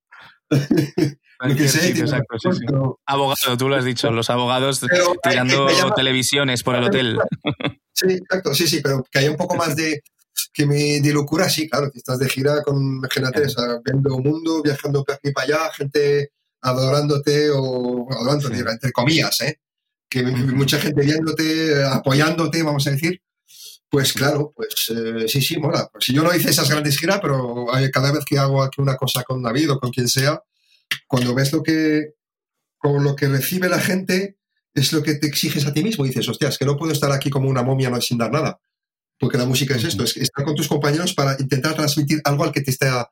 Abogado, 3.07 3.57
tú 3.57 3.69
lo 3.69 3.77
has 3.77 3.85
dicho, 3.85 4.11
los 4.11 4.29
abogados 4.31 4.81
tirando 5.23 5.69
televisiones 5.95 6.63
por 6.63 6.75
el 6.77 6.85
hotel. 6.85 7.19
Sí, 7.93 8.13
exacto, 8.13 8.55
sí, 8.55 8.67
sí, 8.69 8.81
pero 8.81 9.05
que 9.11 9.19
haya 9.19 9.31
un 9.31 9.37
poco 9.37 9.57
más 9.57 9.75
de, 9.75 10.03
que 10.53 10.67
me, 10.67 11.01
de 11.01 11.13
locura, 11.13 11.49
sí, 11.49 11.69
claro, 11.69 11.91
que 11.91 11.99
estás 11.99 12.19
de 12.19 12.29
gira 12.29 12.63
con, 12.63 12.77
imagínate, 12.77 13.43
viendo 13.85 14.17
un 14.17 14.23
mundo, 14.23 14.63
viajando 14.63 15.05
para 15.05 15.17
aquí 15.17 15.33
para 15.33 15.47
allá, 15.47 15.73
gente 15.73 16.31
adorándote 16.61 17.51
o 17.51 18.07
adorándote, 18.11 18.59
entre 18.59 18.93
comillas, 18.93 19.41
¿eh? 19.41 19.59
que 20.09 20.23
mucha 20.23 20.79
gente 20.79 21.03
viéndote, 21.03 21.85
apoyándote, 21.85 22.63
vamos 22.63 22.87
a 22.87 22.91
decir, 22.93 23.21
pues 23.90 24.12
claro, 24.12 24.53
pues 24.55 24.90
eh, 24.90 25.29
sí, 25.29 25.40
sí, 25.40 25.59
mola. 25.59 25.88
Pues 25.90 26.05
si 26.05 26.12
yo 26.12 26.22
no 26.22 26.35
hice 26.35 26.51
esas 26.51 26.68
grandes 26.68 26.98
giras, 26.98 27.20
pero 27.22 27.66
cada 27.92 28.12
vez 28.12 28.24
que 28.24 28.38
hago 28.38 28.62
aquí 28.62 28.81
una 28.81 28.96
cosa 28.96 29.22
con 29.22 29.42
David 29.42 29.72
o 29.72 29.81
con 29.81 29.90
quien 29.90 30.09
sea, 30.09 30.42
cuando 31.07 31.35
ves 31.35 31.53
lo 31.53 31.62
que, 31.62 32.14
con 32.77 33.03
lo 33.03 33.16
que 33.16 33.29
recibe 33.29 33.68
la 33.68 33.81
gente, 33.81 34.38
es 34.74 34.92
lo 34.92 35.03
que 35.03 35.14
te 35.14 35.27
exiges 35.27 35.66
a 35.66 35.72
ti 35.72 35.83
mismo. 35.83 36.05
Y 36.05 36.09
dices, 36.09 36.29
hostias, 36.29 36.59
que 36.59 36.66
no 36.66 36.77
puedo 36.77 36.92
estar 36.92 37.11
aquí 37.12 37.31
como 37.31 37.48
una 37.48 37.62
momia 37.62 37.90
no 37.90 38.01
sin 38.01 38.18
dar 38.18 38.31
nada. 38.31 38.61
Porque 39.18 39.38
la 39.38 39.46
música 39.46 39.74
es 39.74 39.85
esto, 39.85 40.05
es 40.05 40.16
estar 40.16 40.44
con 40.44 40.55
tus 40.55 40.68
compañeros 40.68 41.14
para 41.14 41.37
intentar 41.38 41.74
transmitir 41.74 42.20
algo 42.24 42.44
al 42.44 42.53
que 42.53 42.61
te, 42.61 42.70
está, 42.70 43.11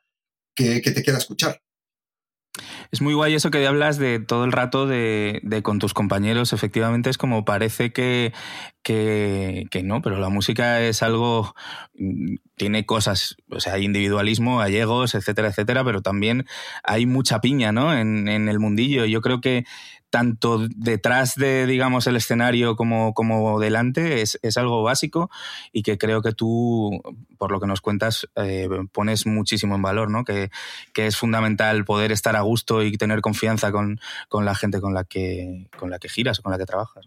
que, 0.54 0.80
que 0.82 0.90
te 0.92 1.02
quiera 1.02 1.18
escuchar. 1.18 1.60
Es 2.90 3.00
muy 3.00 3.14
guay 3.14 3.34
eso 3.34 3.50
que 3.50 3.66
hablas 3.66 3.98
de 3.98 4.20
todo 4.20 4.44
el 4.44 4.52
rato 4.52 4.86
de, 4.86 5.40
con 5.62 5.78
tus 5.78 5.94
compañeros. 5.94 6.52
Efectivamente, 6.52 7.10
es 7.10 7.18
como 7.18 7.44
parece 7.44 7.92
que, 7.92 8.32
que, 8.82 9.82
no, 9.84 10.02
pero 10.02 10.18
la 10.18 10.28
música 10.28 10.80
es 10.82 11.02
algo. 11.02 11.54
Mm, 11.94 12.36
tiene 12.56 12.86
cosas, 12.86 13.36
o 13.50 13.60
sea, 13.60 13.74
hay 13.74 13.84
individualismo, 13.84 14.60
hay 14.60 14.76
egos, 14.76 15.14
etcétera, 15.14 15.48
etcétera, 15.48 15.84
pero 15.84 16.00
también 16.00 16.46
hay 16.82 17.04
mucha 17.04 17.40
piña, 17.40 17.70
¿no? 17.72 17.96
En, 17.96 18.28
en 18.28 18.48
el 18.48 18.58
mundillo. 18.58 19.04
Yo 19.04 19.20
creo 19.20 19.40
que 19.40 19.64
tanto 20.10 20.66
detrás 20.74 21.34
de, 21.34 21.66
digamos, 21.66 22.06
el 22.06 22.16
escenario 22.16 22.76
como, 22.76 23.12
como 23.14 23.58
delante, 23.60 24.22
es, 24.22 24.38
algo 24.56 24.82
básico 24.82 25.30
y 25.72 25.82
que 25.82 25.98
creo 25.98 26.22
que 26.22 26.32
tú, 26.32 27.02
por 27.38 27.52
lo 27.52 27.60
que 27.60 27.66
nos 27.66 27.80
cuentas, 27.80 28.28
eh, 28.36 28.68
pones 28.92 29.26
muchísimo 29.26 29.74
en 29.74 29.82
valor, 29.82 30.10
¿no? 30.10 30.24
Que, 30.24 30.50
es 30.94 31.16
fundamental 31.16 31.84
poder 31.84 32.10
estar 32.10 32.34
a 32.34 32.40
gusto 32.40 32.82
y 32.82 32.96
tener 32.96 33.20
confianza 33.20 33.70
con, 33.70 34.00
la 34.32 34.54
gente 34.54 34.80
con 34.80 34.94
la 34.94 35.04
que, 35.04 35.68
con 35.78 35.90
la 35.90 35.98
que 35.98 36.08
giras 36.08 36.40
con 36.40 36.50
la 36.50 36.58
que 36.58 36.64
trabajas. 36.64 37.06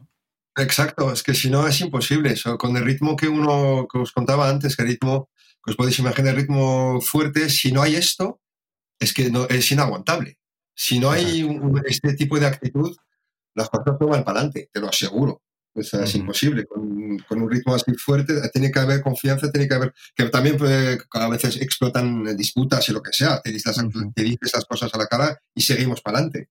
Exacto, 0.56 1.12
es 1.12 1.24
que 1.24 1.34
si 1.34 1.50
no 1.50 1.68
es 1.68 1.82
imposible. 1.82 2.36
Con 2.58 2.78
el 2.78 2.86
ritmo 2.86 3.16
que 3.16 3.28
uno 3.28 3.88
que 3.92 4.00
os 4.00 4.12
contaba 4.12 4.50
antes, 4.50 4.76
que 4.76 4.84
el 4.84 4.90
ritmo, 4.90 5.30
que 5.64 5.72
os 5.72 5.78
podéis 5.78 6.00
imaginar 6.00 6.34
el 6.34 6.42
ritmo 6.42 7.02
fuerte, 7.02 7.50
si 7.50 7.72
no 7.72 7.82
hay 7.82 7.96
esto, 7.96 8.40
es 9.00 9.14
que 9.14 9.32
no, 9.32 9.46
es 9.48 9.72
inaguantable. 9.72 10.39
Si 10.82 10.98
no 10.98 11.12
hay 11.12 11.46
este 11.84 12.14
tipo 12.14 12.40
de 12.40 12.46
actitud, 12.46 12.96
las 13.54 13.70
cosas 13.70 13.98
no 14.00 14.08
van 14.08 14.24
para 14.24 14.40
adelante, 14.40 14.70
te 14.72 14.80
lo 14.80 14.88
aseguro. 14.88 15.42
es 15.76 16.16
imposible. 16.16 16.66
Con, 16.66 16.82
un 17.30 17.52
ritmo 17.52 17.76
así 17.76 17.94
fuerte, 17.96 18.34
tiene 18.54 18.72
que 18.72 18.80
haber 18.80 19.02
confianza, 19.02 19.52
tiene 19.52 19.68
que 19.68 19.74
haber. 19.74 19.94
que 20.16 20.30
también 20.30 20.58
a 21.12 21.28
veces 21.28 21.62
explotan 21.62 22.24
disputas 22.38 22.88
y 22.88 22.94
lo 22.94 23.02
que 23.02 23.12
sea. 23.12 23.42
Te 23.42 23.52
dices, 23.52 23.76
las 24.54 24.64
cosas 24.64 24.94
a 24.94 24.98
la 24.98 25.08
cara 25.08 25.38
y 25.54 25.62
seguimos 25.64 26.02
para 26.02 26.20
adelante. 26.20 26.50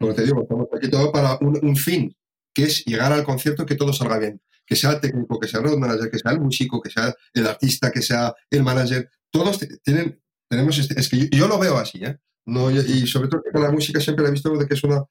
Como 0.00 0.12
te 0.12 0.24
digo, 0.24 0.42
estamos 0.42 0.66
aquí 0.76 0.90
todo 0.90 1.12
para 1.12 1.38
un, 1.40 1.76
fin, 1.76 2.12
que 2.52 2.64
es 2.64 2.84
llegar 2.84 3.12
al 3.12 3.22
concierto 3.22 3.64
que 3.64 3.76
todo 3.76 3.92
salga 3.92 4.18
bien. 4.18 4.42
Que 4.66 4.74
sea 4.74 4.90
el 4.90 5.00
técnico, 5.00 5.38
que 5.38 5.46
sea 5.46 5.60
el 5.60 5.66
road 5.66 5.78
manager, 5.78 6.10
que 6.10 6.18
sea 6.18 6.32
el 6.32 6.40
músico, 6.40 6.82
que 6.82 6.90
sea 6.90 7.14
el 7.32 7.46
artista, 7.46 7.92
que 7.92 8.02
sea 8.02 8.34
el 8.50 8.64
manager. 8.64 9.08
Todos 9.30 9.60
tienen, 9.84 10.20
tenemos 10.48 10.76
este, 10.78 10.98
es 10.98 11.08
que 11.08 11.28
yo, 11.28 11.46
lo 11.46 11.60
veo 11.60 11.78
así, 11.78 12.04
¿eh? 12.04 12.18
No, 12.46 12.70
y 12.70 13.06
sobre 13.06 13.28
todo 13.28 13.42
con 13.52 13.62
la 13.62 13.72
música 13.72 14.00
siempre 14.00 14.26
he 14.26 14.30
visto 14.30 14.56
de 14.56 14.66
que 14.66 14.74
es 14.74 14.84
una, 14.84 15.04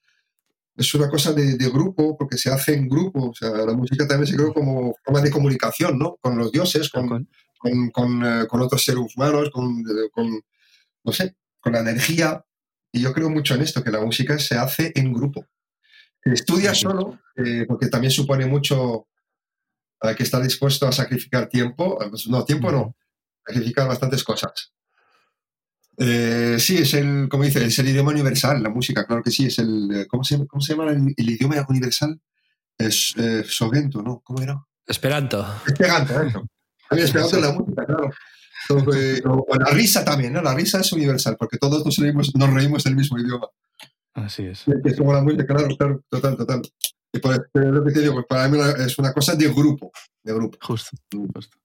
es 0.77 0.93
una 0.93 1.09
cosa 1.09 1.33
de, 1.33 1.57
grupo, 1.69 2.17
porque 2.17 2.37
se 2.37 2.49
hace 2.49 2.73
en 2.73 2.87
grupo. 2.87 3.29
O 3.29 3.33
sea, 3.33 3.49
la 3.49 3.73
música 3.73 4.07
también 4.07 4.27
se 4.27 4.35
creó 4.35 4.53
como 4.53 4.95
forma 5.03 5.21
de 5.21 5.31
comunicación, 5.31 5.97
¿no? 5.97 6.17
Con 6.21 6.37
los 6.37 6.51
dioses, 6.51 6.89
con, 6.89 7.27
con, 7.57 7.89
con, 7.91 8.25
eh, 8.25 8.47
otros 8.49 8.83
seres 8.83 9.15
humanos, 9.15 9.49
con, 9.51 9.83
no 11.03 11.11
sé, 11.11 11.35
con 11.59 11.73
la 11.73 11.81
energía. 11.81 12.43
Y 12.91 13.01
yo 13.01 13.13
creo 13.13 13.29
mucho 13.29 13.55
en 13.55 13.61
esto, 13.61 13.83
que 13.83 13.91
la 13.91 14.01
música 14.01 14.39
se 14.39 14.55
hace 14.55 14.91
en 14.95 15.13
grupo. 15.13 15.45
Estudia 16.23 16.73
solo, 16.73 17.19
eh, 17.35 17.65
porque 17.67 17.87
también 17.87 18.11
supone 18.11 18.45
mucho 18.45 19.07
que 20.13 20.23
estar 20.23 20.41
dispuesto 20.41 20.87
a 20.87 20.91
sacrificar 20.91 21.49
tiempo. 21.49 21.97
Pues, 22.09 22.27
no, 22.27 22.43
tiempo 22.45 22.71
no, 22.71 22.95
sacrificar 23.45 23.87
bastantes 23.87 24.23
cosas. 24.23 24.71
Eh, 25.97 26.57
sí, 26.59 26.77
es 26.77 26.93
el, 26.93 27.29
como 27.29 27.43
dice, 27.43 27.65
es 27.65 27.79
el 27.79 27.87
idioma 27.87 28.11
universal, 28.11 28.61
la 28.61 28.69
música, 28.69 29.05
claro 29.05 29.23
que 29.23 29.31
sí, 29.31 29.45
es 29.45 29.59
el, 29.59 29.89
eh, 29.93 30.07
¿cómo 30.07 30.23
se, 30.23 30.45
cómo 30.45 30.61
se 30.61 30.73
llama 30.73 30.91
el, 30.91 31.13
idioma 31.17 31.65
universal? 31.69 32.19
Es 32.77 33.13
eh, 33.17 33.43
Sogento, 33.47 34.01
¿no? 34.01 34.19
¿Cómo 34.23 34.41
era? 34.41 34.61
Esperanto. 34.85 35.45
Esperanto, 35.65 36.21
eso. 36.21 36.45
También 36.89 37.07
Esperanto 37.07 37.37
es 37.37 37.41
la 37.41 37.53
música, 37.53 37.85
claro. 37.85 38.11
o, 39.25 39.55
la 39.57 39.71
risa 39.71 40.05
también, 40.05 40.33
¿no? 40.33 40.41
La 40.41 40.53
risa 40.53 40.81
es 40.81 40.91
universal, 40.91 41.35
porque 41.39 41.57
todos 41.57 41.83
nos 41.83 41.97
reímos, 41.97 42.35
nos 42.35 42.53
reímos 42.53 42.83
del 42.83 42.95
mismo 42.95 43.17
idioma. 43.17 43.47
Así 44.13 44.43
es. 44.43 44.65
Es 44.83 44.97
como 44.97 45.11
la 45.11 45.21
música, 45.21 45.45
claro, 45.47 45.75
claro, 45.75 46.03
total, 46.09 46.37
total. 46.37 46.61
Y 47.11 47.19
por 47.19 47.49
lo 47.53 47.83
que 47.83 47.91
te 47.91 48.01
digo, 48.01 48.13
pues 48.13 48.25
para 48.27 48.47
mí 48.47 48.59
es 48.85 48.99
una 48.99 49.13
cosa 49.13 49.35
de 49.35 49.47
grupo, 49.47 49.91
de 50.21 50.33
grupo. 50.33 50.57
Justo, 50.61 50.91
justo. 51.33 51.57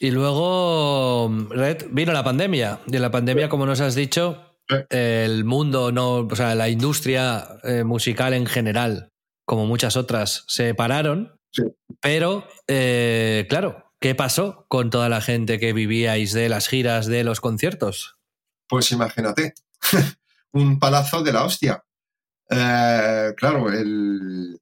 Y 0.00 0.10
luego, 0.10 1.30
Red, 1.50 1.86
vino 1.90 2.12
la 2.12 2.24
pandemia. 2.24 2.80
Y 2.86 2.96
en 2.96 3.02
la 3.02 3.10
pandemia, 3.10 3.48
como 3.48 3.66
nos 3.66 3.80
has 3.80 3.94
dicho, 3.94 4.48
el 4.90 5.44
mundo, 5.44 5.92
no, 5.92 6.18
o 6.18 6.36
sea, 6.36 6.54
la 6.54 6.68
industria 6.68 7.58
eh, 7.64 7.84
musical 7.84 8.34
en 8.34 8.46
general, 8.46 9.12
como 9.44 9.66
muchas 9.66 9.96
otras, 9.96 10.44
se 10.46 10.74
pararon. 10.74 11.38
Pero, 12.00 12.46
eh, 12.66 13.46
claro, 13.48 13.92
¿qué 14.00 14.14
pasó 14.14 14.66
con 14.68 14.90
toda 14.90 15.08
la 15.08 15.20
gente 15.20 15.58
que 15.58 15.72
vivíais 15.72 16.32
de 16.32 16.48
las 16.48 16.68
giras, 16.68 17.06
de 17.06 17.24
los 17.24 17.40
conciertos? 17.40 18.18
Pues 18.68 18.92
imagínate, 18.92 19.54
un 20.52 20.78
palazo 20.78 21.22
de 21.22 21.32
la 21.32 21.44
hostia. 21.44 21.82
Eh, 22.50 23.34
claro, 23.36 23.70
el, 23.70 24.58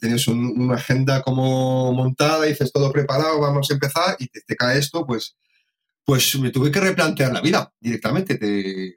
tienes 0.00 0.28
una 0.28 0.74
agenda 0.74 1.22
como 1.22 1.92
montada, 1.92 2.44
dices 2.44 2.72
todo 2.72 2.92
preparado, 2.92 3.40
vamos 3.40 3.70
a 3.70 3.74
empezar 3.74 4.16
y 4.18 4.28
te, 4.28 4.56
cae 4.56 4.78
esto, 4.78 5.04
pues, 5.04 5.36
pues 6.04 6.38
me 6.38 6.50
tuve 6.50 6.70
que 6.70 6.80
replantear 6.80 7.32
la 7.32 7.40
vida 7.40 7.72
directamente, 7.80 8.36
de, 8.38 8.96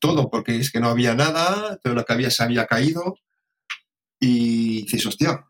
todo, 0.00 0.30
porque 0.30 0.56
es 0.56 0.70
que 0.70 0.80
no 0.80 0.88
había 0.88 1.14
nada, 1.14 1.78
todo 1.82 1.94
lo 1.94 2.04
que 2.04 2.12
había 2.14 2.30
se 2.30 2.42
había 2.42 2.64
caído 2.66 3.18
Y 4.18 4.82
dices, 4.84 5.04
hostia, 5.04 5.44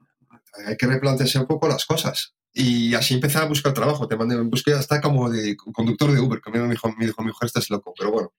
hay 0.67 0.77
que 0.77 0.87
replantearse 0.87 1.39
un 1.39 1.47
poco 1.47 1.69
las 1.69 1.85
cosas. 1.85 2.35
Y 2.53 2.95
así 2.95 3.15
empecé 3.15 3.39
a 3.39 3.45
buscar 3.45 3.73
trabajo. 3.73 4.07
Te 4.09 4.17
mandé, 4.17 4.37
busqué 4.41 4.73
hasta 4.73 5.01
como 5.01 5.31
de 5.31 5.57
conductor 5.57 6.13
de 6.13 6.21
Uber, 6.21 6.41
que 6.41 6.51
me 6.51 6.69
dijo, 6.69 6.93
me 6.97 7.07
dijo 7.07 7.23
mi 7.23 7.29
mujer, 7.29 7.47
estás 7.47 7.71
loco. 7.71 7.93
Pero 7.97 8.13
bueno, 8.13 8.33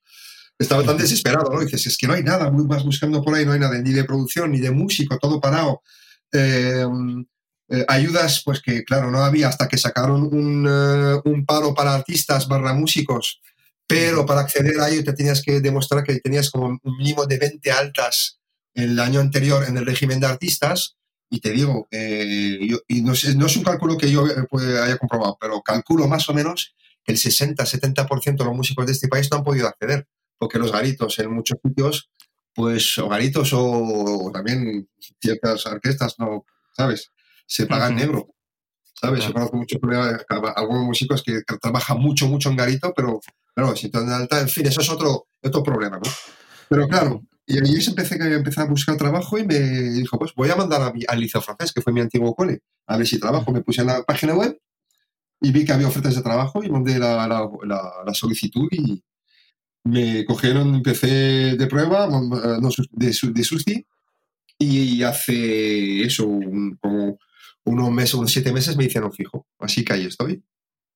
estaba 0.58 0.84
tan 0.84 0.98
desesperado, 0.98 1.52
¿no? 1.52 1.60
dices, 1.60 1.86
es 1.86 1.98
que 1.98 2.08
no 2.08 2.14
hay 2.14 2.24
nada, 2.24 2.50
vas 2.50 2.84
buscando 2.84 3.22
por 3.22 3.36
ahí, 3.36 3.46
no 3.46 3.52
hay 3.52 3.60
nada, 3.60 3.78
ni 3.80 3.92
de 3.92 4.04
producción, 4.04 4.52
ni 4.52 4.60
de 4.60 4.72
músico, 4.72 5.18
todo 5.18 5.42
parado. 5.42 5.82
Eh, 6.32 6.86
eh, 7.70 7.86
ayudas, 7.88 8.44
pues 8.46 8.62
que 8.62 8.84
claro, 8.84 9.10
no 9.10 9.24
había 9.24 9.48
hasta 9.48 9.68
que 9.68 9.78
sacaron 9.78 10.22
un, 10.22 10.68
eh, 10.70 11.22
un, 11.26 11.46
paro 11.46 11.74
para 11.74 11.96
artistas 11.96 12.48
barra 12.48 12.74
músicos, 12.74 13.42
pero 13.88 14.26
para 14.26 14.42
acceder 14.42 14.80
a 14.80 14.90
ello 14.90 15.04
te 15.04 15.14
tenías 15.14 15.42
que 15.42 15.62
demostrar 15.62 16.04
que 16.04 16.20
tenías 16.20 16.52
como 16.52 16.68
un 16.68 16.98
mínimo 16.98 17.26
de 17.26 17.40
20 17.40 17.72
altas 17.72 18.40
el 18.74 19.00
año 19.00 19.20
anterior 19.20 19.66
en 19.68 19.78
el 19.78 19.86
régimen 19.86 20.20
de 20.20 20.28
artistas. 20.28 20.96
Y 21.30 21.40
te 21.40 21.52
digo, 21.52 21.88
yo, 21.92 22.78
y 22.88 23.02
no, 23.02 23.14
es, 23.14 23.36
no, 23.36 23.48
es 23.48 23.58
un 23.58 23.64
cálculo 23.64 23.98
que 23.98 24.12
yo 24.12 24.26
pues, 24.50 24.64
haya 24.66 24.98
comprobado, 24.98 25.38
pero 25.42 25.62
calculo 25.64 26.08
más 26.08 26.30
o 26.30 26.34
menos 26.34 26.76
que 27.04 27.14
el 27.14 27.18
60-70% 27.18 28.38
de 28.38 28.46
los 28.46 28.56
músicos 28.56 28.86
de 28.86 28.92
este 28.92 29.08
país 29.08 29.28
no 29.32 29.38
han 29.38 29.44
podido 29.44 29.68
acceder 29.68 30.08
porque 30.38 30.60
los 30.60 30.72
garitos 30.72 31.18
en 31.20 31.32
muchos 31.32 31.58
sitios, 31.64 32.10
pues, 32.54 32.98
o 32.98 33.10
garitos 33.10 33.52
o, 33.54 34.32
también 34.34 34.90
ciertas 35.20 35.66
orquestas, 35.66 36.16
no, 36.20 36.46
¿sabes? 36.74 37.12
Se 37.46 37.66
pagan 37.66 37.96
negro. 37.96 38.28
¿Sabes? 38.94 39.26
Yo 39.26 39.34
conozco 39.34 39.58
muchos 39.58 39.80
algunos 40.56 40.86
músicos 40.86 41.22
que, 41.22 41.42
trabajan 41.62 42.00
mucho, 42.00 42.28
mucho 42.28 42.50
en 42.50 42.56
garito, 42.56 42.94
pero 42.96 43.20
claro, 43.54 43.76
si 43.76 43.92
en 43.94 44.10
alta, 44.10 44.40
en 44.40 44.48
fin, 44.48 44.66
eso 44.68 44.80
es 44.80 44.90
otro, 44.90 45.28
otro 45.44 45.62
problema, 45.62 45.98
¿no? 45.98 46.10
Pero 46.70 46.88
claro, 46.88 47.22
y 47.46 47.58
ahí 47.58 47.84
empecé, 47.86 48.16
empecé 48.16 48.62
a 48.62 48.66
buscar 48.66 48.96
trabajo 48.96 49.38
y 49.38 49.46
me 49.46 49.60
dijo, 49.60 50.18
pues 50.18 50.34
voy 50.34 50.50
a 50.50 50.56
mandar 50.56 50.82
a 50.82 50.94
mi, 50.94 51.02
al 51.08 51.20
Liceo 51.20 51.42
Francés, 51.42 51.74
que 51.74 51.82
fue 51.82 51.92
mi 51.92 52.00
antiguo 52.00 52.34
cole, 52.34 52.62
a 52.88 52.98
ver 52.98 53.06
si 53.06 53.20
trabajo. 53.20 53.52
Me 53.52 53.62
puse 53.62 53.82
en 53.82 53.88
la 53.88 54.04
página 54.04 54.34
web 54.34 54.58
y 55.42 55.52
vi 55.52 55.66
que 55.66 55.74
había 55.74 55.88
ofertas 55.88 56.16
de 56.16 56.22
trabajo 56.22 56.64
y 56.64 56.70
mandé 56.70 56.98
la, 56.98 57.28
la, 57.28 57.50
la 58.06 58.14
solicitud 58.14 58.70
y, 58.72 59.04
me 59.86 60.26
cogieron, 60.26 60.76
empecé 60.76 61.56
de 61.56 61.68
prueba 61.68 62.08
de, 62.08 63.16
de 63.22 63.44
susti 63.44 63.86
y 64.58 65.04
hace 65.04 66.04
eso, 66.04 66.26
como 66.82 67.18
unos 67.66 67.92
meses, 67.92 68.14
unos 68.16 68.32
siete 68.32 68.52
meses 68.52 68.78
me 68.78 68.86
hicieron 68.86 69.12
fijo. 69.12 69.48
Así 69.60 69.84
que 69.84 69.94
ahí 69.94 70.06
estoy. 70.06 70.44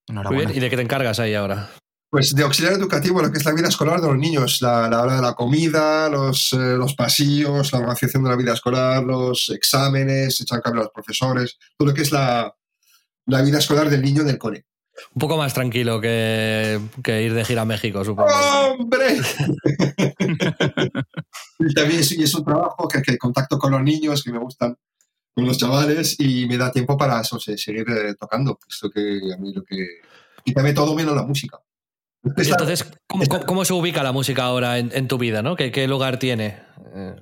Muy 0.08 0.38
bien. 0.38 0.52
¿Y 0.54 0.60
de 0.60 0.70
qué 0.70 0.76
te 0.76 0.82
encargas 0.82 1.20
ahí 1.20 1.36
ahora? 1.36 1.70
Pues 2.10 2.34
de 2.34 2.42
auxiliar 2.42 2.74
educativo, 2.74 3.22
lo 3.22 3.32
que 3.32 3.38
es 3.38 3.46
la 3.46 3.54
vida 3.54 3.68
escolar 3.68 4.02
de 4.02 4.08
los 4.08 4.18
niños, 4.18 4.62
la, 4.64 4.88
hora 4.88 5.18
de 5.18 5.22
la 5.22 5.36
comida, 5.36 6.10
los, 6.10 6.54
eh, 6.54 6.76
los 6.76 6.96
pasillos, 6.96 7.72
la 7.72 7.80
organización 7.80 8.24
de 8.24 8.30
la 8.32 8.36
vida 8.36 8.54
escolar, 8.54 9.04
los 9.04 9.50
exámenes, 9.50 10.42
echar 10.42 10.64
cambio 10.64 10.82
a 10.82 10.86
los 10.86 10.94
profesores, 10.94 11.60
todo 11.78 11.90
lo 11.90 11.94
que 11.94 12.02
es 12.02 12.12
la, 12.12 12.52
la 13.28 13.42
vida 13.44 13.60
escolar 13.60 13.92
del 13.92 14.02
niño 14.02 14.24
del 14.24 14.40
cole. 14.40 14.66
Un 15.14 15.20
poco 15.20 15.38
más 15.38 15.54
tranquilo 15.54 16.00
que, 16.02 16.80
ir 17.06 17.34
de 17.34 17.46
gira 17.46 17.64
a 17.64 17.66
México, 17.66 18.04
supongo. 18.04 18.30
¡Hombre! 18.30 19.18
y 21.60 21.74
también 21.74 22.00
es, 22.00 22.36
un 22.36 22.46
trabajo 22.46 22.88
que, 22.88 23.02
que, 23.02 23.18
contacto 23.18 23.58
con 23.58 23.72
los 23.72 23.82
niños 23.82 24.24
que 24.24 24.32
me 24.32 24.40
gustan, 24.40 24.78
con 25.34 25.46
los 25.46 25.58
chavales, 25.58 26.20
y 26.20 26.46
me 26.46 26.58
da 26.58 26.72
tiempo 26.72 26.98
para 26.98 27.22
eso, 27.22 27.40
seguir 27.40 27.86
eh, 27.90 28.16
tocando. 28.20 28.60
Esto 28.70 28.90
que 28.90 29.20
a 29.34 29.38
mí 29.38 29.54
lo 29.54 29.64
que. 29.64 30.02
Y 30.46 30.54
también 30.54 30.76
todo 30.76 30.96
menos 30.96 31.16
la 31.16 31.24
música. 31.24 31.60
Entonces, 32.24 32.86
¿cómo, 33.08 33.64
se 33.64 33.74
ubica 33.74 34.04
la 34.04 34.12
música 34.12 34.44
ahora 34.44 34.78
en, 34.78 35.08
tu 35.08 35.18
vida? 35.18 35.42
¿no? 35.42 35.56
¿Qué, 35.56 35.88
lugar 35.88 36.20
tiene? 36.20 36.60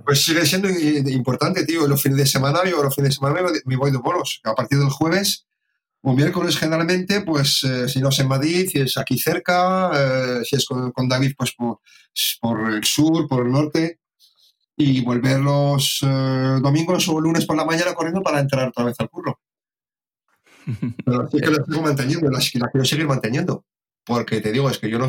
Pues 0.03 0.23
sigue 0.23 0.45
siendo 0.45 0.69
importante, 0.69 1.65
tío. 1.65 1.87
Los 1.87 2.01
fines 2.01 2.17
de 2.17 2.25
semana, 2.25 2.61
yo 2.65 2.83
los 2.83 2.95
fines 2.95 3.09
de 3.09 3.15
semana 3.15 3.41
me 3.65 3.75
voy 3.75 3.91
de 3.91 3.97
bolos. 3.97 4.41
A 4.43 4.55
partir 4.55 4.79
del 4.79 4.89
jueves 4.89 5.47
un 6.01 6.15
miércoles 6.15 6.57
generalmente, 6.57 7.21
pues 7.21 7.63
eh, 7.63 7.89
si 7.89 7.99
no 7.99 8.09
es 8.09 8.19
en 8.19 8.27
Madrid, 8.27 8.67
si 8.71 8.79
es 8.79 8.97
aquí 8.97 9.17
cerca, 9.17 9.91
eh, 9.93 10.45
si 10.45 10.55
es 10.55 10.65
con, 10.65 11.09
David, 11.09 11.33
pues 11.37 11.53
por, 11.53 11.79
el 12.71 12.83
sur, 12.83 13.27
por 13.27 13.45
el 13.45 13.51
norte, 13.51 13.99
y 14.75 15.01
volver 15.01 15.39
los 15.39 15.99
eh, 16.03 16.59
domingos 16.61 17.07
o 17.09 17.19
lunes 17.19 17.45
por 17.45 17.57
la 17.57 17.65
mañana 17.65 17.93
corriendo 17.93 18.21
para 18.21 18.39
entrar 18.39 18.69
otra 18.69 18.85
vez 18.85 18.95
al 18.99 19.09
curro. 19.09 19.39
Pero 21.05 21.23
así 21.23 21.39
que 21.39 21.49
la 21.49 21.63
sigo 21.65 21.81
manteniendo, 21.81 22.29
la, 22.29 22.39
quiero 22.39 22.85
seguir 22.85 23.07
manteniendo, 23.07 23.65
porque 24.05 24.39
te 24.39 24.51
digo, 24.51 24.69
es 24.69 24.77
que 24.77 24.89
yo 24.89 24.99
no, 24.99 25.07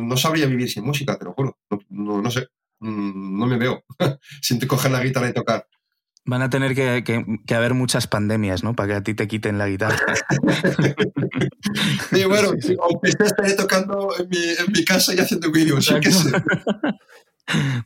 no 0.00 0.16
sabría 0.16 0.46
vivir 0.46 0.70
sin 0.70 0.84
música, 0.84 1.18
te 1.18 1.24
lo 1.24 1.32
juro, 1.32 1.58
no, 1.88 2.22
no 2.22 2.30
sé, 2.30 2.48
mm, 2.80 3.38
no 3.38 3.46
me 3.46 3.58
veo 3.58 3.84
sin 4.42 4.60
coger 4.60 4.92
la 4.92 5.02
guitarra 5.02 5.30
y 5.30 5.34
tocar. 5.34 5.66
Van 6.28 6.42
a 6.42 6.50
tener 6.50 6.74
que, 6.74 7.56
haber 7.56 7.72
muchas 7.72 8.06
pandemias, 8.06 8.62
¿no? 8.62 8.76
Para 8.76 8.88
que 8.88 8.94
a 8.96 9.02
ti 9.02 9.14
te 9.14 9.26
quiten 9.26 9.56
la 9.56 9.66
guitarra. 9.66 9.96
sí, 12.12 12.24
bueno, 12.24 12.48
aunque 12.48 13.08
esté 13.08 13.54
tocando 13.56 14.10
en 14.18 14.28
mi, 14.28 14.84
casa 14.84 15.14
y 15.14 15.20
haciendo 15.20 15.50
vídeos, 15.50 15.90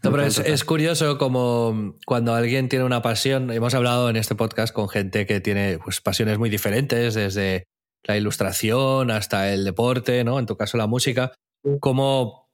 No, 0.03 0.11
pero 0.11 0.25
es, 0.25 0.65
curioso 0.65 1.19
como 1.19 1.95
cuando 2.05 2.35
alguien 2.35 2.69
tiene 2.69 2.85
una 2.85 3.01
pasión, 3.01 3.53
hemos 3.53 3.75
hablado 3.75 4.11
en 4.11 4.17
este 4.17 4.35
podcast 4.35 4.75
con 4.75 4.89
gente 4.89 5.25
que 5.25 5.41
tiene 5.41 5.79
pues, 5.79 6.01
pasiones 6.01 6.37
muy 6.39 6.51
diferentes, 6.51 7.15
desde 7.15 7.69
la 8.03 8.17
ilustración 8.17 9.13
hasta 9.13 9.53
el 9.53 9.65
deporte, 9.65 10.25
¿no? 10.25 10.41
En 10.41 10.47
tu 10.47 10.57
caso 10.57 10.77
la 10.79 10.89
música, 10.89 11.31
como 11.79 12.51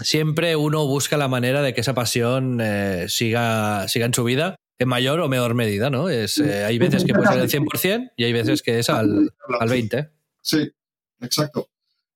siempre 0.00 0.56
uno 0.56 0.86
busca 0.86 1.18
la 1.18 1.28
manera 1.28 1.60
de 1.60 1.74
que 1.74 1.82
esa 1.82 1.92
pasión 1.92 2.58
eh, 2.62 3.04
siga, 3.08 3.86
siga 3.86 4.06
en 4.06 4.14
su 4.14 4.24
vida 4.24 4.56
en 4.80 4.88
mayor 4.88 5.20
o 5.20 5.28
menor 5.28 5.54
medida, 5.54 5.90
¿no? 5.90 6.08
Es, 6.08 6.38
eh, 6.38 6.64
hay 6.64 6.78
veces 6.78 7.04
que 7.04 7.12
puede 7.12 7.28
ser 7.28 7.38
el 7.38 7.50
100% 7.50 8.12
y 8.16 8.24
hay 8.24 8.32
veces 8.32 8.62
que 8.62 8.78
es 8.78 8.88
al, 8.88 9.30
al 9.60 9.68
20%. 9.68 10.10
Sí, 10.40 10.72
exacto. 11.20 11.68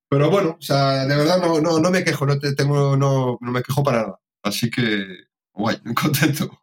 Pero 0.09 0.31
bueno, 0.31 0.57
o 0.59 0.63
sea, 0.63 1.05
de 1.05 1.15
verdad 1.15 1.43
no, 1.43 1.61
no, 1.61 1.79
no 1.79 1.91
me 1.91 2.03
quejo, 2.03 2.25
no, 2.25 2.39
te, 2.39 2.55
tengo, 2.55 2.97
no, 2.97 3.37
no 3.39 3.53
me 3.53 3.63
quejo 3.63 3.85
para 3.85 3.99
nada. 3.99 4.21
Así 4.43 4.71
que, 4.71 5.05
guay, 5.53 5.77
contento. 5.95 6.59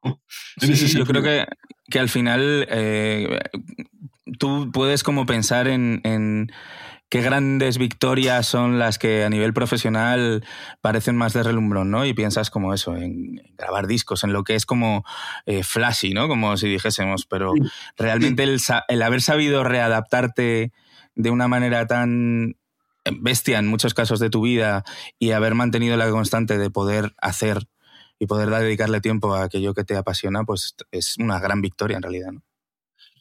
Sí, 0.59 0.73
yo 0.87 1.05
creo 1.05 1.21
que, 1.21 1.45
que 1.91 1.99
al 1.99 2.09
final 2.09 2.65
eh, 2.67 3.39
tú 4.39 4.71
puedes 4.71 5.03
como 5.03 5.27
pensar 5.27 5.67
en, 5.67 6.01
en 6.03 6.51
qué 7.11 7.21
grandes 7.21 7.77
victorias 7.77 8.47
son 8.47 8.79
las 8.79 8.97
que 8.97 9.25
a 9.25 9.29
nivel 9.29 9.53
profesional 9.53 10.45
parecen 10.79 11.17
más 11.17 11.33
de 11.33 11.43
relumbrón, 11.43 11.91
¿no? 11.91 12.05
Y 12.05 12.13
piensas 12.13 12.49
como 12.49 12.73
eso, 12.73 12.95
en, 12.95 13.35
grabar 13.57 13.85
discos, 13.85 14.23
en 14.23 14.31
lo 14.31 14.45
que 14.45 14.55
es 14.55 14.65
como 14.65 15.03
eh, 15.45 15.61
flashy, 15.61 16.13
¿no? 16.13 16.29
Como 16.29 16.55
si 16.55 16.69
dijésemos, 16.69 17.25
pero 17.25 17.51
realmente 17.97 18.43
el, 18.43 18.61
el, 18.87 19.01
haber 19.01 19.21
sabido 19.21 19.65
readaptarte 19.65 20.71
de 21.13 21.29
una 21.29 21.49
manera 21.49 21.85
tan 21.85 22.55
bestia 23.19 23.59
en 23.59 23.67
muchos 23.67 23.93
casos 23.93 24.21
de 24.21 24.29
tu 24.29 24.43
vida 24.43 24.85
y 25.19 25.31
haber 25.31 25.53
mantenido 25.53 25.97
la 25.97 26.09
constante 26.09 26.57
de 26.57 26.69
poder 26.69 27.13
hacer 27.17 27.67
y 28.19 28.27
poder 28.27 28.49
dedicarle 28.51 29.01
tiempo 29.01 29.33
a 29.33 29.43
aquello 29.43 29.73
que 29.73 29.83
te 29.83 29.97
apasiona, 29.97 30.45
pues 30.45 30.75
es 30.91 31.17
una 31.17 31.41
gran 31.41 31.59
victoria 31.59 31.97
en 31.97 32.03
realidad, 32.03 32.31
¿no? 32.31 32.41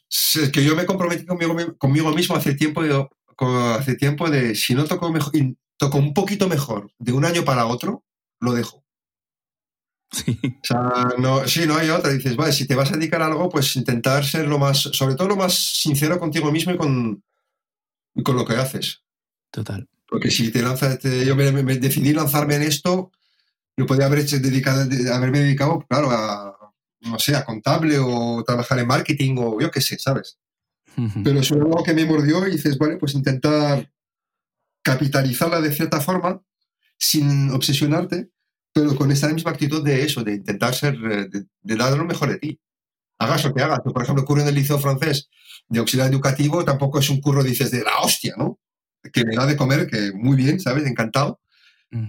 Es 0.07 0.49
que 0.51 0.63
yo 0.63 0.75
me 0.75 0.85
comprometí 0.85 1.25
conmigo, 1.25 1.77
conmigo 1.77 2.11
mismo 2.13 2.35
hace 2.35 2.53
tiempo 2.53 2.83
y 2.83 2.87
digo, 2.87 3.09
hace 3.47 3.95
tiempo 3.95 4.29
de 4.29 4.55
si 4.55 4.75
no 4.75 4.85
toco 4.85 5.11
mejor, 5.11 5.33
toco 5.77 5.97
un 5.97 6.13
poquito 6.13 6.47
mejor 6.47 6.91
de 6.99 7.11
un 7.11 7.25
año 7.25 7.43
para 7.43 7.65
otro, 7.65 8.03
lo 8.39 8.53
dejo. 8.53 8.83
Sí. 10.11 10.37
O 10.43 10.65
sea, 10.65 11.13
no, 11.17 11.47
sí, 11.47 11.65
no 11.65 11.77
hay 11.77 11.89
otra. 11.89 12.11
Dices, 12.11 12.35
vale, 12.35 12.51
si 12.51 12.67
te 12.67 12.75
vas 12.75 12.91
a 12.91 12.97
dedicar 12.97 13.21
a 13.21 13.27
algo, 13.27 13.49
pues 13.49 13.75
intentar 13.75 14.25
ser 14.25 14.47
lo 14.47 14.59
más, 14.59 14.79
sobre 14.79 15.15
todo 15.15 15.29
lo 15.29 15.37
más 15.37 15.53
sincero 15.53 16.19
contigo 16.19 16.51
mismo 16.51 16.73
y 16.73 16.77
con, 16.77 17.23
con 18.23 18.35
lo 18.35 18.45
que 18.45 18.55
haces. 18.55 19.03
Total. 19.49 19.87
Porque 20.07 20.29
si 20.29 20.51
te 20.51 20.61
lanzas, 20.61 20.99
yo 21.01 21.35
me, 21.35 21.51
decidí 21.77 22.13
lanzarme 22.13 22.55
en 22.55 22.63
esto, 22.63 23.11
yo 23.77 23.85
podría 23.85 24.07
haber 24.07 24.25
dedicado, 24.25 24.81
haberme 25.13 25.39
dedicado, 25.39 25.85
claro, 25.87 26.11
a, 26.11 26.73
no 27.01 27.17
sé, 27.17 27.35
a 27.35 27.45
contable 27.45 27.97
o 27.97 28.43
trabajar 28.45 28.79
en 28.79 28.87
marketing 28.87 29.35
o 29.37 29.61
yo 29.61 29.71
qué 29.71 29.79
sé, 29.79 29.97
¿sabes? 29.97 30.37
Pero 31.23 31.39
es 31.39 31.51
algo 31.51 31.83
que 31.83 31.93
me 31.93 32.05
mordió 32.05 32.47
y 32.47 32.51
dices, 32.51 32.77
vale, 32.77 32.97
pues 32.97 33.13
intentar 33.13 33.89
capitalizarla 34.83 35.61
de 35.61 35.71
cierta 35.71 36.01
forma 36.01 36.41
sin 36.97 37.49
obsesionarte, 37.51 38.29
pero 38.73 38.95
con 38.95 39.11
esa 39.11 39.27
misma 39.29 39.51
actitud 39.51 39.83
de 39.83 40.03
eso, 40.03 40.23
de 40.23 40.35
intentar 40.35 40.73
ser, 40.73 40.95
eh, 40.95 41.27
de, 41.61 41.75
dar 41.75 41.97
lo 41.97 42.05
mejor 42.05 42.29
de 42.29 42.37
ti. 42.37 42.59
Hagas 43.19 43.43
lo 43.43 43.53
que 43.53 43.61
hagas. 43.61 43.79
por 43.79 44.01
ejemplo, 44.01 44.25
curro 44.25 44.41
en 44.41 44.47
el 44.47 44.55
liceo 44.55 44.79
francés 44.79 45.29
de 45.67 45.79
auxiliar 45.79 46.09
educativo 46.09 46.63
tampoco 46.65 46.99
es 46.99 47.09
un 47.09 47.21
curro, 47.21 47.43
dices, 47.43 47.71
de 47.71 47.83
la 47.83 47.99
hostia, 47.99 48.35
¿no? 48.37 48.59
Que 49.11 49.25
me 49.25 49.35
da 49.35 49.45
de 49.45 49.57
comer, 49.57 49.87
que 49.87 50.11
muy 50.13 50.35
bien, 50.35 50.59
¿sabes? 50.59 50.85
Encantado. 50.85 51.39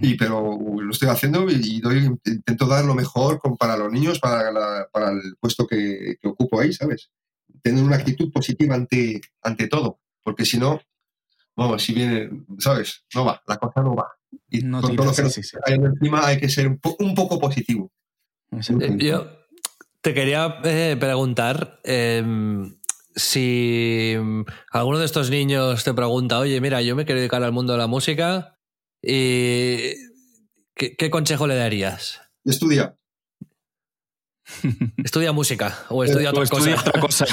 y, 0.01 0.15
pero 0.15 0.57
lo 0.79 0.91
estoy 0.91 1.09
haciendo 1.09 1.49
y, 1.49 1.81
doy, 1.81 2.09
intento 2.25 2.67
dar 2.67 2.85
lo 2.85 2.95
mejor 2.95 3.41
para 3.57 3.75
los 3.75 3.91
niños, 3.91 4.19
para, 4.19 4.87
para 4.91 5.11
el 5.11 5.35
puesto 5.39 5.67
que, 5.67 6.17
que 6.21 6.27
ocupo 6.27 6.59
ahí, 6.59 6.71
¿sabes? 6.71 7.09
Tener 7.63 7.83
una 7.83 7.95
actitud 7.95 8.31
positiva 8.31 8.75
ante, 8.75 9.21
ante 9.41 9.67
todo, 9.67 9.99
porque 10.21 10.45
si 10.45 10.59
no, 10.59 10.79
vamos, 11.55 11.81
si 11.81 11.93
viene, 11.93 12.29
¿sabes? 12.59 13.03
No 13.15 13.25
va, 13.25 13.41
la 13.47 13.57
cosa 13.57 13.81
no 13.81 13.95
va. 13.95 14.11
Y 14.49 14.69
con 14.69 14.95
todo 14.95 15.05
lo 15.05 15.13
que 15.13 15.21
hay 15.65 15.75
encima 15.75 16.27
hay 16.27 16.39
que 16.39 16.49
ser 16.49 16.67
un, 16.67 17.15
poco 17.15 17.39
positivo. 17.39 17.91
Eh, 18.51 18.97
yo, 18.99 19.27
Te 20.01 20.13
quería 20.13 20.59
eh, 20.63 20.97
preguntar 20.99 21.79
em, 21.83 22.75
si 23.15 24.15
alguno 24.71 24.99
de 24.99 25.05
estos 25.05 25.29
niños 25.29 25.83
te 25.83 25.93
pregunta, 25.93 26.39
oye, 26.39 26.59
mira, 26.61 26.81
yo 26.81 26.95
me 26.95 27.05
quiero 27.05 27.19
dedicar 27.19 27.43
al 27.43 27.51
mundo 27.51 27.73
de 27.73 27.79
la 27.79 27.87
música 27.87 28.59
y 29.01 29.93
¿qué, 30.75 31.09
consejo 31.09 31.47
le 31.47 31.55
darías? 31.55 32.21
Estudia. 32.43 32.95
Estudia 35.03 35.31
música 35.31 35.85
o 35.89 36.03
estudia, 36.03 36.29
otra, 36.29 36.45
cosa. 36.99 37.25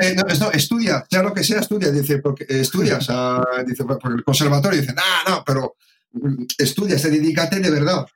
Eh, 0.00 0.16
no, 0.16 0.50
estudia, 0.52 1.04
sea 1.10 1.22
lo 1.22 1.34
que 1.34 1.44
sea, 1.44 1.60
estudia. 1.60 1.90
Dice, 1.90 2.18
porque 2.18 2.46
estudias, 2.48 3.06
dice, 3.66 3.84
por 3.84 4.12
el 4.12 4.24
conservatorio. 4.24 4.80
Dice, 4.80 4.94
no, 4.94 5.30
no, 5.30 5.44
pero 5.44 5.76
mm, 6.12 6.44
estudia, 6.58 6.98
se 6.98 7.10
dedícate 7.10 7.60
de 7.60 7.70
verdad. 7.70 8.06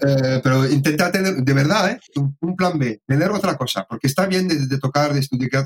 Eh, 0.00 0.40
pero 0.42 0.66
intenta 0.68 1.12
tener, 1.12 1.34
de 1.36 1.52
verdad, 1.52 1.90
¿eh? 1.90 2.00
un, 2.40 2.56
plan 2.56 2.78
B, 2.78 3.02
tener 3.06 3.30
otra 3.30 3.56
cosa, 3.56 3.86
porque 3.88 4.06
está 4.06 4.26
bien 4.26 4.48
de, 4.48 4.78
tocar, 4.78 5.12
de 5.12 5.20
estudiar, 5.20 5.64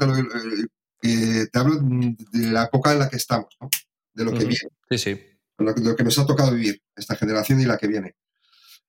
eh, 1.02 1.46
te 1.52 1.58
hablo 1.58 1.76
de 1.80 2.50
la 2.50 2.64
época 2.64 2.92
en 2.92 2.98
la 2.98 3.08
que 3.08 3.16
estamos, 3.16 3.56
de 4.12 4.24
lo 4.24 4.32
que 4.32 4.44
viene. 4.44 4.68
Sí, 4.90 4.98
sí. 4.98 5.20
Lo, 5.58 5.72
lo, 5.72 5.96
que 5.96 6.04
nos 6.04 6.18
ha 6.18 6.26
tocado 6.26 6.52
vivir, 6.52 6.82
esta 6.96 7.14
generación 7.14 7.60
y 7.60 7.66
la 7.66 7.78
que 7.78 7.86
viene. 7.86 8.16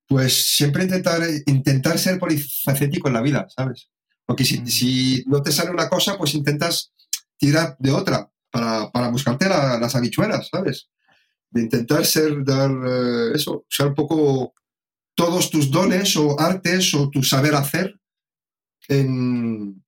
Pues 0.08 0.56
siempre 0.56 0.84
intentar, 0.84 1.22
intentar 1.46 2.00
ser 2.00 2.18
polifacético 2.18 3.08
en 3.08 3.14
la 3.14 3.22
vida, 3.22 3.48
¿sabes? 3.56 3.90
Porque 4.26 4.46
si, 4.46 4.66
si 4.68 5.24
no 5.28 5.42
te 5.42 5.52
sale 5.52 5.72
una 5.72 5.90
cosa, 5.90 6.18
pues 6.18 6.34
intentas 6.34 6.94
tirar 7.38 7.76
de 7.80 7.92
otra 7.92 8.30
para, 8.50 8.90
para 8.92 9.10
buscarte 9.10 9.48
las 9.48 9.96
habichuelas, 9.96 10.50
¿sabes? 10.50 10.90
De 11.50 11.62
intentar 11.62 12.06
ser, 12.06 12.44
dar 12.44 12.72
eso, 13.34 13.66
ser 13.70 13.88
un 13.88 13.96
poco 13.96 14.54
todos 15.16 15.50
tus 15.50 15.72
dones 15.72 16.16
o 16.16 16.40
artes 16.40 16.94
o 16.94 17.10
tu 17.10 17.24
saber 17.24 17.56
hacer 17.56 18.00
en, 18.88 19.84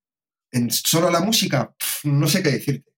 solo 0.70 1.10
la 1.12 1.22
música, 1.22 1.74
no 2.04 2.28
sé 2.28 2.42
qué 2.42 2.52
decirte. 2.52 2.92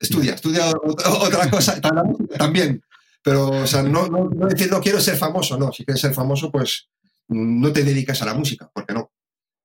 Estudia, 0.00 0.34
estudia 0.34 0.70
otra 0.70 1.50
cosa 1.50 1.80
también. 2.38 2.82
Pero, 3.24 3.48
o 3.48 3.66
sea, 3.66 3.82
no, 3.82 4.06
no, 4.06 4.28
decir 4.48 4.70
no 4.70 4.82
quiero 4.82 5.00
ser 5.00 5.16
famoso, 5.16 5.58
no. 5.58 5.72
Si 5.72 5.82
quieres 5.82 6.02
ser 6.02 6.12
famoso, 6.12 6.52
pues 6.52 6.90
no 7.28 7.72
te 7.72 7.82
dedicas 7.82 8.20
a 8.20 8.26
la 8.26 8.34
música, 8.34 8.70
porque 8.72 8.92
no. 8.92 9.10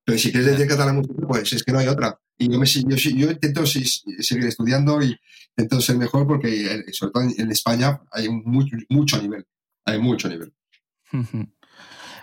Pero 0.05 0.17
si 0.17 0.31
quieres 0.31 0.57
dedicarte 0.57 0.83
a 0.83 0.85
la 0.85 0.93
música, 0.93 1.27
pues 1.27 1.51
es 1.51 1.63
que 1.65 1.73
no 1.73 1.79
hay 1.79 1.87
otra. 1.87 2.17
Y 2.37 2.49
yo, 2.49 2.57
me, 2.57 2.65
yo, 2.65 2.95
yo 2.95 3.29
intento 3.29 3.65
seguir 3.65 4.45
estudiando 4.45 5.03
y 5.03 5.13
intento 5.57 5.81
ser 5.81 5.97
mejor 5.97 6.25
porque, 6.25 6.73
eh, 6.73 6.85
sobre 6.93 7.11
todo 7.11 7.23
en 7.37 7.51
España, 7.51 7.99
hay 8.13 8.29
mucho, 8.29 8.77
mucho 8.87 9.21
nivel. 9.21 9.45
Hay 9.85 9.99
mucho 9.99 10.29
nivel. 10.29 10.53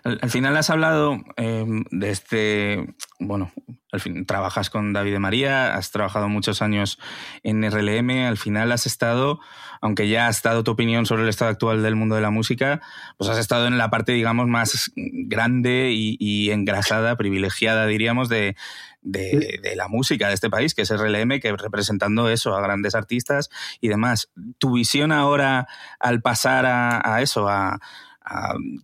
Al, 0.06 0.30
final 0.30 0.56
has 0.56 0.70
hablado 0.70 1.18
em, 1.36 1.82
de 1.90 2.10
este, 2.10 2.94
bueno, 3.18 3.50
al 3.90 3.98
fin 3.98 4.24
trabajas 4.24 4.70
con 4.70 4.92
David 4.92 5.10
de 5.10 5.18
María, 5.18 5.74
has 5.74 5.90
trabajado 5.90 6.28
muchos 6.28 6.62
años 6.62 7.00
en 7.42 7.68
RLM, 7.68 8.26
al 8.28 8.36
final 8.36 8.70
has 8.70 8.86
estado, 8.86 9.40
aunque 9.80 10.08
ya 10.08 10.28
has 10.28 10.42
dado 10.42 10.62
tu 10.62 10.70
opinión 10.70 11.06
sobre 11.06 11.24
el 11.24 11.28
estado 11.28 11.50
actual 11.50 11.82
del 11.82 11.96
mundo 11.96 12.14
de 12.14 12.20
la 12.20 12.30
música, 12.30 12.80
pues 13.16 13.28
has 13.30 13.38
estado 13.38 13.66
en 13.66 13.78
la 13.78 13.90
parte, 13.90 14.12
digamos, 14.12 14.46
más 14.46 14.92
grande 14.94 15.90
y, 15.92 16.50
engrasada, 16.52 17.16
privilegiada, 17.16 17.86
diríamos, 17.86 18.28
de, 18.28 18.54
la 19.02 19.88
música 19.88 20.28
de 20.28 20.34
este 20.34 20.50
país, 20.50 20.74
que 20.74 20.82
es 20.82 20.90
RLM, 20.90 21.40
que 21.40 21.52
representando 21.56 22.28
eso 22.28 22.54
a 22.54 22.60
grandes 22.60 22.94
artistas 22.94 23.50
y 23.80 23.88
demás. 23.88 24.30
Tu 24.58 24.72
visión 24.72 25.10
ahora 25.10 25.66
al 25.98 26.22
pasar 26.22 26.64
a 26.66 27.22
eso, 27.22 27.48
a, 27.48 27.80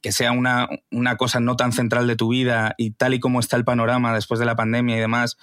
que 0.00 0.12
sea 0.12 0.32
una, 0.32 0.68
cosa 1.16 1.40
no 1.40 1.56
tan 1.56 1.72
central 1.72 2.06
de 2.06 2.16
tu 2.16 2.28
vida 2.28 2.74
y 2.78 2.92
tal 2.92 3.14
y 3.14 3.20
como 3.20 3.40
está 3.40 3.56
el 3.56 3.64
panorama 3.64 4.14
después 4.14 4.38
de 4.38 4.46
la 4.46 4.56
pandemia 4.56 4.96
y 4.96 5.00
demás, 5.00 5.36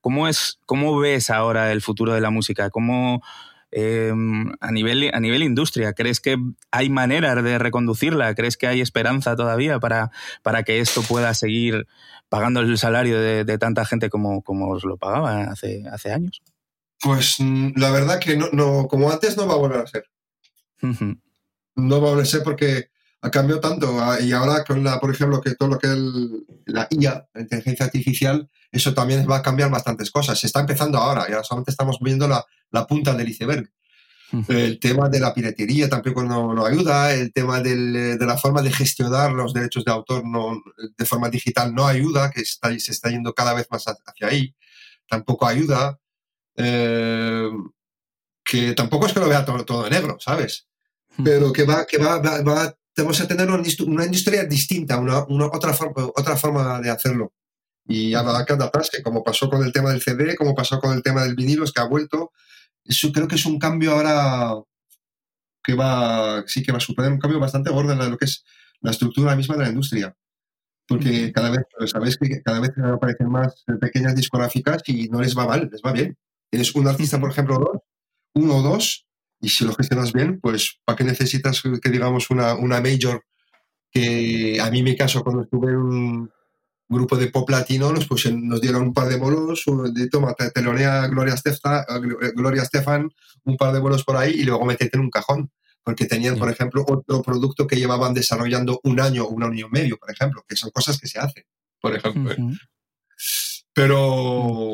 ¿cómo, 0.00 0.28
es, 0.28 0.58
cómo 0.66 0.98
ves 0.98 1.30
ahora 1.30 1.72
el 1.72 1.82
futuro 1.82 2.12
de 2.12 2.20
la 2.20 2.30
música? 2.30 2.70
¿Cómo, 2.70 3.22
em, 3.70 4.52
a, 4.60 4.72
nivel, 4.72 5.10
a 5.12 5.20
nivel 5.20 5.42
industria, 5.42 5.92
¿crees 5.92 6.20
que 6.20 6.36
hay 6.70 6.90
manera 6.90 7.40
de 7.40 7.58
reconducirla? 7.58 8.34
¿Crees 8.34 8.56
que 8.56 8.66
hay 8.66 8.80
esperanza 8.80 9.36
todavía 9.36 9.78
para, 9.78 10.10
para 10.42 10.64
que 10.64 10.80
esto 10.80 11.02
pueda 11.02 11.32
seguir 11.34 11.86
pagando 12.28 12.60
el 12.60 12.76
salario 12.78 13.20
de, 13.20 13.58
tanta 13.58 13.84
gente 13.84 14.10
como, 14.10 14.42
como 14.42 14.70
os 14.70 14.84
lo 14.84 14.96
pagaba 14.96 15.44
hace, 15.44 15.84
hace 15.90 16.12
años? 16.12 16.42
Pues 17.00 17.36
mm, 17.38 17.72
la 17.76 17.90
verdad 17.92 18.18
que 18.18 18.36
no, 18.36 18.88
como 18.88 19.10
antes 19.10 19.36
no 19.36 19.46
va 19.46 19.54
a 19.54 19.58
volver 19.58 19.80
a 19.80 19.86
ser. 19.86 20.04
No 20.82 22.00
va 22.00 22.08
a 22.08 22.10
volver 22.10 22.22
a 22.24 22.26
ser 22.26 22.42
porque 22.42 22.90
ha 23.22 23.30
cambiado 23.30 23.60
tanto. 23.60 23.98
Ah, 24.00 24.18
y 24.20 24.32
ahora 24.32 24.64
con 24.64 24.82
la, 24.84 25.00
por 25.00 25.10
ejemplo, 25.10 25.40
que 25.40 25.54
todo 25.54 25.70
lo 25.70 25.78
que 25.78 25.88
es 25.88 25.98
la 26.66 26.86
IA, 26.90 27.26
la 27.34 27.40
inteligencia 27.40 27.86
artificial, 27.86 28.48
eso 28.70 28.94
también 28.94 29.26
va 29.28 29.36
a 29.36 29.42
cambiar 29.42 29.70
bastantes 29.70 30.10
cosas. 30.10 30.38
Se 30.38 30.46
está 30.46 30.60
empezando 30.60 30.98
ahora, 30.98 31.28
ya 31.28 31.42
solamente 31.42 31.70
estamos 31.70 31.98
viendo 32.00 32.28
la, 32.28 32.44
la 32.70 32.86
punta 32.86 33.14
del 33.14 33.28
iceberg. 33.28 33.70
El 34.48 34.80
tema 34.80 35.08
de 35.08 35.20
la 35.20 35.32
piratería 35.32 35.88
tampoco 35.88 36.24
no, 36.24 36.52
no 36.52 36.66
ayuda, 36.66 37.14
el 37.14 37.32
tema 37.32 37.60
del, 37.60 38.18
de 38.18 38.26
la 38.26 38.36
forma 38.36 38.60
de 38.60 38.72
gestionar 38.72 39.32
los 39.32 39.54
derechos 39.54 39.84
de 39.84 39.92
autor 39.92 40.26
no, 40.26 40.62
de 40.98 41.06
forma 41.06 41.30
digital 41.30 41.72
no 41.72 41.86
ayuda, 41.86 42.32
que 42.32 42.40
está, 42.40 42.76
se 42.78 42.90
está 42.90 43.08
yendo 43.08 43.32
cada 43.32 43.54
vez 43.54 43.68
más 43.70 43.84
hacia 43.86 44.26
ahí, 44.26 44.54
tampoco 45.08 45.46
ayuda. 45.46 46.00
Eh, 46.56 47.48
que 48.44 48.72
tampoco 48.72 49.06
es 49.06 49.12
que 49.12 49.20
lo 49.20 49.28
vea 49.28 49.44
todo, 49.44 49.64
todo 49.64 49.88
negro, 49.88 50.16
¿sabes? 50.18 50.66
Pero 51.22 51.52
que 51.52 51.64
va, 51.64 51.86
que 51.86 51.98
va, 51.98 52.18
va, 52.18 52.42
va 52.42 52.76
tenemos 52.96 53.20
que 53.20 53.26
tener 53.26 53.50
una, 53.50 54.06
industria 54.06 54.44
distinta, 54.44 54.96
una, 54.96 55.18
otra, 55.52 55.74
forma, 55.74 56.06
otra 56.16 56.34
forma 56.34 56.80
de 56.80 56.88
hacerlo. 56.88 57.34
Y 57.86 58.14
habrá 58.14 58.42
que 58.46 58.54
adaptarse, 58.54 59.02
como 59.02 59.22
pasó 59.22 59.50
con 59.50 59.62
el 59.62 59.70
tema 59.70 59.90
del 59.90 60.00
CD, 60.00 60.34
como 60.34 60.54
pasó 60.54 60.80
con 60.80 60.94
el 60.94 61.02
tema 61.02 61.22
del 61.22 61.34
vinilo, 61.34 61.64
es 61.64 61.72
que 61.72 61.82
ha 61.82 61.84
vuelto. 61.84 62.32
Eso 62.82 63.12
creo 63.12 63.28
que 63.28 63.34
es 63.34 63.44
un 63.44 63.58
cambio 63.58 63.92
ahora 63.92 64.54
que 65.62 65.74
va, 65.74 66.42
sí 66.46 66.62
que 66.62 66.72
va 66.72 66.78
a 66.78 66.80
suponer 66.80 67.12
un 67.12 67.18
cambio 67.18 67.38
bastante 67.38 67.70
gordo 67.70 67.92
en 67.92 68.10
lo 68.10 68.16
que 68.16 68.24
es 68.24 68.42
la 68.80 68.92
estructura 68.92 69.36
misma 69.36 69.56
de 69.56 69.64
la 69.64 69.68
industria. 69.68 70.16
Porque 70.88 71.32
cada 71.32 71.50
vez, 71.50 71.66
sabéis 71.92 72.16
que 72.16 72.42
cada 72.42 72.60
vez 72.60 72.70
aparecen 72.78 73.28
más 73.28 73.62
pequeñas 73.78 74.16
discográficas 74.16 74.82
y 74.86 75.08
no 75.08 75.20
les 75.20 75.36
va 75.36 75.46
mal, 75.46 75.68
les 75.70 75.82
va 75.82 75.92
bien. 75.92 76.16
Tienes 76.48 76.74
un 76.74 76.88
artista, 76.88 77.20
por 77.20 77.30
ejemplo, 77.30 77.58
dos, 77.58 77.82
uno 78.34 78.56
o 78.56 78.62
dos, 78.62 79.05
y 79.40 79.48
si 79.48 79.64
lo 79.64 79.74
gestionas 79.74 80.12
bien, 80.12 80.40
pues 80.40 80.80
¿para 80.84 80.96
qué 80.96 81.04
necesitas 81.04 81.62
que 81.62 81.90
digamos 81.90 82.30
una, 82.30 82.54
una 82.54 82.80
major? 82.80 83.22
Que 83.90 84.58
a 84.60 84.70
mí 84.70 84.82
me 84.82 84.96
caso 84.96 85.22
cuando 85.22 85.42
estuve 85.42 85.70
en 85.70 85.76
un 85.76 86.30
grupo 86.88 87.16
de 87.16 87.28
pop 87.28 87.48
latino, 87.50 87.92
nos, 87.92 88.06
pues, 88.06 88.32
nos 88.32 88.60
dieron 88.60 88.82
un 88.82 88.94
par 88.94 89.08
de 89.08 89.16
bolos, 89.16 89.64
de 89.92 90.08
toma, 90.08 90.34
telonea 90.54 91.06
Gloria, 91.08 91.36
Stefan, 91.36 91.84
Gloria 92.34 92.64
Stefan, 92.64 93.10
un 93.44 93.56
par 93.56 93.72
de 93.72 93.80
bolos 93.80 94.04
por 94.04 94.16
ahí 94.16 94.32
y 94.32 94.44
luego 94.44 94.64
metete 94.64 94.96
en 94.96 95.04
un 95.04 95.10
cajón. 95.10 95.50
Porque 95.82 96.06
tenían, 96.06 96.36
por 96.36 96.50
ejemplo, 96.50 96.84
otro 96.84 97.22
producto 97.22 97.64
que 97.64 97.76
llevaban 97.76 98.12
desarrollando 98.12 98.80
un 98.82 98.98
año 98.98 99.22
o 99.22 99.28
un 99.28 99.44
año 99.44 99.68
y 99.68 99.70
medio, 99.70 99.96
por 99.98 100.10
ejemplo, 100.10 100.44
que 100.48 100.56
son 100.56 100.70
cosas 100.70 100.98
que 100.98 101.06
se 101.06 101.20
hacen, 101.20 101.44
por 101.80 101.94
ejemplo. 101.94 102.32
¿eh? 102.32 102.36
Pero 103.72 104.72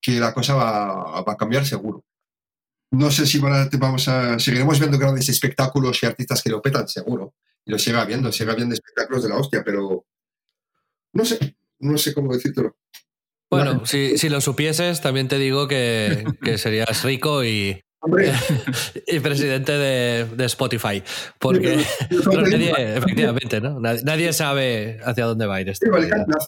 que 0.00 0.12
la 0.12 0.32
cosa 0.32 0.54
va, 0.54 1.20
va 1.20 1.32
a 1.32 1.36
cambiar 1.36 1.66
seguro. 1.66 2.06
No 2.90 3.10
sé 3.10 3.26
si 3.26 3.38
vamos 3.38 4.08
a, 4.08 4.38
seguiremos 4.38 4.78
viendo 4.78 4.98
grandes 4.98 5.28
espectáculos 5.28 6.02
y 6.02 6.06
artistas 6.06 6.42
que 6.42 6.50
lo 6.50 6.62
petan, 6.62 6.88
seguro. 6.88 7.34
Y 7.64 7.70
lo 7.70 7.78
siga 7.78 8.04
viendo, 8.04 8.32
siga 8.32 8.54
viendo 8.54 8.74
espectáculos 8.74 9.22
de 9.22 9.28
la 9.28 9.36
hostia, 9.36 9.62
pero 9.62 10.06
no 11.12 11.24
sé, 11.24 11.56
no 11.80 11.98
sé 11.98 12.14
cómo 12.14 12.32
decírtelo. 12.32 12.76
Bueno, 13.50 13.84
si, 13.86 14.18
si, 14.18 14.28
lo 14.28 14.40
supieses, 14.40 15.00
también 15.00 15.26
te 15.26 15.38
digo 15.38 15.68
que, 15.68 16.24
serías 16.56 17.02
rico 17.02 17.44
y, 17.44 17.82
y 19.06 19.20
presidente 19.20 19.72
de, 19.72 20.44
Spotify. 20.44 21.02
Porque 21.38 21.82
nadie, 22.32 22.96
efectivamente, 22.96 23.60
¿no? 23.60 23.80
Nadie, 23.80 24.32
sabe 24.32 25.00
hacia 25.04 25.24
dónde 25.24 25.46
va 25.46 25.56
a 25.56 25.60
ir 25.62 25.70
esto. 25.70 25.86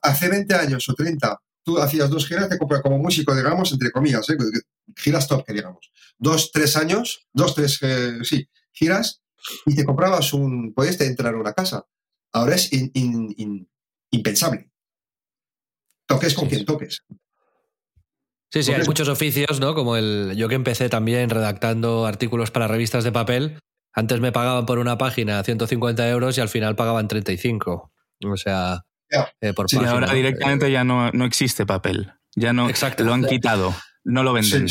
hace 0.02 0.28
20 0.28 0.54
años 0.54 0.88
o 0.88 0.94
30, 0.94 1.40
tú 1.62 1.78
hacías 1.78 2.10
dos 2.10 2.26
giras 2.26 2.48
te 2.48 2.58
como 2.58 2.98
músico, 2.98 3.34
digamos, 3.34 3.72
entre 3.72 3.90
comillas, 3.90 4.28
¿eh? 4.30 4.36
giras 4.96 5.28
top, 5.28 5.44
que 5.44 5.52
digamos 5.52 5.90
dos, 6.20 6.52
tres 6.52 6.76
años, 6.76 7.26
dos, 7.32 7.54
tres, 7.54 7.78
eh, 7.82 8.18
sí, 8.22 8.48
giras 8.72 9.22
y 9.66 9.74
te 9.74 9.84
comprabas 9.84 10.32
un, 10.32 10.72
podías 10.74 11.00
entrar 11.00 11.34
a 11.34 11.38
una 11.38 11.54
casa. 11.54 11.86
Ahora 12.32 12.54
es 12.54 12.70
impensable. 14.10 14.70
Toques 16.06 16.34
con 16.34 16.48
quien 16.48 16.64
toques. 16.64 17.02
Sí, 18.52 18.62
sí, 18.62 18.72
hay 18.72 18.84
muchos 18.84 19.08
oficios, 19.08 19.60
¿no? 19.60 19.74
Como 19.74 19.96
el 19.96 20.34
yo 20.36 20.48
que 20.48 20.56
empecé 20.56 20.88
también 20.88 21.30
redactando 21.30 22.06
artículos 22.06 22.50
para 22.50 22.68
revistas 22.68 23.04
de 23.04 23.12
papel. 23.12 23.58
Antes 23.92 24.20
me 24.20 24.32
pagaban 24.32 24.66
por 24.66 24.78
una 24.78 24.98
página 24.98 25.42
150 25.42 26.08
euros 26.08 26.36
y 26.36 26.40
al 26.40 26.48
final 26.48 26.76
pagaban 26.76 27.08
35. 27.08 27.92
O 28.24 28.36
sea, 28.36 28.84
eh, 29.40 29.52
por 29.52 29.68
sí, 29.68 29.76
ahora 29.76 30.12
directamente 30.12 30.70
ya 30.70 30.84
no, 30.84 31.10
no 31.10 31.24
existe 31.24 31.66
papel. 31.66 32.12
Ya 32.36 32.52
no 32.52 32.68
Exacto. 32.68 33.04
lo 33.04 33.12
han 33.12 33.24
quitado, 33.24 33.74
no 34.04 34.22
lo 34.22 34.32
venden. 34.32 34.68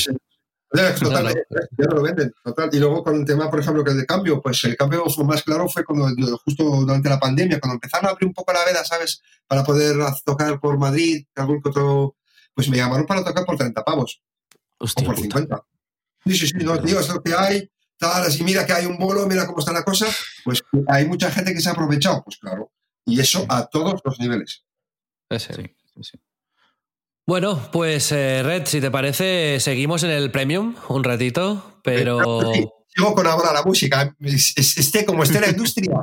Ya, 0.71 0.93
total, 0.93 1.33
ya 1.77 1.85
no 1.85 1.95
lo 1.95 2.03
venden. 2.03 2.31
Total. 2.43 2.69
Y 2.71 2.79
luego 2.79 3.03
con 3.03 3.15
el 3.15 3.25
tema, 3.25 3.49
por 3.49 3.59
ejemplo, 3.59 3.83
que 3.83 3.91
el 3.91 3.97
de 3.97 4.05
cambio, 4.05 4.39
pues 4.41 4.63
el 4.65 4.77
cambio 4.77 5.03
fue 5.09 5.25
más 5.25 5.41
claro 5.43 5.67
fue 5.67 5.83
cuando 5.83 6.37
justo 6.37 6.63
durante 6.63 7.09
la 7.09 7.19
pandemia, 7.19 7.59
cuando 7.59 7.75
empezaron 7.75 8.07
a 8.07 8.09
abrir 8.11 8.27
un 8.27 8.33
poco 8.33 8.53
la 8.53 8.63
veda, 8.65 8.85
¿sabes? 8.85 9.21
Para 9.47 9.63
poder 9.63 9.97
tocar 10.23 10.59
por 10.59 10.77
Madrid, 10.77 11.25
algún 11.35 11.61
que 11.61 11.69
otro, 11.69 12.15
pues 12.53 12.69
me 12.69 12.77
llamaron 12.77 13.07
para 13.07 13.23
tocar 13.23 13.45
por 13.45 13.57
30 13.57 13.83
pavos. 13.83 14.21
Hostia, 14.77 15.03
o 15.03 15.07
por 15.07 15.19
50. 15.19 15.63
Sí, 16.25 16.37
sí, 16.37 16.47
sí, 16.47 16.57
no, 16.59 16.79
tío, 16.81 16.99
es 16.99 17.09
lo 17.09 17.21
que 17.23 17.33
hay, 17.33 17.69
tal, 17.97 18.23
así, 18.23 18.43
mira 18.43 18.65
que 18.65 18.73
hay 18.73 18.85
un 18.85 18.97
bolo, 18.97 19.25
mira 19.25 19.47
cómo 19.47 19.59
está 19.59 19.73
la 19.73 19.83
cosa, 19.83 20.05
pues 20.43 20.61
hay 20.87 21.05
mucha 21.05 21.31
gente 21.31 21.53
que 21.53 21.61
se 21.61 21.69
ha 21.69 21.71
aprovechado, 21.71 22.23
pues 22.23 22.37
claro. 22.37 22.71
Y 23.10 23.20
eso 23.20 23.45
a 23.49 23.68
todos 23.68 24.01
los 24.03 24.20
niveles. 24.20 24.64
Sí, 25.32 25.39
sí, 25.39 26.01
sí. 26.01 26.20
Bueno, 27.30 27.70
pues 27.72 28.12
eh, 28.12 28.41
Red, 28.41 28.66
si 28.66 28.82
te 28.82 28.89
parece, 28.89 29.60
seguimos 29.60 30.03
en 30.03 30.10
el 30.10 30.32
Premium 30.32 30.76
un 30.88 31.03
ratito, 31.03 31.80
pero... 31.84 32.51
sigo 32.88 33.14
con 33.14 33.28
ahora 33.28 33.53
la 33.53 33.62
música, 33.62 34.16
esté 34.20 35.05
como 35.05 35.24
esté 35.24 35.39
la 35.39 35.49
industria. 35.49 35.93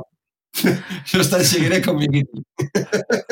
Yo 1.05 1.23
seguiré 1.23 1.81
con 1.81 1.97
mi 1.97 2.07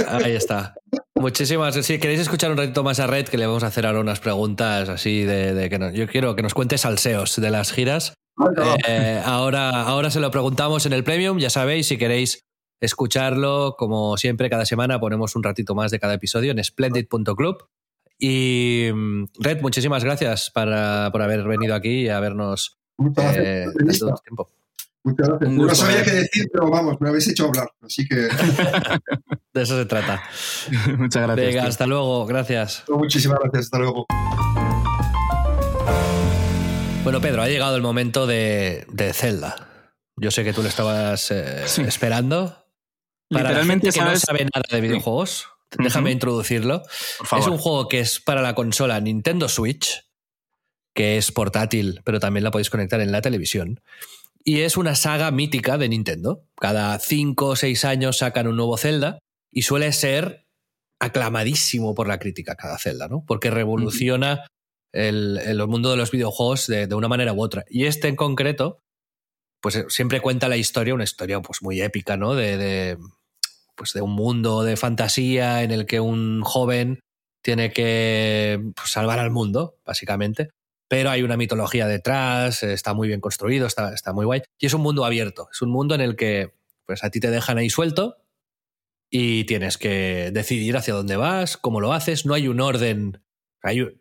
Ahí 0.07 0.36
está. 0.36 0.76
Muchísimas. 1.15 1.73
Si 1.86 1.97
queréis 1.97 2.19
escuchar 2.19 2.51
un 2.51 2.57
ratito 2.57 2.84
más 2.84 2.99
a 2.99 3.07
Red, 3.07 3.28
que 3.28 3.38
le 3.38 3.47
vamos 3.47 3.63
a 3.63 3.67
hacer 3.67 3.86
ahora 3.86 3.99
unas 3.99 4.19
preguntas 4.19 4.89
así 4.89 5.23
de, 5.23 5.69
que 5.69 5.97
yo 5.97 6.07
quiero 6.07 6.36
que 6.36 6.41
nos 6.41 6.53
cuente 6.53 6.78
salseos 6.78 7.38
de 7.38 7.49
las 7.49 7.71
giras. 7.71 8.13
Eh, 8.88 9.21
ahora, 9.23 9.84
ahora 9.84 10.11
se 10.11 10.19
lo 10.19 10.30
preguntamos 10.30 10.86
en 10.86 10.93
el 10.93 11.03
Premium. 11.03 11.39
Ya 11.39 11.49
sabéis, 11.49 11.88
si 11.88 11.97
queréis 11.97 12.44
escucharlo, 12.80 13.76
como 13.78 14.17
siempre, 14.17 14.49
cada 14.49 14.65
semana 14.65 14.99
ponemos 14.99 15.36
un 15.36 15.43
ratito 15.43 15.76
más 15.76 15.91
de 15.91 15.99
cada 15.99 16.15
episodio 16.15 16.51
en 16.51 16.63
splendid.club. 16.63 17.67
Y 18.17 18.89
mm, 18.93 19.26
Red, 19.39 19.61
muchísimas 19.61 20.03
gracias 20.03 20.49
para, 20.49 21.09
por 21.11 21.21
haber 21.21 21.43
venido 21.43 21.76
aquí 21.76 22.03
y 22.03 22.09
habernos 22.09 22.78
eh, 23.36 23.65
dado 23.99 24.21
tiempo. 24.23 24.51
Muchas 25.03 25.28
gracias. 25.28 25.51
No 25.51 25.76
sabía 25.76 26.03
qué 26.03 26.11
decir, 26.11 26.49
pero 26.51 26.69
vamos, 26.69 26.99
me 26.99 27.09
habéis 27.09 27.28
hecho 27.28 27.45
hablar, 27.45 27.69
así 27.82 28.07
que... 28.07 28.15
de 29.53 29.61
eso 29.61 29.78
se 29.78 29.86
trata. 29.86 30.23
Muchas 30.97 31.23
gracias. 31.23 31.47
Venga, 31.47 31.67
hasta 31.67 31.86
luego, 31.86 32.26
gracias. 32.26 32.84
Muchísimas 32.88 33.39
gracias, 33.39 33.65
hasta 33.65 33.80
luego. 33.80 34.07
Bueno, 37.03 37.21
Pedro, 37.21 37.43
ha 37.43 37.47
llegado 37.47 37.76
el 37.76 37.84
momento 37.84 38.26
de, 38.26 38.88
de 38.91 39.13
Zelda. 39.13 39.76
Yo 40.17 40.32
sé 40.32 40.43
que 40.43 40.53
tú 40.53 40.63
lo 40.63 40.69
estabas 40.69 41.30
eh, 41.30 41.65
esperando. 41.86 42.64
Para 43.30 43.49
Literalmente 43.49 43.91
que 43.91 44.01
no 44.01 44.15
sabe 44.17 44.45
nada 44.45 44.65
de 44.69 44.82
videojuegos, 44.82 45.47
déjame 45.78 46.11
introducirlo. 46.11 46.84
Es 47.38 47.47
un 47.47 47.57
juego 47.57 47.88
que 47.88 47.99
es 47.99 48.19
para 48.19 48.41
la 48.41 48.55
consola 48.55 48.99
Nintendo 48.99 49.49
Switch, 49.49 50.05
que 50.93 51.17
es 51.17 51.32
portátil, 51.32 52.01
pero 52.05 52.19
también 52.19 52.43
la 52.43 52.51
podéis 52.51 52.69
conectar 52.69 53.01
en 53.01 53.11
la 53.11 53.21
televisión. 53.21 53.82
Y 54.43 54.61
es 54.61 54.78
una 54.78 54.93
saga 54.95 55.32
mítica 55.32 55.78
de 55.78 55.89
Nintendo. 55.89 56.45
Cada 56.55 56.97
cinco 56.99 57.47
o 57.47 57.55
seis 57.55 57.84
años 57.84 58.19
sacan 58.19 58.47
un 58.47 58.57
nuevo 58.57 58.78
Zelda 58.78 59.17
y 59.51 59.63
suele 59.63 59.91
ser 59.91 60.45
aclamadísimo 60.99 61.95
por 61.95 62.07
la 62.07 62.19
crítica 62.19 62.55
cada 62.55 62.78
Zelda, 62.78 63.07
¿no? 63.07 63.23
Porque 63.26 63.49
revoluciona 63.49 64.45
el, 64.93 65.65
mundo 65.67 65.91
de 65.91 65.97
los 65.97 66.11
videojuegos 66.11 66.67
de, 66.67 66.93
una 66.93 67.07
manera 67.07 67.34
u 67.34 67.41
otra. 67.41 67.65
Y 67.69 67.86
este 67.86 68.07
en 68.07 68.15
concreto, 68.15 68.80
pues 69.61 69.75
eh, 69.75 69.85
siempre 69.89 70.21
cuenta 70.21 70.47
la 70.47 70.57
historia, 70.57 70.93
una 70.93 71.03
historia 71.03 71.41
pues 71.41 71.61
muy 71.61 71.81
épica, 71.81 72.17
¿no? 72.17 72.35
de, 72.35 72.97
pues 73.75 73.93
de 73.93 74.01
un 74.01 74.11
mundo 74.11 74.63
de 74.63 74.77
fantasía 74.77 75.63
en 75.63 75.71
el 75.71 75.85
que 75.85 75.99
un 75.99 76.41
joven 76.41 76.99
tiene 77.41 77.71
que 77.71 78.59
pues, 78.75 78.89
salvar 78.89 79.19
al 79.19 79.31
mundo, 79.31 79.77
básicamente. 79.85 80.49
Pero 80.87 81.09
hay 81.09 81.23
una 81.23 81.37
mitología 81.37 81.87
detrás, 81.87 82.63
está 82.63 82.93
muy 82.93 83.07
bien 83.07 83.21
construido, 83.21 83.67
está, 83.67 83.93
está 83.93 84.13
muy 84.13 84.25
guay. 84.25 84.41
Y 84.59 84.65
es 84.65 84.73
un 84.73 84.81
mundo 84.81 85.05
abierto, 85.05 85.47
es 85.51 85.61
un 85.61 85.69
mundo 85.69 85.95
en 85.95 86.01
el 86.01 86.15
que 86.15 86.53
pues 86.85 87.03
a 87.03 87.09
ti 87.09 87.19
te 87.19 87.31
dejan 87.31 87.57
ahí 87.57 87.69
suelto 87.69 88.17
y 89.09 89.45
tienes 89.45 89.77
que 89.77 90.31
decidir 90.31 90.77
hacia 90.77 90.93
dónde 90.93 91.17
vas, 91.17 91.57
cómo 91.57 91.81
lo 91.81 91.93
haces. 91.93 92.25
No 92.25 92.33
hay 92.33 92.47
un 92.47 92.61
orden, 92.61 93.23
hay, 93.61 93.97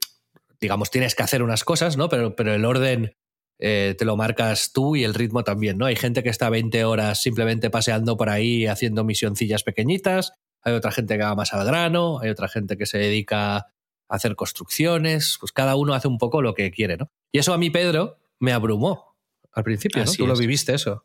digamos, 0.61 0.91
tienes 0.91 1.15
que 1.15 1.23
hacer 1.23 1.43
unas 1.43 1.65
cosas, 1.65 1.97
¿no? 1.97 2.09
Pero, 2.09 2.37
pero 2.37 2.55
el 2.55 2.65
orden 2.65 3.15
eh, 3.59 3.95
te 3.97 4.05
lo 4.05 4.17
marcas 4.17 4.73
tú 4.73 4.97
y 4.97 5.05
el 5.05 5.15
ritmo 5.15 5.45
también, 5.45 5.79
¿no? 5.79 5.87
Hay 5.87 5.97
gente 5.97 6.23
que 6.23 6.29
está 6.29 6.51
20 6.51 6.85
horas 6.85 7.23
simplemente 7.23 7.71
paseando 7.71 8.17
por 8.17 8.29
ahí 8.29 8.67
haciendo 8.67 9.05
misioncillas 9.05 9.63
pequeñitas, 9.63 10.33
hay 10.63 10.73
otra 10.73 10.91
gente 10.91 11.17
que 11.17 11.23
va 11.23 11.35
más 11.35 11.53
al 11.53 11.65
grano, 11.67 12.21
hay 12.21 12.31
otra 12.31 12.49
gente 12.49 12.77
que 12.77 12.87
se 12.87 12.99
dedica 12.99 13.57
a 13.57 13.67
hacer 14.09 14.35
construcciones, 14.35 15.37
pues 15.39 15.53
cada 15.53 15.77
uno 15.77 15.95
hace 15.95 16.09
un 16.09 16.19
poco 16.19 16.43
lo 16.43 16.55
que 16.55 16.71
quiere, 16.71 16.97
¿no? 16.97 17.11
Y 17.33 17.39
eso 17.39 17.53
a 17.53 17.59
mí, 17.59 17.71
Pedro, 17.71 18.19
me 18.41 18.53
abrumó 18.53 19.17
al 19.53 19.65
principio, 19.65 20.05
¿no? 20.05 20.13
Tú 20.13 20.27
lo 20.27 20.37
viviste 20.37 20.75
eso. 20.75 21.05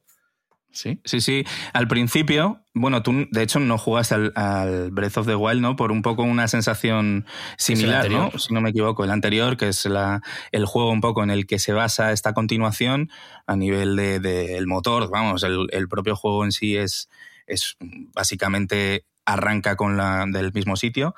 Sí, 0.71 0.99
sí, 1.03 1.19
sí. 1.19 1.45
Al 1.73 1.87
principio, 1.87 2.61
bueno, 2.73 3.01
tú 3.01 3.27
de 3.31 3.41
hecho 3.41 3.59
no 3.59 3.77
jugaste 3.77 4.15
al, 4.35 4.91
Breath 4.91 5.17
of 5.17 5.27
the 5.27 5.35
Wild, 5.35 5.61
¿no? 5.61 5.75
Por 5.75 5.91
un 5.91 6.03
poco 6.03 6.21
una 6.21 6.47
sensación 6.47 7.25
similar, 7.57 8.09
¿no? 8.09 8.31
Si 8.37 8.53
no 8.53 8.61
me 8.61 8.69
equivoco, 8.69 9.03
el 9.03 9.09
anterior, 9.09 9.57
que 9.57 9.69
es 9.69 9.85
la, 9.85 10.21
el 10.51 10.65
juego 10.65 10.91
un 10.91 11.01
poco 11.01 11.23
en 11.23 11.31
el 11.31 11.47
que 11.47 11.57
se 11.57 11.73
basa 11.73 12.11
esta 12.11 12.33
continuación 12.33 13.09
a 13.47 13.55
nivel 13.55 13.95
del 13.95 14.21
de, 14.21 14.63
motor, 14.67 15.09
vamos, 15.09 15.43
el, 15.43 15.87
propio 15.89 16.15
juego 16.15 16.45
en 16.45 16.51
sí 16.51 16.77
es, 16.77 17.09
es 17.47 17.75
básicamente 18.13 19.05
arranca 19.25 19.75
con 19.75 19.97
la 19.97 20.25
del 20.27 20.53
mismo 20.53 20.75
sitio 20.75 21.15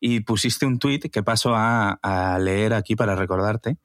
y 0.00 0.20
pusiste 0.20 0.66
un 0.66 0.78
tuit 0.78 1.10
que 1.10 1.22
paso 1.22 1.54
a, 1.54 1.98
a 2.02 2.38
leer 2.38 2.74
aquí 2.74 2.94
para 2.94 3.14
recordarte 3.14 3.78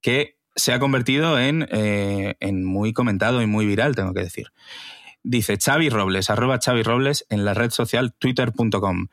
que 0.00 0.36
se 0.56 0.72
ha 0.72 0.78
convertido 0.78 1.38
eh, 1.38 2.36
en, 2.40 2.64
muy 2.64 2.92
comentado 2.92 3.42
y 3.42 3.46
muy 3.46 3.66
viral, 3.66 3.94
tengo 3.94 4.14
que 4.14 4.22
decir. 4.22 4.48
Dice 5.22 5.58
Xavi 5.62 5.90
Robles, 5.90 6.30
arroba 6.30 6.58
Xavi 6.58 6.82
Robles 6.82 7.26
en 7.28 7.44
la 7.44 7.52
red 7.54 7.70
social 7.70 8.14
twitter.com. 8.18 9.08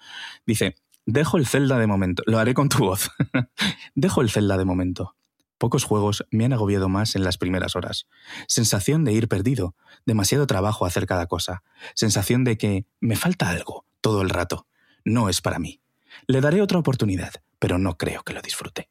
Dice, 0.46 0.76
dejo 1.06 1.38
el 1.38 1.46
Zelda 1.46 1.78
de 1.78 1.88
momento, 1.88 2.24
lo 2.26 2.40
haré 2.40 2.54
con 2.54 2.70
tu 2.70 2.80
voz. 2.80 3.12
dejo 3.96 4.22
el 4.22 4.30
Zelda 4.30 4.58
de 4.58 4.66
momento. 4.66 5.16
Pocos 5.58 5.84
juegos 5.84 6.26
me 6.32 6.46
han 6.46 6.54
agobiado 6.54 6.90
más 6.90 7.16
en 7.16 7.24
las 7.24 7.38
primeras 7.38 7.76
horas. 7.76 8.08
Sensación 8.48 9.04
de 9.04 9.14
ir 9.14 9.28
perdido, 9.28 9.76
demasiado 10.06 10.48
trabajo 10.48 10.86
hacer 10.86 11.06
cada 11.06 11.28
cosa. 11.28 11.64
Sensación 11.94 12.44
de 12.44 12.58
que 12.58 12.86
me 13.00 13.16
falta 13.16 13.50
algo 13.50 13.86
todo 14.02 14.22
el 14.22 14.30
rato. 14.30 14.68
No 15.06 15.30
es 15.30 15.42
para 15.42 15.60
mí. 15.60 15.82
Le 16.28 16.42
daré 16.42 16.62
otra 16.62 16.80
oportunidad, 16.80 17.34
pero 17.60 17.78
no 17.78 17.98
creo 17.98 18.24
que 18.24 18.34
lo 18.34 18.42
disfrute. 18.42 18.90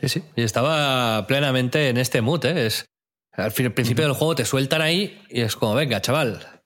Sí, 0.00 0.08
sí. 0.08 0.22
Y 0.36 0.42
estaba 0.42 1.26
plenamente 1.26 1.88
en 1.88 1.96
este 1.96 2.20
mood, 2.20 2.44
¿eh? 2.44 2.66
Es, 2.66 2.86
al, 3.32 3.52
principio 3.52 4.04
del 4.04 4.14
juego 4.14 4.34
te 4.34 4.44
sueltan 4.44 4.82
ahí 4.82 5.20
y 5.28 5.42
es 5.42 5.56
como, 5.56 5.74
venga, 5.74 6.00
chaval, 6.00 6.62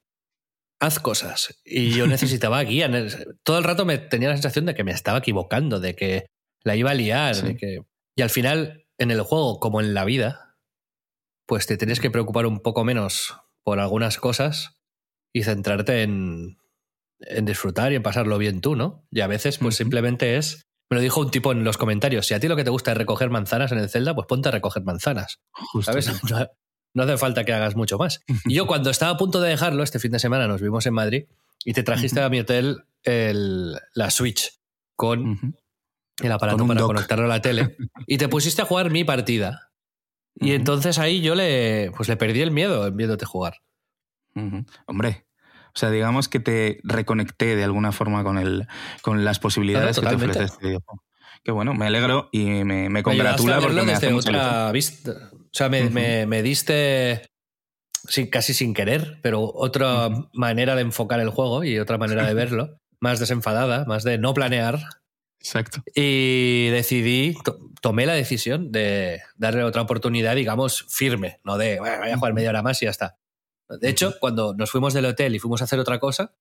haz 0.81 0.99
cosas. 0.99 1.61
Y 1.65 1.91
yo 1.91 2.07
necesitaba 2.09 2.63
guía. 2.63 2.91
Todo 3.43 3.59
el 3.59 3.65
rato 3.65 3.85
me 3.85 3.99
tenía 3.99 4.29
la 4.29 4.37
sensación 4.37 4.67
de 4.67 4.75
que 4.75 4.85
me 4.85 4.93
estaba 4.93 5.19
equivocando, 5.19 5.81
de 5.81 5.95
que 5.95 6.27
la 6.63 6.77
iba 6.77 6.91
a 6.91 6.95
liar. 6.95 7.37
De 7.37 7.57
que... 7.57 7.83
Y 8.17 8.23
al 8.23 8.31
final, 8.31 8.87
en 8.99 9.11
el 9.11 9.23
juego, 9.23 9.61
como 9.61 9.81
en 9.81 9.95
la 9.95 10.05
vida, 10.05 10.57
pues 11.47 11.67
te 11.67 11.77
tienes 11.77 12.01
que 12.01 12.11
preocupar 12.11 12.47
un 12.47 12.61
poco 12.61 12.85
menos 12.85 13.37
por 13.65 13.79
algunas 13.79 14.19
cosas 14.19 14.81
y 15.33 15.45
centrarte 15.45 16.03
en, 16.03 16.59
en 17.21 17.45
disfrutar 17.45 17.93
y 17.93 17.97
en 17.97 18.03
pasarlo 18.03 18.39
bien 18.39 18.61
tú, 18.61 18.77
¿no? 18.77 19.07
Y 19.11 19.21
a 19.21 19.27
veces, 19.27 19.59
pues 19.59 19.77
simplemente 19.77 20.37
es 20.37 20.70
me 20.91 20.97
lo 20.97 21.01
dijo 21.01 21.21
un 21.21 21.31
tipo 21.31 21.53
en 21.53 21.63
los 21.63 21.79
comentarios. 21.79 22.27
Si 22.27 22.35
a 22.35 22.41
ti 22.41 22.49
lo 22.49 22.57
que 22.57 22.65
te 22.65 22.71
gusta 22.71 22.91
es 22.91 22.99
recoger 22.99 23.31
manzanas 23.31 23.71
en 23.71 23.79
el 23.79 23.89
Zelda, 23.89 24.15
pues 24.15 24.27
ponte 24.27 24.49
a 24.49 24.53
recoger 24.53 24.83
manzanas. 24.83 25.41
¿Sabes? 25.83 26.11
No, 26.93 27.05
hace 27.05 27.17
falta 27.17 27.45
que 27.45 27.53
hagas 27.53 27.77
mucho 27.77 27.97
más. 27.97 28.23
Y 28.47 28.55
yo 28.55 28.67
cuando 28.67 28.91
estaba 28.91 29.13
a 29.13 29.17
punto 29.17 29.41
de 29.41 29.51
dejarlo, 29.51 29.85
este 29.85 30.01
fin 30.01 30.11
de 30.11 30.19
semana 30.19 30.49
nos 30.49 30.61
vimos 30.61 30.85
en 30.87 30.95
Madrid 30.95 31.27
y 31.65 31.75
te 31.75 31.85
trajiste 31.85 32.21
a 32.21 32.29
mi 32.29 32.41
hotel 32.41 32.85
la 33.05 34.11
Switch 34.11 34.59
con 34.97 35.57
el 36.21 36.33
aparato 36.33 36.67
para 36.67 36.81
conectarlo 36.81 37.25
a 37.27 37.29
la 37.29 37.41
tele 37.41 37.77
y 38.07 38.19
te 38.19 38.29
pusiste 38.29 38.63
a 38.63 38.65
jugar 38.65 38.91
mi 38.91 39.05
partida. 39.05 39.71
Y 40.35 40.53
entonces 40.53 40.99
ahí 40.99 41.21
yo 41.21 41.37
le, 41.37 41.93
pues 41.97 42.09
le 42.09 42.17
perdí 42.17 42.41
el 42.41 42.51
miedo 42.51 42.91
viéndote 42.91 43.27
jugar. 43.27 43.63
Hombre, 44.87 45.27
sea, 45.81 45.91
digamos 45.91 46.29
que 46.29 46.41
te 46.41 46.81
reconecté 46.85 47.57
de 47.57 47.65
alguna 47.65 47.93
forma 47.93 48.23
con, 48.23 48.39
el, 48.39 48.67
con 49.03 49.25
las 49.25 49.39
posibilidades 49.39 49.99
que 49.99 50.07
te 50.07 50.15
ofrece 50.15 50.45
este 50.45 50.67
videojuego. 50.67 51.03
Que 51.43 51.53
bueno, 51.53 51.73
me 51.73 51.87
alegro 51.87 52.29
y 52.33 52.65
me, 52.65 52.91
me 52.91 53.03
congratula 53.03 53.61
porque 53.61 53.83
me 53.83 53.93
hace 53.93 54.13
otra 54.13 54.71
vista. 54.73 55.13
O 55.33 55.53
sea, 55.53 55.69
me, 55.69 55.89
me, 56.27 56.43
diste 56.43 57.23
sí, 58.09 58.29
casi 58.29 58.53
sin 58.53 58.75
querer, 58.75 59.19
pero 59.23 59.51
otra 59.55 60.11
manera 60.35 60.75
de 60.75 60.83
enfocar 60.83 61.19
el 61.21 61.31
juego 61.31 61.65
y 61.65 61.79
otra 61.79 61.97
manera 61.97 62.27
de 62.27 62.35
verlo, 62.35 62.79
más 63.01 63.19
desenfadada, 63.19 63.85
más 63.87 64.05
de 64.05 64.19
no 64.19 64.35
planear. 64.35 64.81
Exacto. 65.41 65.83
Y 65.95 66.69
decidí, 66.69 67.39
tomé 67.81 68.05
la 68.05 68.13
decisión 68.13 68.71
de 68.71 69.23
darle 69.37 69.65
otra 69.65 69.81
oportunidad, 69.81 70.37
digamos, 70.37 70.85
firme, 70.91 71.41
no 71.43 71.57
de, 71.57 71.81
voy 71.81 71.89
a 71.89 72.17
jugar 72.17 72.35
media 72.35 72.51
hora 72.51 72.63
más 72.63 72.83
y 72.83 72.85
ya 72.85 72.91
está. 72.91 73.17
De 73.79 73.89
hecho, 73.89 74.15
cuando 74.21 74.55
nos 74.55 74.71
fuimos 74.71 74.95
del 74.95 75.07
hotel 75.07 75.35
y 75.35 75.39
fuimos 75.39 75.61
a 75.61 75.65
hacer 75.65 75.79
otra 75.79 75.99
cosa, 75.99 76.35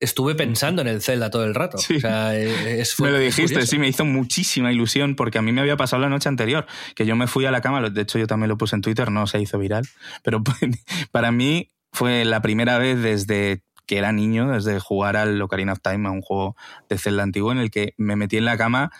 estuve 0.00 0.34
pensando 0.34 0.82
en 0.82 0.88
el 0.88 1.02
Zelda 1.02 1.30
todo 1.30 1.44
el 1.44 1.54
rato. 1.54 1.78
Sí. 1.78 1.96
O 1.96 2.00
sea, 2.00 2.36
es, 2.36 2.98
me 3.00 3.10
lo 3.10 3.18
dijiste, 3.18 3.66
sí, 3.66 3.78
me 3.78 3.88
hizo 3.88 4.04
muchísima 4.04 4.72
ilusión 4.72 5.16
porque 5.16 5.38
a 5.38 5.42
mí 5.42 5.52
me 5.52 5.60
había 5.60 5.76
pasado 5.76 6.02
la 6.02 6.08
noche 6.08 6.28
anterior, 6.28 6.66
que 6.94 7.06
yo 7.06 7.16
me 7.16 7.26
fui 7.26 7.46
a 7.46 7.50
la 7.50 7.60
cama, 7.60 7.88
de 7.88 8.00
hecho 8.00 8.18
yo 8.18 8.26
también 8.26 8.48
lo 8.48 8.58
puse 8.58 8.76
en 8.76 8.82
Twitter, 8.82 9.10
no 9.10 9.26
se 9.26 9.40
hizo 9.40 9.58
viral, 9.58 9.86
pero 10.22 10.42
para 11.12 11.32
mí 11.32 11.72
fue 11.92 12.24
la 12.24 12.42
primera 12.42 12.78
vez 12.78 13.02
desde 13.02 13.62
que 13.86 13.98
era 13.98 14.12
niño, 14.12 14.50
desde 14.50 14.80
jugar 14.80 15.16
al 15.16 15.40
Ocarina 15.42 15.72
of 15.72 15.80
Time, 15.82 16.08
a 16.08 16.10
un 16.10 16.22
juego 16.22 16.56
de 16.88 16.98
Zelda 16.98 17.22
antiguo, 17.22 17.52
en 17.52 17.58
el 17.58 17.70
que 17.70 17.94
me 17.96 18.16
metí 18.16 18.36
en 18.38 18.46
la 18.46 18.56
cama 18.56 18.90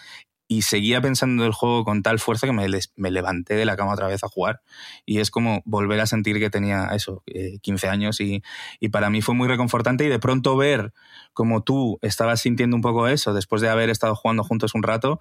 y 0.47 0.62
seguía 0.62 1.01
pensando 1.01 1.45
el 1.47 1.53
juego 1.53 1.84
con 1.84 2.03
tal 2.03 2.18
fuerza 2.18 2.47
que 2.47 2.53
me, 2.53 3.11
levanté 3.11 3.55
de 3.55 3.64
la 3.64 3.76
cama 3.76 3.95
otra 3.95 4.09
vez 4.09 4.22
a 4.24 4.28
jugar. 4.28 4.61
Y 5.07 5.20
es 5.20 5.30
como 5.30 5.62
volver 5.64 6.01
a 6.01 6.07
sentir 6.07 6.38
que 6.38 6.51
tenía 6.51 6.88
eso, 6.95 7.22
15 7.62 7.86
eh, 7.86 7.90
años 7.90 8.20
y, 8.20 8.42
y, 8.80 8.90
para 8.90 9.11
mí 9.11 9.22
fue 9.22 9.34
muy 9.34 9.49
reconfortante 9.49 10.05
y 10.05 10.09
de 10.09 10.18
pronto 10.18 10.57
ver 10.57 10.92
como 11.32 11.62
tú 11.62 11.99
estabas 12.03 12.40
sintiendo 12.40 12.76
un 12.76 12.82
poco 12.82 13.09
eso 13.09 13.32
después 13.32 13.62
de 13.62 13.68
haber 13.68 13.90
estado 13.90 14.14
jugando 14.14 14.45
juntos 14.45 14.74
un 14.74 14.82
rato, 14.82 15.20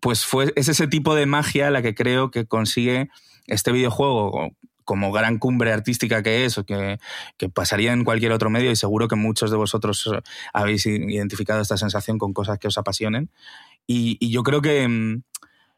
pues 0.00 0.24
fue, 0.24 0.52
es 0.56 0.68
ese 0.68 0.86
tipo 0.86 1.14
de 1.14 1.26
magia 1.26 1.70
la 1.70 1.82
que 1.82 1.94
creo 1.94 2.30
que 2.30 2.46
consigue 2.46 3.08
este 3.46 3.72
videojuego 3.72 4.52
como 4.86 5.10
gran 5.10 5.38
cumbre 5.38 5.72
artística 5.72 6.22
que 6.22 6.44
es, 6.44 6.60
que, 6.64 6.98
que, 7.36 7.48
pasaría 7.48 7.92
en 7.92 8.04
cualquier 8.04 8.30
otro 8.30 8.50
medio, 8.50 8.70
y 8.70 8.76
seguro 8.76 9.08
que 9.08 9.16
muchos 9.16 9.50
de 9.50 9.56
vosotros 9.56 10.08
habéis 10.52 10.86
identificado 10.86 11.60
esta 11.60 11.76
sensación 11.76 12.18
con 12.18 12.32
cosas 12.32 12.58
que 12.58 12.68
os 12.68 12.78
apasionen. 12.78 13.28
Y, 13.86 14.30
yo 14.30 14.42
creo 14.42 14.60
que, 14.62 14.86
mm, 14.86 15.22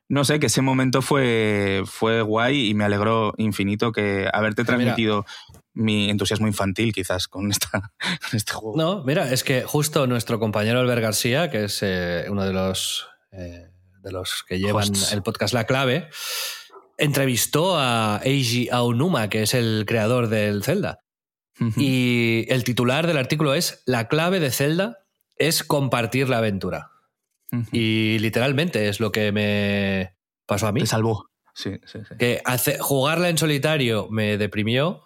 no 0.09 0.24
sé, 0.24 0.40
que 0.40 0.46
ese 0.46 0.62
momento 0.62 1.02
fue, 1.02 1.82
fue 1.86 2.22
guay 2.22 2.68
y 2.68 2.74
me 2.74 2.84
alegró 2.84 3.34
infinito 3.36 3.92
que 3.92 4.28
haberte 4.32 4.64
transmitido 4.64 5.26
mi 5.74 6.11
entusiasmo 6.11 6.46
infantil 6.46 6.92
quizás 6.92 7.28
con, 7.28 7.50
esta, 7.50 7.92
este 8.32 8.52
juego. 8.52 8.76
No, 8.76 9.04
mira, 9.04 9.32
es 9.32 9.44
que 9.44 9.62
justo 9.62 10.06
nuestro 10.06 10.38
compañero 10.40 10.80
Albert 10.80 11.02
García, 11.02 11.50
que 11.50 11.64
es 11.64 11.78
eh, 11.82 12.26
uno 12.28 12.44
de 12.44 12.52
los, 12.52 13.06
eh, 13.32 13.70
de 14.02 14.12
los 14.12 14.44
que 14.46 14.59
llevan 14.59 14.90
el 15.12 15.22
podcast 15.22 15.54
La 15.54 15.64
Clave, 15.64 16.09
entrevistó 16.96 17.78
a 17.78 18.20
Eiji 18.24 18.68
Aonuma, 18.70 19.28
que 19.28 19.42
es 19.42 19.54
el 19.54 19.84
creador 19.86 20.28
del 20.28 20.64
Zelda. 20.64 20.98
Y 21.76 22.46
el 22.50 22.62
titular 22.62 23.09
del 23.09 23.16
artículo 23.16 23.52
es 23.52 23.82
La 23.84 24.06
clave 24.06 24.38
de 24.38 24.52
Zelda 24.52 24.98
es 25.36 25.64
compartir 25.64 26.28
la 26.28 26.38
aventura. 26.38 26.92
Y 27.72 28.18
literalmente 28.18 28.88
es 28.88 29.01
lo 29.01 29.11
que 29.11 29.32
me 29.32 30.16
pasó 30.46 30.66
a 30.66 30.72
mí. 30.72 30.80
Te 30.80 30.86
salvó. 30.86 31.30
Sí, 31.55 31.80
sí, 31.86 32.01
sí. 32.09 32.14
Que 32.18 32.42
hace, 32.44 32.78
jugarla 32.78 33.28
en 33.28 33.38
solitario 33.38 34.09
me 34.11 34.36
deprimió 34.38 35.03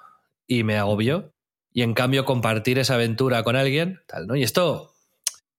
y 0.47 0.65
me 0.65 0.77
agobió. 0.77 1.33
Y 1.73 1.83
en 1.83 1.95
cambio 1.95 2.25
compartir 2.25 2.79
esa 2.79 2.95
aventura 2.95 3.43
con 3.43 3.57
alguien, 3.57 4.01
tal, 4.07 4.27
¿no? 4.27 4.37
Y 4.37 4.43
esto 4.43 4.93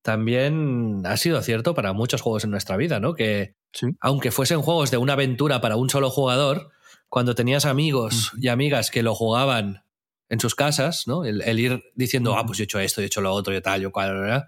también 0.03 1.01
ha 1.05 1.17
sido 1.17 1.41
cierto 1.41 1.73
para 1.73 1.93
muchos 1.93 2.21
juegos 2.21 2.43
en 2.43 2.51
nuestra 2.51 2.77
vida, 2.77 2.99
¿no? 2.99 3.15
Que 3.15 3.55
aunque 3.99 4.29
fuesen 4.31 4.61
juegos 4.61 4.91
de 4.91 4.97
una 4.97 5.13
aventura 5.13 5.61
para 5.61 5.77
un 5.77 5.89
solo 5.89 6.11
jugador, 6.11 6.69
cuando 7.09 7.33
tenías 7.33 7.65
amigos 7.65 8.31
y 8.39 8.49
amigas 8.49 8.91
que 8.91 9.01
lo 9.01 9.15
jugaban 9.15 9.83
en 10.29 10.39
sus 10.39 10.55
casas, 10.55 11.07
¿no? 11.07 11.25
El, 11.25 11.59
ir 11.59 11.83
diciendo, 11.95 12.35
ah, 12.37 12.45
pues 12.45 12.57
yo 12.57 12.63
he 12.63 12.65
hecho 12.65 12.79
esto, 12.79 13.01
he 13.01 13.05
hecho 13.05 13.21
lo 13.21 13.33
otro, 13.33 13.53
yo 13.53 13.61
tal, 13.61 13.81
yo 13.81 13.91
cual, 13.91 14.13
¿verdad? 14.13 14.47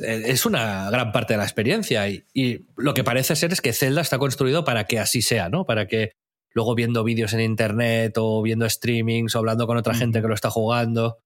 Eh, 0.00 0.22
es 0.26 0.46
una 0.46 0.90
gran 0.90 1.12
parte 1.12 1.34
de 1.34 1.38
la 1.38 1.44
experiencia 1.44 2.08
y, 2.08 2.24
lo 2.76 2.94
que 2.94 3.04
parece 3.04 3.36
ser 3.36 3.52
es 3.52 3.60
que 3.60 3.72
Zelda 3.72 4.00
está 4.00 4.18
construido 4.18 4.64
para 4.64 4.84
que 4.84 4.98
así 4.98 5.22
sea, 5.22 5.48
¿no? 5.48 5.64
Para 5.64 5.86
que 5.86 6.12
luego 6.52 6.74
viendo 6.74 7.04
vídeos 7.04 7.32
en 7.32 7.40
internet 7.40 8.14
o 8.16 8.42
viendo 8.42 8.68
streamings 8.68 9.34
o 9.34 9.38
hablando 9.38 9.66
con 9.66 9.76
otra 9.76 9.94
gente 9.94 10.22
que 10.22 10.28
lo 10.28 10.34
está 10.34 10.50
jugando, 10.50 11.18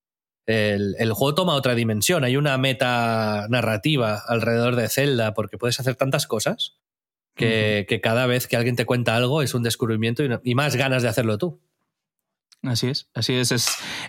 el, 0.45 1.13
juego 1.13 1.35
toma 1.35 1.55
otra 1.55 1.75
dimensión. 1.75 2.23
Hay 2.23 2.35
una 2.35 2.57
meta 2.57 3.47
narrativa 3.49 4.21
alrededor 4.27 4.75
de 4.75 4.89
Zelda 4.89 5.33
porque 5.33 5.57
puedes 5.57 5.79
hacer 5.79 5.95
tantas 5.95 6.27
cosas 6.27 6.79
que, 7.35 7.99
cada 8.03 8.25
vez 8.25 8.47
que 8.47 8.57
alguien 8.57 8.75
te 8.75 8.85
cuenta 8.85 9.15
algo 9.15 9.41
es 9.41 9.53
un 9.53 9.63
descubrimiento 9.63 10.23
y 10.43 10.55
más 10.55 10.75
ganas 10.75 11.03
de 11.03 11.09
hacerlo 11.09 11.37
tú. 11.37 11.61
Así 12.63 12.89
es, 12.89 13.09
así 13.15 13.33
es. 13.33 13.51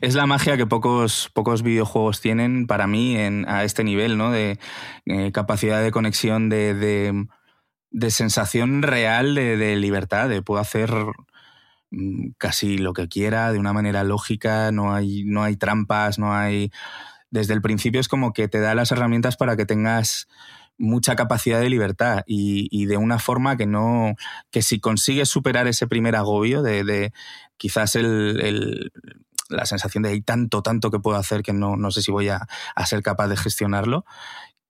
Es, 0.02 0.14
la 0.14 0.26
magia 0.26 0.58
que 0.58 0.66
pocos, 0.66 1.30
pocos 1.32 1.62
videojuegos 1.62 2.20
tienen 2.20 2.66
para 2.66 2.86
mí 2.86 3.16
en, 3.16 3.48
a 3.48 3.64
este 3.64 3.82
nivel, 3.82 4.18
¿no? 4.18 4.30
De 4.30 4.58
eh, 5.06 5.32
capacidad 5.32 5.82
de 5.82 5.90
conexión, 5.90 6.50
de, 6.50 6.74
de, 7.90 8.10
sensación 8.10 8.82
real 8.82 9.34
de, 9.34 9.76
libertad, 9.76 10.28
de 10.28 10.42
puedo 10.42 10.60
hacer 10.60 10.92
mm, 11.90 12.32
casi 12.36 12.76
lo 12.76 12.92
que 12.92 13.08
quiera 13.08 13.52
de 13.52 13.58
una 13.58 13.72
manera 13.72 14.04
lógica, 14.04 14.70
no 14.70 14.94
hay, 14.94 15.24
no 15.24 15.42
hay 15.42 15.56
trampas, 15.56 16.18
no 16.18 16.34
hay. 16.34 16.70
Desde 17.30 17.54
el 17.54 17.62
principio 17.62 18.00
es 18.00 18.08
como 18.08 18.34
que 18.34 18.48
te 18.48 18.60
da 18.60 18.74
las 18.74 18.92
herramientas 18.92 19.38
para 19.38 19.56
que 19.56 19.64
tengas 19.64 20.28
mucha 20.82 21.14
capacidad 21.14 21.60
de 21.60 21.70
libertad 21.70 22.24
y, 22.26 22.86
de 22.86 22.96
una 22.96 23.20
forma 23.20 23.56
que 23.56 23.66
no, 23.66 24.16
que 24.50 24.62
si 24.62 24.80
consigues 24.80 25.28
superar 25.28 25.68
ese 25.68 25.86
primer 25.86 26.16
agobio 26.16 26.60
de, 26.60 27.12
quizás 27.56 27.94
el, 27.94 28.90
la 29.48 29.64
sensación 29.64 30.02
de 30.02 30.10
hay 30.10 30.20
tanto, 30.20 30.60
tanto 30.62 30.90
que 30.90 30.98
puedo 30.98 31.16
hacer 31.16 31.42
que 31.42 31.52
no, 31.52 31.76
no 31.76 31.92
sé 31.92 32.02
si 32.02 32.10
voy 32.10 32.28
a, 32.28 32.48
ser 32.84 33.02
capaz 33.02 33.28
de 33.28 33.36
gestionarlo, 33.36 34.04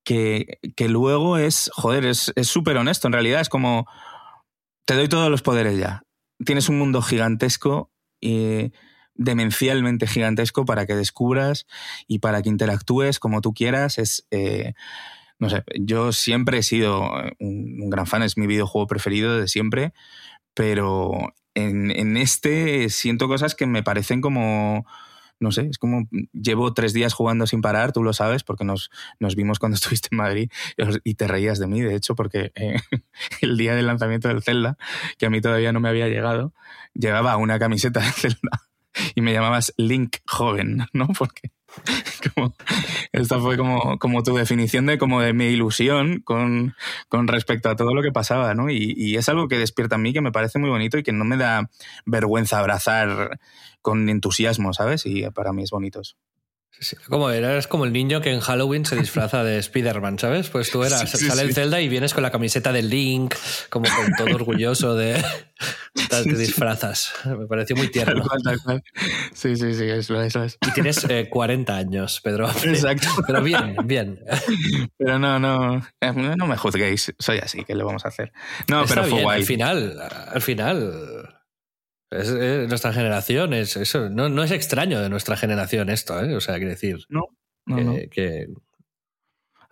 que, 0.04 0.58
que 0.76 0.88
luego 0.88 1.38
es, 1.38 1.70
joder, 1.74 2.04
es 2.04 2.32
súper 2.42 2.76
honesto, 2.76 3.06
en 3.08 3.14
realidad 3.14 3.40
es 3.40 3.48
como, 3.48 3.86
te 4.84 4.94
doy 4.94 5.08
todos 5.08 5.30
los 5.30 5.40
poderes 5.40 5.78
ya, 5.78 6.02
tienes 6.44 6.68
un 6.68 6.78
mundo 6.78 7.00
gigantesco 7.00 7.90
y 8.20 8.72
demencialmente 9.14 10.06
gigantesco 10.06 10.66
para 10.66 10.84
que 10.84 10.94
descubras 10.94 11.66
y 12.06 12.18
para 12.18 12.42
que 12.42 12.50
interactúes 12.50 13.18
como 13.18 13.40
tú 13.40 13.54
quieras, 13.54 13.96
es... 13.96 14.26
Eh, 14.30 14.74
no 15.42 15.50
sé, 15.50 15.64
yo 15.74 16.12
siempre 16.12 16.58
he 16.58 16.62
sido 16.62 17.10
un, 17.40 17.90
gran 17.90 18.06
fan, 18.06 18.22
es 18.22 18.38
mi 18.38 18.46
videojuego 18.46 18.86
preferido 18.86 19.36
de 19.36 19.48
siempre, 19.48 19.92
pero 20.54 21.34
en, 21.54 22.16
este 22.16 22.88
siento 22.90 23.26
cosas 23.26 23.56
que 23.56 23.66
me 23.66 23.82
parecen 23.82 24.20
como 24.20 24.86
no 25.40 25.50
sé, 25.50 25.66
es 25.68 25.78
como 25.78 26.06
llevo 26.32 26.74
tres 26.74 26.92
días 26.92 27.12
jugando 27.12 27.48
sin 27.48 27.60
parar, 27.60 27.92
tú 27.92 28.04
lo 28.04 28.12
sabes, 28.12 28.44
porque 28.44 28.64
nos, 28.64 28.92
nos 29.18 29.34
vimos 29.34 29.58
cuando 29.58 29.74
estuviste 29.82 30.10
en 30.12 30.18
Madrid 30.18 30.48
y 31.02 31.14
te 31.14 31.26
reías 31.26 31.58
de 31.58 31.66
mí, 31.66 31.80
de 31.80 31.96
hecho, 31.96 32.14
porque 32.14 32.52
eh, 32.54 32.76
el 33.40 33.56
día 33.56 33.74
del 33.74 33.88
lanzamiento 33.88 34.28
del 34.28 34.44
Zelda, 34.44 34.78
que 35.18 35.26
a 35.26 35.30
mí 35.30 35.40
todavía 35.40 35.72
no 35.72 35.80
me 35.80 35.88
había 35.88 36.06
llegado, 36.06 36.54
llegaba 36.94 37.36
una 37.36 37.58
camiseta 37.58 37.98
de 37.98 38.12
Zelda 38.12 38.62
y 39.16 39.22
me 39.22 39.32
llamabas 39.32 39.74
Link 39.76 40.18
joven, 40.24 40.86
¿no? 40.92 41.08
Porque 41.18 41.50
esta 43.12 43.40
fue 43.40 43.56
como, 43.56 43.98
como 43.98 44.22
tu 44.22 44.34
definición 44.34 44.86
de, 44.86 44.98
como 44.98 45.20
de 45.20 45.32
mi 45.32 45.46
ilusión 45.46 46.20
con, 46.20 46.74
con 47.08 47.28
respecto 47.28 47.68
a 47.68 47.76
todo 47.76 47.94
lo 47.94 48.02
que 48.02 48.12
pasaba, 48.12 48.54
¿no? 48.54 48.70
Y, 48.70 48.94
y, 48.96 49.16
es 49.16 49.28
algo 49.28 49.48
que 49.48 49.58
despierta 49.58 49.96
a 49.96 49.98
mí, 49.98 50.12
que 50.12 50.20
me 50.20 50.32
parece 50.32 50.58
muy 50.58 50.70
bonito 50.70 50.98
y 50.98 51.02
que 51.02 51.12
no 51.12 51.24
me 51.24 51.36
da 51.36 51.70
vergüenza 52.06 52.58
abrazar 52.58 53.38
con 53.80 54.08
entusiasmo, 54.08 54.72
¿sabes? 54.72 55.06
Y 55.06 55.28
para 55.30 55.52
mí 55.52 55.62
es 55.62 55.70
bonito. 55.70 56.00
Como 57.08 57.30
eres 57.30 57.66
como 57.66 57.84
el 57.84 57.92
niño 57.92 58.20
que 58.20 58.32
en 58.32 58.40
Halloween 58.40 58.84
se 58.84 58.96
disfraza 58.96 59.44
de 59.44 59.58
Spider-Man, 59.58 60.18
¿sabes? 60.18 60.48
Pues 60.48 60.70
tú 60.70 60.82
eras, 60.82 61.08
sale 61.10 61.42
el 61.42 61.54
Zelda 61.54 61.80
y 61.80 61.88
vienes 61.88 62.14
con 62.14 62.22
la 62.22 62.30
camiseta 62.30 62.72
de 62.72 62.82
Link, 62.82 63.34
como 63.70 63.86
con 63.88 64.12
todo 64.16 64.34
orgulloso 64.34 64.94
de 64.94 65.22
te 66.10 66.34
disfrazas. 66.34 67.12
Me 67.24 67.46
pareció 67.46 67.76
muy 67.76 67.88
tierno. 67.88 68.24
Sí, 69.32 69.56
sí, 69.56 69.74
sí, 69.74 69.84
eso, 69.84 70.20
eso 70.20 70.42
es. 70.42 70.58
Y 70.66 70.72
tienes 70.72 71.06
40 71.30 71.72
eh, 71.72 71.76
años, 71.76 72.20
Pedro. 72.20 72.50
Exacto. 72.64 73.08
Pero 73.26 73.42
bien, 73.42 73.76
bien. 73.84 74.20
Pero 74.96 75.18
no, 75.18 75.38
no, 75.38 75.86
eh, 76.00 76.12
no 76.12 76.46
me 76.46 76.56
juzguéis, 76.56 77.12
soy 77.18 77.38
así, 77.38 77.64
¿qué 77.64 77.74
le 77.74 77.84
vamos 77.84 78.04
a 78.04 78.08
hacer? 78.08 78.32
No, 78.68 78.84
pero 78.86 79.04
fue 79.04 79.22
guay. 79.22 79.40
Al 79.40 79.46
final, 79.46 80.00
al 80.00 80.42
final 80.42 81.41
es, 82.12 82.68
nuestra 82.68 82.92
generación, 82.92 83.54
es, 83.54 83.76
eso 83.76 84.08
no, 84.08 84.28
no, 84.28 84.42
es 84.42 84.50
extraño 84.50 85.00
de 85.00 85.08
nuestra 85.08 85.36
generación 85.36 85.88
esto, 85.90 86.22
¿eh? 86.22 86.34
O 86.34 86.40
sea, 86.40 86.56
quiero 86.56 86.70
decir. 86.70 87.06
No, 87.08 87.22
no, 87.66 87.96
que, 88.10 88.48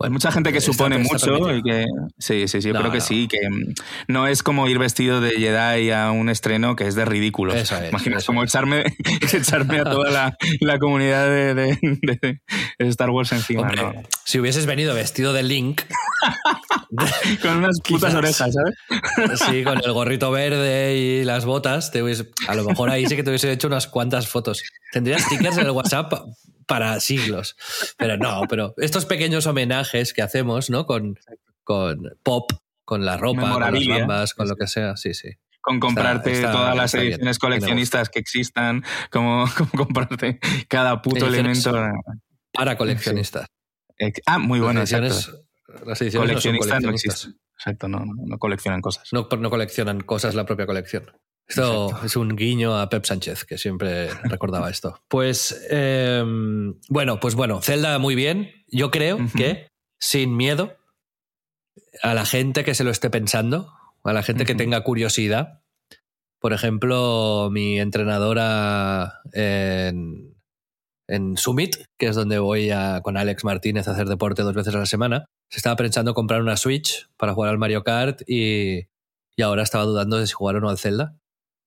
hay 0.03 0.09
mucha 0.09 0.31
gente 0.31 0.51
que 0.51 0.61
supone 0.61 0.97
mucho 0.97 1.55
y 1.55 1.61
que. 1.61 1.85
Sí, 2.17 2.47
sí, 2.47 2.61
sí, 2.61 2.67
yo 2.69 2.73
creo 2.73 2.91
que 2.91 3.01
sí, 3.01 3.27
que 3.27 3.49
mm, 3.49 3.73
no 4.07 4.27
es 4.27 4.43
como 4.43 4.67
ir 4.67 4.79
vestido 4.79 5.21
de 5.21 5.31
Jedi 5.31 5.91
a 5.91 6.11
un 6.11 6.29
estreno 6.29 6.75
que 6.75 6.87
es 6.87 6.95
de 6.95 7.05
ridículo. 7.05 7.53
Imaginas 7.89 8.25
como 8.25 8.43
echarme, 8.43 8.83
echarme 9.33 9.79
a 9.79 9.83
toda 9.83 10.11
la, 10.11 10.37
la 10.59 10.79
comunidad 10.79 11.27
de, 11.27 11.53
de, 11.55 12.39
Star 12.79 13.09
Wars 13.09 13.31
encima. 13.31 13.71
Si 14.25 14.39
hubieses 14.39 14.65
venido 14.65 14.93
vestido 14.93 15.33
de 15.33 15.43
Link. 15.43 15.81
con 17.41 17.57
unas 17.57 17.79
putas 17.81 18.13
orejas, 18.13 18.53
¿sabes? 18.53 19.39
sí, 19.49 19.63
con 19.63 19.79
el 19.83 19.91
gorrito 19.93 20.31
verde 20.31 20.97
y 20.97 21.23
las 21.23 21.45
botas, 21.45 21.91
te 21.91 22.01
a 22.47 22.55
lo 22.55 22.63
mejor 22.63 22.89
ahí 22.89 23.05
sí 23.07 23.15
que 23.15 23.23
te 23.23 23.29
hubiese 23.29 23.51
hecho 23.51 23.67
unas 23.67 23.87
cuantas 23.87 24.27
fotos. 24.27 24.63
Tendrías 24.91 25.23
stickers 25.23 25.57
en 25.57 25.65
el 25.65 25.71
WhatsApp 25.71 26.13
para 26.71 27.01
siglos. 27.01 27.57
Pero 27.97 28.15
no, 28.15 28.43
pero 28.49 28.73
estos 28.77 29.05
pequeños 29.05 29.45
homenajes 29.45 30.13
que 30.13 30.21
hacemos, 30.21 30.69
¿no? 30.69 30.85
Con, 30.85 31.19
con 31.65 32.17
pop, 32.23 32.49
con 32.85 33.03
la 33.03 33.17
ropa, 33.17 33.51
con 33.51 33.61
las 33.61 33.87
bambas, 33.87 34.33
con 34.33 34.47
lo 34.47 34.55
que 34.55 34.67
sea, 34.67 34.95
sí, 34.95 35.13
sí. 35.13 35.31
Con 35.59 35.81
comprarte 35.81 36.41
todas 36.41 36.73
las 36.73 36.93
ediciones 36.93 37.39
coleccionistas 37.39 38.07
que 38.07 38.19
existan, 38.19 38.85
como, 39.11 39.45
comprarte 39.75 40.39
cada 40.69 41.01
puto 41.01 41.27
elemento. 41.27 41.73
para 42.53 42.77
coleccionistas. 42.77 43.47
Ah, 44.25 44.39
muy 44.39 44.61
bueno. 44.61 44.79
Las 44.79 44.93
ediciones, 44.93 45.29
las 45.85 46.01
ediciones 46.01 46.29
coleccionistas 46.29 46.81
no, 46.81 46.87
no, 46.87 46.93
existen. 46.93 47.37
Exacto, 47.57 47.89
no, 47.89 48.05
no, 48.05 48.37
coleccionan 48.39 48.79
cosas. 48.79 49.09
No, 49.11 49.27
no 49.29 49.49
coleccionan 49.49 49.99
cosas 49.99 50.35
la 50.35 50.45
propia 50.45 50.65
colección. 50.65 51.11
Esto 51.51 51.87
Exacto. 51.87 52.05
es 52.05 52.15
un 52.15 52.35
guiño 52.37 52.79
a 52.79 52.87
Pep 52.87 53.03
Sánchez, 53.03 53.43
que 53.43 53.57
siempre 53.57 54.09
recordaba 54.23 54.69
esto. 54.69 54.97
Pues 55.09 55.67
eh, 55.69 56.23
bueno, 56.87 57.19
pues 57.19 57.35
bueno, 57.35 57.61
Zelda 57.61 57.99
muy 57.99 58.15
bien. 58.15 58.51
Yo 58.69 58.89
creo 58.89 59.17
uh 59.17 59.19
-huh. 59.19 59.37
que 59.37 59.67
sin 59.99 60.37
miedo 60.37 60.77
a 62.01 62.13
la 62.13 62.25
gente 62.25 62.63
que 62.63 62.73
se 62.73 62.85
lo 62.85 62.91
esté 62.91 63.09
pensando, 63.09 63.73
a 64.03 64.13
la 64.13 64.23
gente 64.23 64.43
uh 64.43 64.45
-huh. 64.45 64.47
que 64.47 64.55
tenga 64.55 64.83
curiosidad. 64.83 65.61
Por 66.39 66.53
ejemplo, 66.53 67.49
mi 67.51 67.79
entrenadora 67.79 69.19
en, 69.33 70.33
en 71.07 71.37
Summit, 71.37 71.75
que 71.99 72.07
es 72.07 72.15
donde 72.15 72.39
voy 72.39 72.71
a, 72.71 73.01
con 73.03 73.17
Alex 73.17 73.43
Martínez 73.43 73.87
a 73.87 73.91
hacer 73.91 74.07
deporte 74.07 74.41
dos 74.41 74.55
veces 74.55 74.73
a 74.73 74.79
la 74.79 74.85
semana, 74.85 75.25
se 75.49 75.57
estaba 75.57 75.75
pensando 75.75 76.13
comprar 76.13 76.41
una 76.41 76.55
Switch 76.55 77.09
para 77.17 77.33
jugar 77.33 77.51
al 77.51 77.57
Mario 77.59 77.83
Kart 77.83 78.21
y, 78.25 78.87
y 79.35 79.41
ahora 79.43 79.63
estaba 79.63 79.83
dudando 79.83 80.17
de 80.17 80.27
si 80.27 80.33
jugar 80.33 80.55
o 80.55 80.61
no 80.61 80.69
al 80.69 80.77
Zelda. 80.79 81.17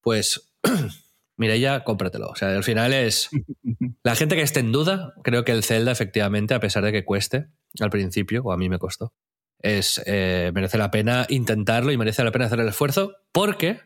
Pues, 0.05 0.53
Mireia, 1.37 1.83
cómpratelo. 1.83 2.29
O 2.29 2.37
sea, 2.37 2.51
al 2.51 2.63
final 2.63 2.93
es. 2.93 3.31
La 4.05 4.15
gente 4.15 4.37
que 4.37 4.43
esté 4.43 4.61
en 4.61 4.71
duda, 4.71 5.15
creo 5.25 5.45
que 5.45 5.53
el 5.53 5.65
Zelda, 5.65 5.91
efectivamente, 5.91 6.55
a 6.55 6.61
pesar 6.61 6.85
de 6.85 6.93
que 6.93 7.05
cueste 7.05 7.47
al 7.81 7.91
principio, 7.91 8.43
o 8.45 8.53
a 8.53 8.59
mí 8.59 8.69
me 8.69 8.79
costó, 8.79 9.15
es, 9.59 10.03
eh, 10.05 10.53
merece 10.55 10.77
la 10.77 10.91
pena 10.91 11.27
intentarlo 11.31 11.91
y 11.91 11.97
merece 11.97 12.23
la 12.23 12.31
pena 12.31 12.45
hacer 12.45 12.61
el 12.61 12.69
esfuerzo 12.69 13.17
porque, 13.33 13.81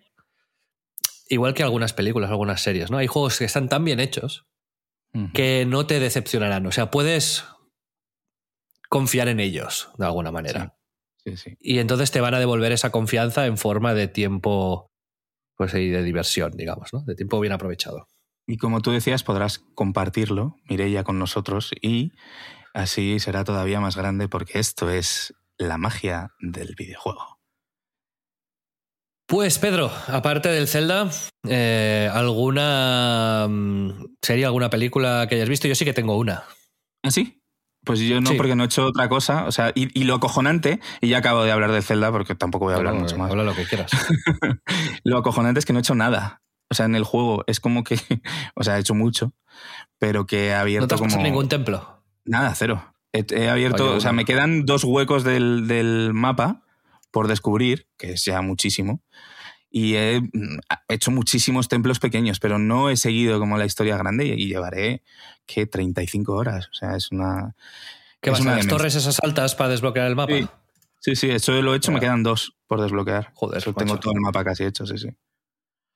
igual 1.28 1.54
que 1.54 1.62
algunas 1.62 1.92
películas, 1.92 2.30
algunas 2.30 2.60
series, 2.60 2.90
¿no? 2.90 2.98
Hay 2.98 3.06
juegos 3.06 3.38
que 3.38 3.44
están 3.44 3.68
tan 3.68 3.84
bien 3.84 4.00
hechos 4.00 4.44
que 5.32 5.64
no 5.66 5.86
te 5.86 6.00
decepcionarán. 6.00 6.66
O 6.66 6.72
sea, 6.72 6.90
puedes 6.90 7.44
confiar 8.88 9.28
en 9.28 9.40
ellos 9.40 9.90
de 9.98 10.04
alguna 10.04 10.30
manera. 10.30 10.76
Sí, 11.24 11.36
sí, 11.36 11.50
sí. 11.50 11.56
Y 11.60 11.78
entonces 11.78 12.10
te 12.10 12.20
van 12.20 12.34
a 12.34 12.38
devolver 12.38 12.72
esa 12.72 12.90
confianza 12.90 13.46
en 13.46 13.56
forma 13.56 13.94
de 13.94 14.08
tiempo 14.08 14.88
pues, 15.58 15.74
y 15.74 15.88
de 15.88 16.02
diversión, 16.04 16.52
digamos, 16.56 16.94
¿no? 16.94 17.02
De 17.02 17.16
tiempo 17.16 17.40
bien 17.40 17.52
aprovechado. 17.52 18.06
Y 18.46 18.56
como 18.56 18.80
tú 18.80 18.92
decías, 18.92 19.24
podrás 19.24 19.58
compartirlo, 19.74 20.56
Mireia, 20.70 21.04
con 21.04 21.18
nosotros 21.18 21.72
y 21.82 22.12
así 22.72 23.18
será 23.18 23.44
todavía 23.44 23.80
más 23.80 23.96
grande 23.96 24.28
porque 24.28 24.60
esto 24.60 24.88
es 24.88 25.34
la 25.58 25.76
magia 25.76 26.30
del 26.40 26.74
videojuego. 26.76 27.40
Pues 29.26 29.58
Pedro, 29.58 29.90
aparte 30.06 30.48
del 30.48 30.68
Zelda, 30.68 31.10
eh, 31.46 32.08
¿alguna 32.10 33.46
serie, 34.22 34.46
alguna 34.46 34.70
película 34.70 35.26
que 35.28 35.34
hayas 35.34 35.50
visto? 35.50 35.68
Yo 35.68 35.74
sí 35.74 35.84
que 35.84 35.92
tengo 35.92 36.16
una. 36.16 36.44
¿Ah, 37.02 37.10
sí? 37.10 37.42
Pues 37.84 38.00
yo 38.00 38.20
no, 38.20 38.30
sí. 38.30 38.36
porque 38.36 38.54
no 38.54 38.64
he 38.64 38.66
hecho 38.66 38.86
otra 38.86 39.08
cosa. 39.08 39.44
O 39.46 39.52
sea, 39.52 39.72
y, 39.74 39.88
y, 39.98 40.04
lo 40.04 40.14
acojonante, 40.14 40.80
y 41.00 41.08
ya 41.08 41.18
acabo 41.18 41.44
de 41.44 41.52
hablar 41.52 41.72
de 41.72 41.80
Zelda 41.82 42.10
porque 42.12 42.34
tampoco 42.34 42.66
voy 42.66 42.74
a 42.74 42.76
hablar 42.76 42.92
habla, 42.92 43.02
mucho 43.02 43.16
más. 43.16 43.30
Habla 43.30 43.44
lo 43.44 43.54
que 43.54 43.64
quieras. 43.64 43.90
lo 45.04 45.18
acojonante 45.18 45.60
es 45.60 45.64
que 45.64 45.72
no 45.72 45.78
he 45.78 45.82
hecho 45.82 45.94
nada. 45.94 46.42
O 46.70 46.74
sea, 46.74 46.86
en 46.86 46.94
el 46.94 47.04
juego 47.04 47.44
es 47.46 47.60
como 47.60 47.84
que. 47.84 47.98
O 48.54 48.64
sea, 48.64 48.76
he 48.76 48.80
hecho 48.80 48.94
mucho, 48.94 49.32
pero 49.98 50.26
que 50.26 50.48
he 50.48 50.54
abierto. 50.54 50.84
¿No 50.84 50.88
te 50.88 50.94
has 50.94 51.00
como... 51.12 51.22
ningún 51.22 51.48
templo? 51.48 52.02
Nada, 52.24 52.54
cero. 52.54 52.94
He, 53.12 53.24
he 53.30 53.48
abierto. 53.48 53.84
Oye, 53.84 53.96
o 53.96 54.00
sea, 54.00 54.12
me 54.12 54.24
quedan 54.24 54.66
dos 54.66 54.84
huecos 54.84 55.24
del, 55.24 55.66
del 55.66 56.12
mapa 56.12 56.64
por 57.10 57.28
descubrir, 57.28 57.88
que 57.96 58.12
es 58.12 58.24
ya 58.24 58.42
muchísimo. 58.42 59.02
Y 59.70 59.94
he 59.94 60.22
hecho 60.88 61.10
muchísimos 61.10 61.68
templos 61.68 61.98
pequeños, 61.98 62.40
pero 62.40 62.58
no 62.58 62.90
he 62.90 62.96
seguido 62.96 63.38
como 63.38 63.58
la 63.58 63.66
historia 63.66 63.96
grande 63.96 64.26
y 64.26 64.48
llevaré, 64.48 65.02
¿qué? 65.48 65.66
35 65.66 66.32
horas. 66.32 66.68
O 66.68 66.74
sea, 66.74 66.94
es 66.94 67.10
una... 67.10 67.56
¿Qué 68.20 68.30
vas 68.30 68.46
a 68.46 68.56
las 68.56 68.66
torres 68.68 68.94
esas 68.94 69.18
altas 69.22 69.54
para 69.54 69.70
desbloquear 69.70 70.06
el 70.06 70.16
mapa? 70.16 70.32
Sí, 70.32 70.46
sí, 71.00 71.16
sí 71.16 71.30
eso 71.30 71.52
lo 71.62 71.74
he 71.74 71.76
hecho, 71.76 71.90
claro. 71.90 71.94
me 71.94 72.00
quedan 72.00 72.22
dos 72.22 72.56
por 72.66 72.80
desbloquear. 72.80 73.32
Joder, 73.34 73.58
eso 73.58 73.72
tengo 73.72 73.98
todo 73.98 74.12
el 74.12 74.20
mapa 74.20 74.44
casi 74.44 74.64
hecho, 74.64 74.86
sí, 74.86 74.98
sí. 74.98 75.08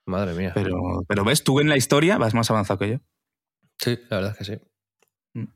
Madre 0.06 0.34
mía. 0.34 0.52
Pero, 0.54 1.04
pero 1.06 1.24
ves, 1.24 1.44
tú 1.44 1.60
en 1.60 1.68
la 1.68 1.76
historia 1.76 2.18
vas 2.18 2.34
más 2.34 2.50
avanzado 2.50 2.78
que 2.78 2.90
yo. 2.90 2.96
Sí, 3.78 3.98
la 4.08 4.16
verdad 4.16 4.32
es 4.32 4.38
que 4.38 4.44
sí. 4.44 4.60
Mm. 5.34 5.46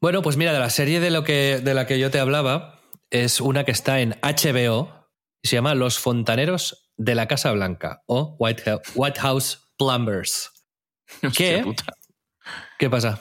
Bueno, 0.00 0.22
pues 0.22 0.36
mira, 0.36 0.52
de 0.52 0.58
la 0.58 0.70
serie 0.70 1.00
de, 1.00 1.10
lo 1.10 1.24
que, 1.24 1.60
de 1.62 1.74
la 1.74 1.86
que 1.86 1.98
yo 1.98 2.10
te 2.10 2.18
hablaba, 2.18 2.80
es 3.10 3.40
una 3.40 3.64
que 3.64 3.70
está 3.70 4.00
en 4.00 4.16
HBO 4.22 5.10
y 5.42 5.48
se 5.48 5.56
llama 5.56 5.74
Los 5.74 5.98
Fontaneros 5.98 6.90
de 6.96 7.14
la 7.14 7.28
Casa 7.28 7.52
Blanca 7.52 8.02
o 8.06 8.36
White, 8.38 8.80
White 8.94 9.20
House 9.20 9.72
Plumbers. 9.78 10.50
¿Qué? 11.36 11.64
¿Qué 12.78 12.90
pasa? 12.90 13.20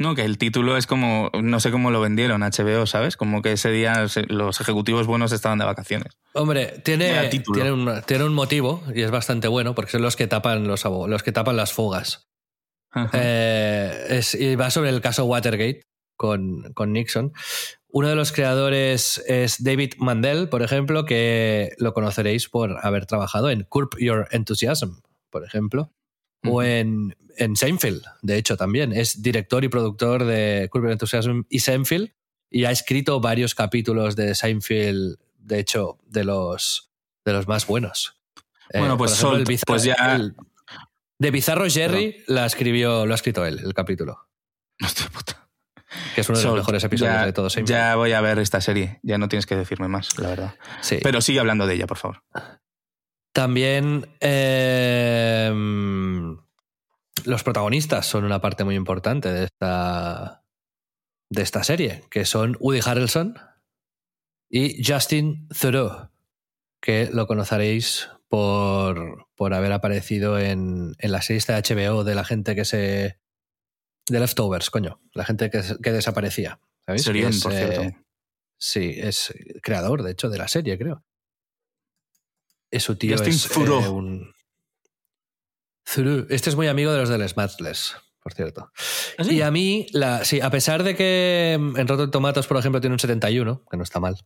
No, 0.00 0.14
que 0.14 0.24
el 0.24 0.38
título 0.38 0.76
es 0.76 0.86
como, 0.86 1.30
no 1.42 1.58
sé 1.58 1.72
cómo 1.72 1.90
lo 1.90 2.00
vendieron 2.00 2.42
HBO, 2.42 2.86
¿sabes? 2.86 3.16
Como 3.16 3.42
que 3.42 3.52
ese 3.52 3.72
día 3.72 4.06
los 4.28 4.60
ejecutivos 4.60 5.08
buenos 5.08 5.32
estaban 5.32 5.58
de 5.58 5.64
vacaciones. 5.64 6.16
Hombre, 6.34 6.80
tiene, 6.84 7.28
tiene, 7.28 7.72
un, 7.72 8.02
tiene 8.06 8.24
un 8.24 8.32
motivo 8.32 8.82
y 8.94 9.02
es 9.02 9.10
bastante 9.10 9.48
bueno 9.48 9.74
porque 9.74 9.90
son 9.90 10.02
los 10.02 10.14
que 10.14 10.28
tapan, 10.28 10.68
los, 10.68 10.84
los 10.84 11.22
que 11.24 11.32
tapan 11.32 11.56
las 11.56 11.72
fugas. 11.72 12.28
Eh, 13.12 14.06
es, 14.10 14.34
y 14.36 14.54
va 14.54 14.70
sobre 14.70 14.90
el 14.90 15.00
caso 15.00 15.24
Watergate 15.24 15.82
con, 16.16 16.72
con 16.74 16.92
Nixon. 16.92 17.32
Uno 17.90 18.08
de 18.08 18.14
los 18.14 18.30
creadores 18.30 19.22
es 19.26 19.64
David 19.64 19.94
Mandel, 19.98 20.48
por 20.48 20.62
ejemplo, 20.62 21.06
que 21.06 21.72
lo 21.78 21.92
conoceréis 21.92 22.48
por 22.48 22.84
haber 22.86 23.06
trabajado 23.06 23.50
en 23.50 23.64
Curb 23.64 23.98
Your 23.98 24.28
Enthusiasm, 24.30 25.00
por 25.30 25.44
ejemplo, 25.44 25.90
o 26.44 26.62
en, 26.62 27.16
en 27.36 27.56
Seinfeld, 27.56 28.02
de 28.22 28.36
hecho, 28.36 28.56
también. 28.56 28.92
Es 28.92 29.22
director 29.22 29.64
y 29.64 29.68
productor 29.68 30.24
de 30.24 30.68
Curb 30.70 30.90
Enthusiasm 30.90 31.42
y 31.48 31.60
Seinfeld 31.60 32.10
y 32.50 32.64
ha 32.64 32.70
escrito 32.70 33.20
varios 33.20 33.54
capítulos 33.54 34.16
de 34.16 34.34
Seinfeld, 34.34 35.18
de 35.38 35.58
hecho, 35.58 35.98
de 36.06 36.24
los, 36.24 36.90
de 37.24 37.32
los 37.32 37.48
más 37.48 37.66
buenos. 37.66 38.20
Bueno, 38.72 38.98
pues, 38.98 39.12
eh, 39.12 39.14
ejemplo, 39.14 39.56
Sol, 39.56 39.58
pues 39.66 39.84
ya... 39.84 40.16
El, 40.16 40.34
de 41.18 41.30
Bizarro 41.32 41.68
Jerry 41.68 42.16
no. 42.28 42.34
la 42.34 42.46
escribió, 42.46 43.04
lo 43.04 43.12
ha 43.12 43.16
escrito 43.16 43.44
él, 43.44 43.58
el 43.58 43.74
capítulo. 43.74 44.28
Hostia 44.80 45.08
puta. 45.08 45.48
Que 46.14 46.20
es 46.20 46.28
uno 46.28 46.38
de 46.38 46.44
los 46.44 46.54
mejores 46.54 46.84
episodios 46.84 47.14
ya, 47.14 47.26
de 47.26 47.32
todos. 47.32 47.56
Ya 47.64 47.96
voy 47.96 48.12
a 48.12 48.20
ver 48.20 48.38
esta 48.38 48.60
serie. 48.60 49.00
Ya 49.02 49.18
no 49.18 49.28
tienes 49.28 49.46
que 49.46 49.56
decirme 49.56 49.88
más, 49.88 50.16
la 50.18 50.28
verdad. 50.28 50.54
Sí. 50.80 50.98
Pero 51.02 51.20
sigue 51.20 51.40
hablando 51.40 51.66
de 51.66 51.74
ella, 51.74 51.86
por 51.86 51.96
favor. 51.96 52.22
También 53.38 54.04
eh, 54.18 55.48
los 57.24 57.42
protagonistas 57.44 58.04
son 58.04 58.24
una 58.24 58.40
parte 58.40 58.64
muy 58.64 58.74
importante 58.74 59.30
de 59.30 59.44
esta, 59.44 60.44
de 61.30 61.42
esta 61.42 61.62
serie, 61.62 62.02
que 62.10 62.24
son 62.24 62.56
Woody 62.58 62.80
Harrelson 62.84 63.38
y 64.50 64.82
Justin 64.84 65.46
Theroux, 65.50 66.10
que 66.82 67.10
lo 67.12 67.28
conoceréis 67.28 68.08
por, 68.26 69.28
por 69.36 69.54
haber 69.54 69.70
aparecido 69.70 70.40
en, 70.40 70.96
en 70.98 71.12
la 71.12 71.22
serie 71.22 71.40
de 71.46 71.62
HBO 71.62 72.02
de 72.02 72.16
la 72.16 72.24
gente 72.24 72.56
que 72.56 72.64
se 72.64 73.20
de 74.10 74.18
Leftovers, 74.18 74.68
coño. 74.68 75.00
La 75.12 75.24
gente 75.24 75.48
que, 75.48 75.62
que 75.80 75.92
desaparecía. 75.92 76.58
¿sabéis? 76.84 77.04
Serión, 77.04 77.30
es, 77.30 77.40
por 77.40 77.52
cierto. 77.52 77.82
Eh, 77.82 77.96
sí, 78.58 78.94
es 78.96 79.32
creador, 79.62 80.02
de 80.02 80.10
hecho, 80.10 80.28
de 80.28 80.38
la 80.38 80.48
serie, 80.48 80.76
creo. 80.76 81.04
Es 82.70 82.82
su 82.82 82.96
tío 82.96 83.16
Justin 83.16 83.34
es 83.34 83.56
eh, 83.56 83.88
un... 83.88 84.34
Zuru. 85.88 86.26
Este 86.28 86.50
es 86.50 86.56
muy 86.56 86.66
amigo 86.66 86.92
de 86.92 86.98
los 86.98 87.08
del 87.08 87.26
Smatchless, 87.26 87.96
por 88.22 88.34
cierto. 88.34 88.70
¿Ah, 89.16 89.24
sí? 89.24 89.36
Y 89.36 89.42
a 89.42 89.50
mí, 89.50 89.86
la, 89.92 90.24
sí, 90.24 90.40
a 90.40 90.50
pesar 90.50 90.82
de 90.82 90.94
que 90.94 91.54
en 91.54 91.88
Rotten 91.88 92.10
Tomatoes, 92.10 92.46
por 92.46 92.58
ejemplo, 92.58 92.80
tiene 92.80 92.94
un 92.94 93.00
71, 93.00 93.64
que 93.70 93.76
no 93.76 93.82
está 93.82 94.00
mal. 94.00 94.16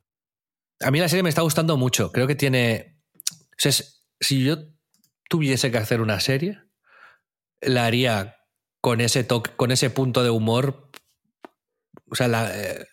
A 0.81 0.91
mí 0.91 0.99
la 0.99 1.09
serie 1.09 1.23
me 1.23 1.29
está 1.29 1.43
gustando 1.43 1.77
mucho. 1.77 2.11
Creo 2.11 2.27
que 2.27 2.35
tiene... 2.35 3.01
O 3.23 3.59
sea, 3.59 3.73
si 4.19 4.45
yo 4.45 4.59
tuviese 5.29 5.71
que 5.71 5.79
hacer 5.79 6.01
una 6.01 6.19
serie, 6.19 6.61
la 7.61 7.87
haría 7.87 8.39
con 8.81 9.01
ese 9.01 9.23
toque, 9.23 9.53
con 9.55 9.71
ese 9.71 9.89
punto 9.91 10.25
de 10.25 10.31
humor. 10.31 10.91
O 12.11 12.17
sea, 12.17 12.27
la, 12.27 12.51
eh, 12.53 12.87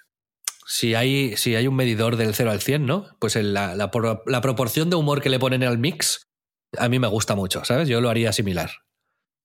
si, 0.69 0.93
hay, 0.93 1.35
si 1.35 1.55
hay 1.55 1.65
un 1.65 1.75
medidor 1.75 2.15
del 2.15 2.35
0 2.35 2.51
al 2.51 2.61
100, 2.61 2.85
¿no? 2.85 3.07
Pues 3.17 3.35
la, 3.35 3.75
la, 3.75 3.89
la, 4.27 4.41
proporción 4.41 4.91
de 4.91 4.95
humor 4.95 5.19
que 5.19 5.31
le 5.31 5.39
ponen 5.39 5.63
al 5.63 5.79
mix, 5.79 6.29
a 6.77 6.87
mí 6.89 6.99
me 6.99 7.07
gusta 7.07 7.35
mucho, 7.35 7.65
¿sabes? 7.65 7.89
Yo 7.89 8.01
lo 8.01 8.09
haría 8.09 8.31
similar. 8.31 8.69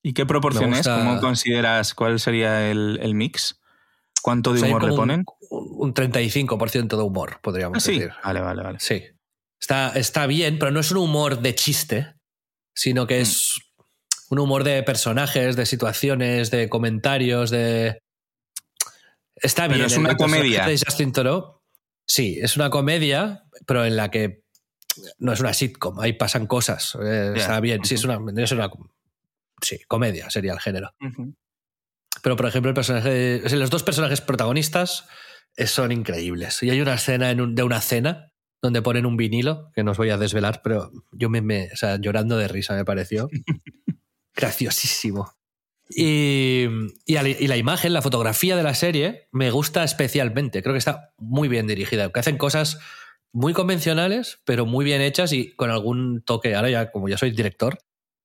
¿Y 0.02 0.12
qué 0.12 0.26
proporción 0.26 0.72
gusta... 0.72 0.98
es? 0.98 1.02
¿Cómo 1.02 1.20
consideras 1.22 1.94
cuál 1.94 2.20
sería 2.20 2.70
el, 2.70 2.98
el 3.00 3.14
mix? 3.14 3.58
¿Cuánto 4.20 4.52
de 4.52 4.58
o 4.58 4.60
sea, 4.60 4.68
humor 4.68 4.84
le 4.84 4.94
ponen? 4.94 5.24
Un, 5.48 5.68
un 5.78 5.94
35% 5.94 6.88
de 6.94 7.02
humor, 7.02 7.38
podríamos 7.42 7.78
ah, 7.78 7.80
sí? 7.80 7.92
decir. 7.94 8.12
Vale, 8.22 8.40
vale, 8.42 8.62
vale. 8.62 8.78
Sí. 8.80 9.02
Está, 9.58 9.92
está 9.94 10.26
bien, 10.26 10.58
pero 10.58 10.72
no 10.72 10.80
es 10.80 10.90
un 10.90 10.98
humor 10.98 11.40
de 11.40 11.54
chiste, 11.54 12.16
sino 12.74 13.06
que 13.06 13.20
mm. 13.20 13.22
es 13.22 13.54
un 14.28 14.40
humor 14.40 14.62
de 14.62 14.82
personajes, 14.82 15.56
de 15.56 15.64
situaciones, 15.64 16.50
de 16.50 16.68
comentarios, 16.68 17.48
de. 17.48 17.98
Está 19.36 19.68
bien. 19.68 19.84
Es 19.84 19.96
una 19.96 20.16
comedia. 20.16 20.66
De 20.66 20.78
Justin 20.78 21.12
Toro. 21.12 21.62
Sí, 22.06 22.38
es 22.40 22.56
una 22.56 22.70
comedia, 22.70 23.44
pero 23.66 23.84
en 23.84 23.96
la 23.96 24.10
que 24.10 24.44
no 25.18 25.32
es 25.32 25.40
una 25.40 25.52
sitcom, 25.52 25.98
ahí 26.00 26.12
pasan 26.12 26.46
cosas. 26.46 26.96
Eh, 27.02 27.32
yeah. 27.34 27.34
Está 27.34 27.60
bien, 27.60 27.84
sí, 27.84 27.94
es 27.94 28.04
una, 28.04 28.20
es 28.36 28.52
una. 28.52 28.70
Sí, 29.60 29.78
comedia 29.88 30.30
sería 30.30 30.52
el 30.52 30.60
género. 30.60 30.94
Uh 31.00 31.06
-huh. 31.06 31.34
Pero, 32.22 32.36
por 32.36 32.46
ejemplo, 32.46 32.68
el 32.70 32.74
personaje, 32.74 33.42
los 33.50 33.70
dos 33.70 33.82
personajes 33.82 34.20
protagonistas 34.20 35.06
eh, 35.56 35.66
son 35.66 35.92
increíbles. 35.92 36.62
Y 36.62 36.70
hay 36.70 36.80
una 36.80 36.94
escena 36.94 37.34
de 37.34 37.62
una 37.62 37.80
cena 37.80 38.32
donde 38.62 38.82
ponen 38.82 39.04
un 39.04 39.16
vinilo, 39.16 39.70
que 39.74 39.84
no 39.84 39.90
os 39.90 39.98
voy 39.98 40.10
a 40.10 40.16
desvelar, 40.16 40.62
pero 40.62 40.90
yo 41.12 41.28
me, 41.28 41.42
me 41.42 41.70
o 41.72 41.76
sea, 41.76 41.98
llorando 41.98 42.38
de 42.38 42.48
risa 42.48 42.74
me 42.74 42.84
pareció. 42.84 43.28
Graciosísimo. 44.34 45.30
Y, 45.90 46.66
y, 47.04 47.46
la 47.46 47.56
imagen, 47.56 47.92
la 47.92 48.02
fotografía 48.02 48.56
de 48.56 48.62
la 48.62 48.74
serie 48.74 49.28
me 49.32 49.50
gusta 49.50 49.84
especialmente. 49.84 50.62
Creo 50.62 50.72
que 50.74 50.78
está 50.78 51.12
muy 51.18 51.48
bien 51.48 51.66
dirigida. 51.66 52.10
Que 52.10 52.20
hacen 52.20 52.38
cosas 52.38 52.78
muy 53.32 53.52
convencionales, 53.52 54.40
pero 54.44 54.64
muy 54.64 54.84
bien 54.84 55.00
hechas 55.00 55.32
y 55.32 55.52
con 55.52 55.70
algún 55.70 56.22
toque. 56.22 56.54
Ahora 56.54 56.70
ya, 56.70 56.90
como 56.90 57.08
ya 57.08 57.18
soy 57.18 57.32
director, 57.32 57.78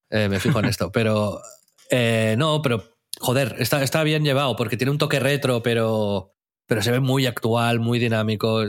eh, 0.10 0.30
me 0.30 0.40
fijo 0.40 0.60
en 0.60 0.66
esto. 0.66 0.92
Pero 0.94 1.42
eh, 1.90 2.36
no, 2.38 2.62
pero 2.62 2.84
joder, 3.20 3.56
está, 3.60 3.82
está 3.84 4.04
bien 4.04 4.24
llevado 4.24 4.56
porque 4.56 4.78
tiene 4.78 4.92
un 4.92 5.00
toque 5.00 5.20
retro, 5.20 5.64
pero, 5.64 6.34
pero 6.68 6.82
se 6.84 6.92
ve 6.92 7.00
muy 7.00 7.26
actual, 7.26 7.80
muy 7.80 7.98
dinámico. 7.98 8.64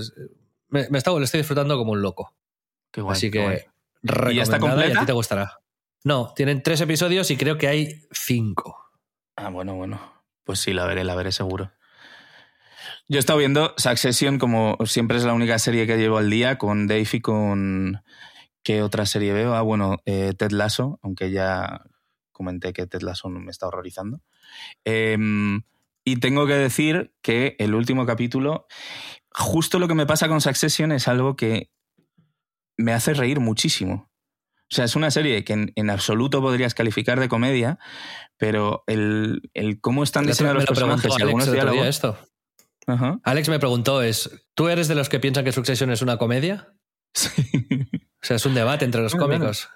Me, 0.69 0.89
me 0.89 0.99
está, 0.99 1.11
lo 1.11 1.23
estoy 1.23 1.41
disfrutando 1.41 1.77
como 1.77 1.93
un 1.93 2.03
loco. 2.03 2.35
Qué 2.91 3.03
guay, 3.03 3.13
Así 3.13 3.31
que 3.31 3.67
¿Y 4.03 4.35
ya 4.35 4.43
está 4.43 4.59
completa? 4.59 4.89
y 4.89 4.97
a 4.97 5.01
ti 5.01 5.07
te 5.07 5.13
gustará. 5.13 5.59
No, 6.05 6.33
tienen 6.35 6.63
tres 6.63 6.81
episodios 6.81 7.31
y 7.31 7.37
creo 7.37 7.59
que 7.59 7.69
hay 7.69 8.03
cinco. 8.11 8.77
Ah, 9.37 9.51
bueno, 9.51 9.75
bueno. 9.75 10.01
Pues 10.45 10.61
sí, 10.61 10.73
la 10.73 10.87
veré, 10.87 11.05
la 11.05 11.15
veré 11.15 11.33
seguro. 11.33 11.73
Yo 13.09 13.19
he 13.19 13.21
estado 13.21 13.39
viendo 13.39 13.75
Succession 13.77 14.39
como 14.39 14.79
siempre 14.87 15.19
es 15.19 15.25
la 15.25 15.35
única 15.35 15.59
serie 15.59 15.87
que 15.87 15.97
llevo 15.97 16.19
al 16.19 16.31
día 16.31 16.59
con 16.59 16.87
Dave 16.87 17.09
y 17.13 17.21
con... 17.21 18.03
¿Qué 18.63 18.83
otra 18.83 19.07
serie 19.07 19.33
veo? 19.33 19.55
Ah, 19.55 19.63
bueno, 19.63 19.99
eh, 20.05 20.35
Ted 20.37 20.51
Lasso, 20.51 20.99
aunque 21.03 21.31
ya 21.31 21.83
comenté 22.31 22.73
que 22.73 22.87
Ted 22.87 23.01
Lasso 23.03 23.29
me 23.29 23.51
está 23.51 23.67
horrorizando. 23.67 24.21
Em, 24.85 25.63
y 26.05 26.17
tengo 26.17 26.47
que 26.47 26.55
decir 26.55 27.15
que 27.23 27.57
el 27.59 27.75
último 27.75 28.05
capítulo, 28.05 28.67
justo 29.31 29.79
lo 29.79 29.89
que 29.89 29.95
me 29.95 30.07
pasa 30.07 30.29
con 30.29 30.41
Succession 30.41 30.93
es 30.93 31.09
algo 31.09 31.37
que 31.37 31.71
me 32.77 32.93
hace 32.93 33.15
reír 33.15 33.41
muchísimo. 33.41 34.10
O 34.73 34.75
sea, 34.75 34.85
es 34.85 34.95
una 34.95 35.11
serie 35.11 35.45
que 35.45 35.73
en, 35.75 35.91
absoluto 35.91 36.41
podrías 36.41 36.75
calificar 36.75 37.19
de 37.19 37.29
comedia, 37.29 37.79
pero 38.37 38.85
el, 38.87 39.43
cómo 39.81 40.05
están 40.05 40.27
diseñados 40.27 40.59
los 40.59 40.67
personajes 40.67 41.13
y 41.19 41.23
algunos 41.23 41.51
diálogos... 41.51 41.87
Esto. 41.87 42.19
Alex 43.25 43.49
me 43.49 43.59
preguntó, 43.59 44.03
es, 44.03 44.47
¿tú 44.55 44.69
eres 44.69 44.89
de 44.89 44.95
los 44.95 45.09
que 45.09 45.21
piensan 45.21 45.45
que 45.45 45.53
Succession 45.53 45.91
es 45.91 46.03
una 46.03 46.17
comedia? 46.17 46.75
Sí. 47.13 47.43
O 48.23 48.27
sea, 48.27 48.37
es 48.37 48.45
un 48.45 48.55
debate 48.55 48.85
entre 48.85 49.01
los 49.01 49.15
cómicos. 49.15 49.69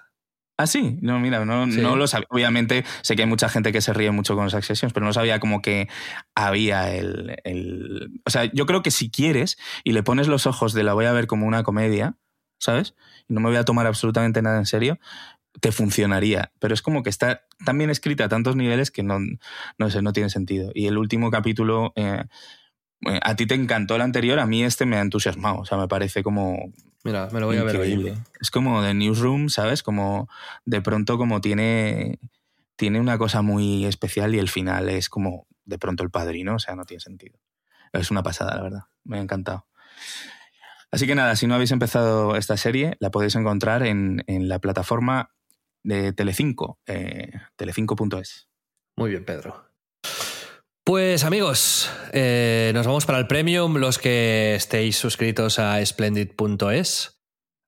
Ah, 0.57 0.67
sí, 0.67 0.99
no, 1.01 1.19
mira, 1.19 1.43
no, 1.43 1.65
no, 1.65 1.95
lo 1.97 2.07
sabía. 2.07 2.27
Obviamente 2.29 2.85
sé 3.01 3.15
que 3.15 3.23
hay 3.23 3.27
mucha 3.27 3.49
gente 3.49 3.73
que 3.73 3.81
se 3.81 3.91
ríe 3.91 4.11
mucho 4.11 4.35
con 4.35 4.49
Succession, 4.49 4.91
pero 4.93 5.05
no 5.05 5.11
sabía 5.11 5.39
como 5.39 5.61
que 5.61 5.89
había 6.33 6.95
el, 6.95 7.35
el, 7.43 8.21
O 8.25 8.29
sea, 8.29 8.45
yo 8.45 8.65
creo 8.65 8.81
que 8.81 8.91
si 8.91 9.09
quieres 9.09 9.57
y 9.83 9.91
le 9.91 10.03
pones 10.03 10.27
los 10.27 10.47
ojos 10.47 10.73
de 10.73 10.83
la 10.83 10.93
voy 10.93 11.05
a 11.05 11.11
ver 11.11 11.27
como 11.27 11.45
una 11.45 11.63
comedia, 11.63 12.17
¿sabes? 12.57 12.95
No 13.27 13.39
me 13.39 13.49
voy 13.49 13.57
a 13.57 13.65
tomar 13.65 13.87
absolutamente 13.87 14.41
nada 14.41 14.57
en 14.57 14.65
serio, 14.65 14.99
te 15.61 15.71
funcionaría. 15.71 16.51
Pero 16.59 16.73
es 16.73 16.81
como 16.81 17.03
que 17.03 17.09
está 17.09 17.43
tan 17.65 17.77
bien 17.77 17.89
escrita 17.89 18.25
a 18.25 18.29
tantos 18.29 18.55
niveles 18.55 18.91
que 18.91 19.03
no, 19.03 19.19
no 19.77 19.89
sé, 19.89 20.01
no 20.01 20.13
tiene 20.13 20.29
sentido. 20.29 20.71
Y 20.73 20.87
el 20.87 20.97
último 20.97 21.31
capítulo, 21.31 21.93
eh, 21.95 22.23
eh, 23.07 23.19
a 23.21 23.35
ti 23.35 23.45
te 23.45 23.55
encantó 23.55 23.95
el 23.95 24.01
anterior, 24.01 24.39
a 24.39 24.45
mí 24.45 24.63
este 24.63 24.85
me 24.85 24.97
ha 24.97 25.01
entusiasmado. 25.01 25.59
O 25.59 25.65
sea, 25.65 25.77
me 25.77 25.87
parece 25.87 26.23
como... 26.23 26.71
Mira, 27.03 27.29
me 27.31 27.39
lo 27.39 27.45
voy 27.45 27.57
a 27.57 27.63
ver 27.63 27.77
hoy. 27.77 28.13
Es 28.41 28.49
como 28.49 28.81
de 28.81 28.93
Newsroom, 28.93 29.49
¿sabes? 29.49 29.83
Como 29.83 30.27
de 30.65 30.81
pronto 30.81 31.17
como 31.17 31.39
tiene, 31.39 32.19
tiene 32.75 32.99
una 32.99 33.17
cosa 33.17 33.43
muy 33.43 33.85
especial 33.85 34.33
y 34.33 34.39
el 34.39 34.49
final 34.49 34.89
es 34.89 35.07
como 35.07 35.47
de 35.65 35.77
pronto 35.77 36.03
el 36.03 36.09
padrino, 36.09 36.55
o 36.55 36.59
sea, 36.59 36.75
no 36.75 36.85
tiene 36.85 37.01
sentido. 37.01 37.39
Es 37.93 38.11
una 38.11 38.23
pasada, 38.23 38.55
la 38.55 38.63
verdad. 38.63 38.81
Me 39.03 39.17
ha 39.17 39.21
encantado. 39.21 39.67
Así 40.95 41.07
que 41.07 41.15
nada, 41.15 41.35
si 41.35 41.45
no 41.45 41.55
habéis 41.55 41.71
empezado 41.71 42.37
esta 42.37 42.55
serie, 42.55 42.95
la 43.01 43.11
podéis 43.11 43.35
encontrar 43.35 43.85
en, 43.85 44.23
la 44.27 44.59
plataforma 44.59 45.29
de 45.83 46.13
Telecinco, 46.13 46.79
eh, 46.87 47.33
telecinco.es. 47.57 48.47
Muy 48.95 49.09
bien, 49.09 49.25
Pedro. 49.25 49.65
Pues 50.85 51.25
amigos, 51.25 51.91
eh, 52.13 52.71
nos 52.73 52.87
vamos 52.87 53.05
para 53.05 53.17
el 53.17 53.27
premium, 53.27 53.75
los 53.75 53.99
que 53.99 54.55
estéis 54.55 54.95
suscritos 54.95 55.59
a 55.59 55.85
splendid.es. 55.85 57.19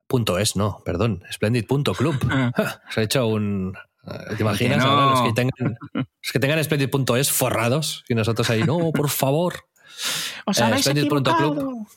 Punto 0.07 0.37
es, 0.37 0.55
no, 0.55 0.81
perdón, 0.85 1.21
splendid.club. 1.29 2.15
Se 2.91 3.01
ha 3.01 3.03
hecho 3.03 3.27
un... 3.27 3.77
Eh, 4.09 4.35
¿Te 4.37 4.41
imaginas 4.41 4.85
los 4.85 5.21
que 5.23 5.33
tengan, 5.33 5.77
los 5.91 6.31
que 6.31 6.39
tengan 6.39 6.63
splendid.es 6.63 7.29
forrados 7.29 8.05
y 8.07 8.15
nosotros 8.15 8.49
ahí, 8.49 8.63
no, 8.63 8.93
por 8.93 9.09
favor. 9.09 9.65
Os 10.45 10.61
habéis 10.61 10.85
splendid.club 10.85 11.87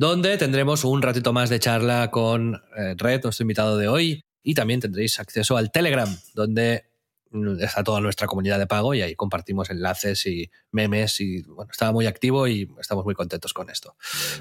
donde 0.00 0.38
tendremos 0.38 0.84
un 0.84 1.02
ratito 1.02 1.34
más 1.34 1.50
de 1.50 1.60
charla 1.60 2.10
con 2.10 2.54
eh, 2.74 2.94
Red, 2.96 3.22
nuestro 3.22 3.44
invitado 3.44 3.76
de 3.76 3.86
hoy, 3.86 4.22
y 4.42 4.54
también 4.54 4.80
tendréis 4.80 5.20
acceso 5.20 5.58
al 5.58 5.70
Telegram, 5.70 6.08
donde 6.32 6.84
mm, 7.32 7.60
está 7.60 7.84
toda 7.84 8.00
nuestra 8.00 8.26
comunidad 8.26 8.58
de 8.58 8.66
pago 8.66 8.94
y 8.94 9.02
ahí 9.02 9.14
compartimos 9.14 9.68
enlaces 9.68 10.24
y 10.24 10.50
memes 10.72 11.20
y 11.20 11.42
bueno, 11.42 11.70
estaba 11.70 11.92
muy 11.92 12.06
activo 12.06 12.48
y 12.48 12.66
estamos 12.80 13.04
muy 13.04 13.14
contentos 13.14 13.52
con 13.52 13.68
esto. 13.68 13.94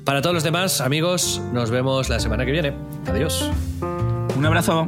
Para 0.05 0.21
todos 0.21 0.33
los 0.33 0.43
demás, 0.43 0.79
amigos, 0.79 1.41
nos 1.51 1.69
vemos 1.71 2.07
la 2.07 2.21
semana 2.21 2.45
que 2.45 2.53
viene. 2.53 2.73
Adiós. 3.07 3.51
Un 4.37 4.45
abrazo. 4.45 4.87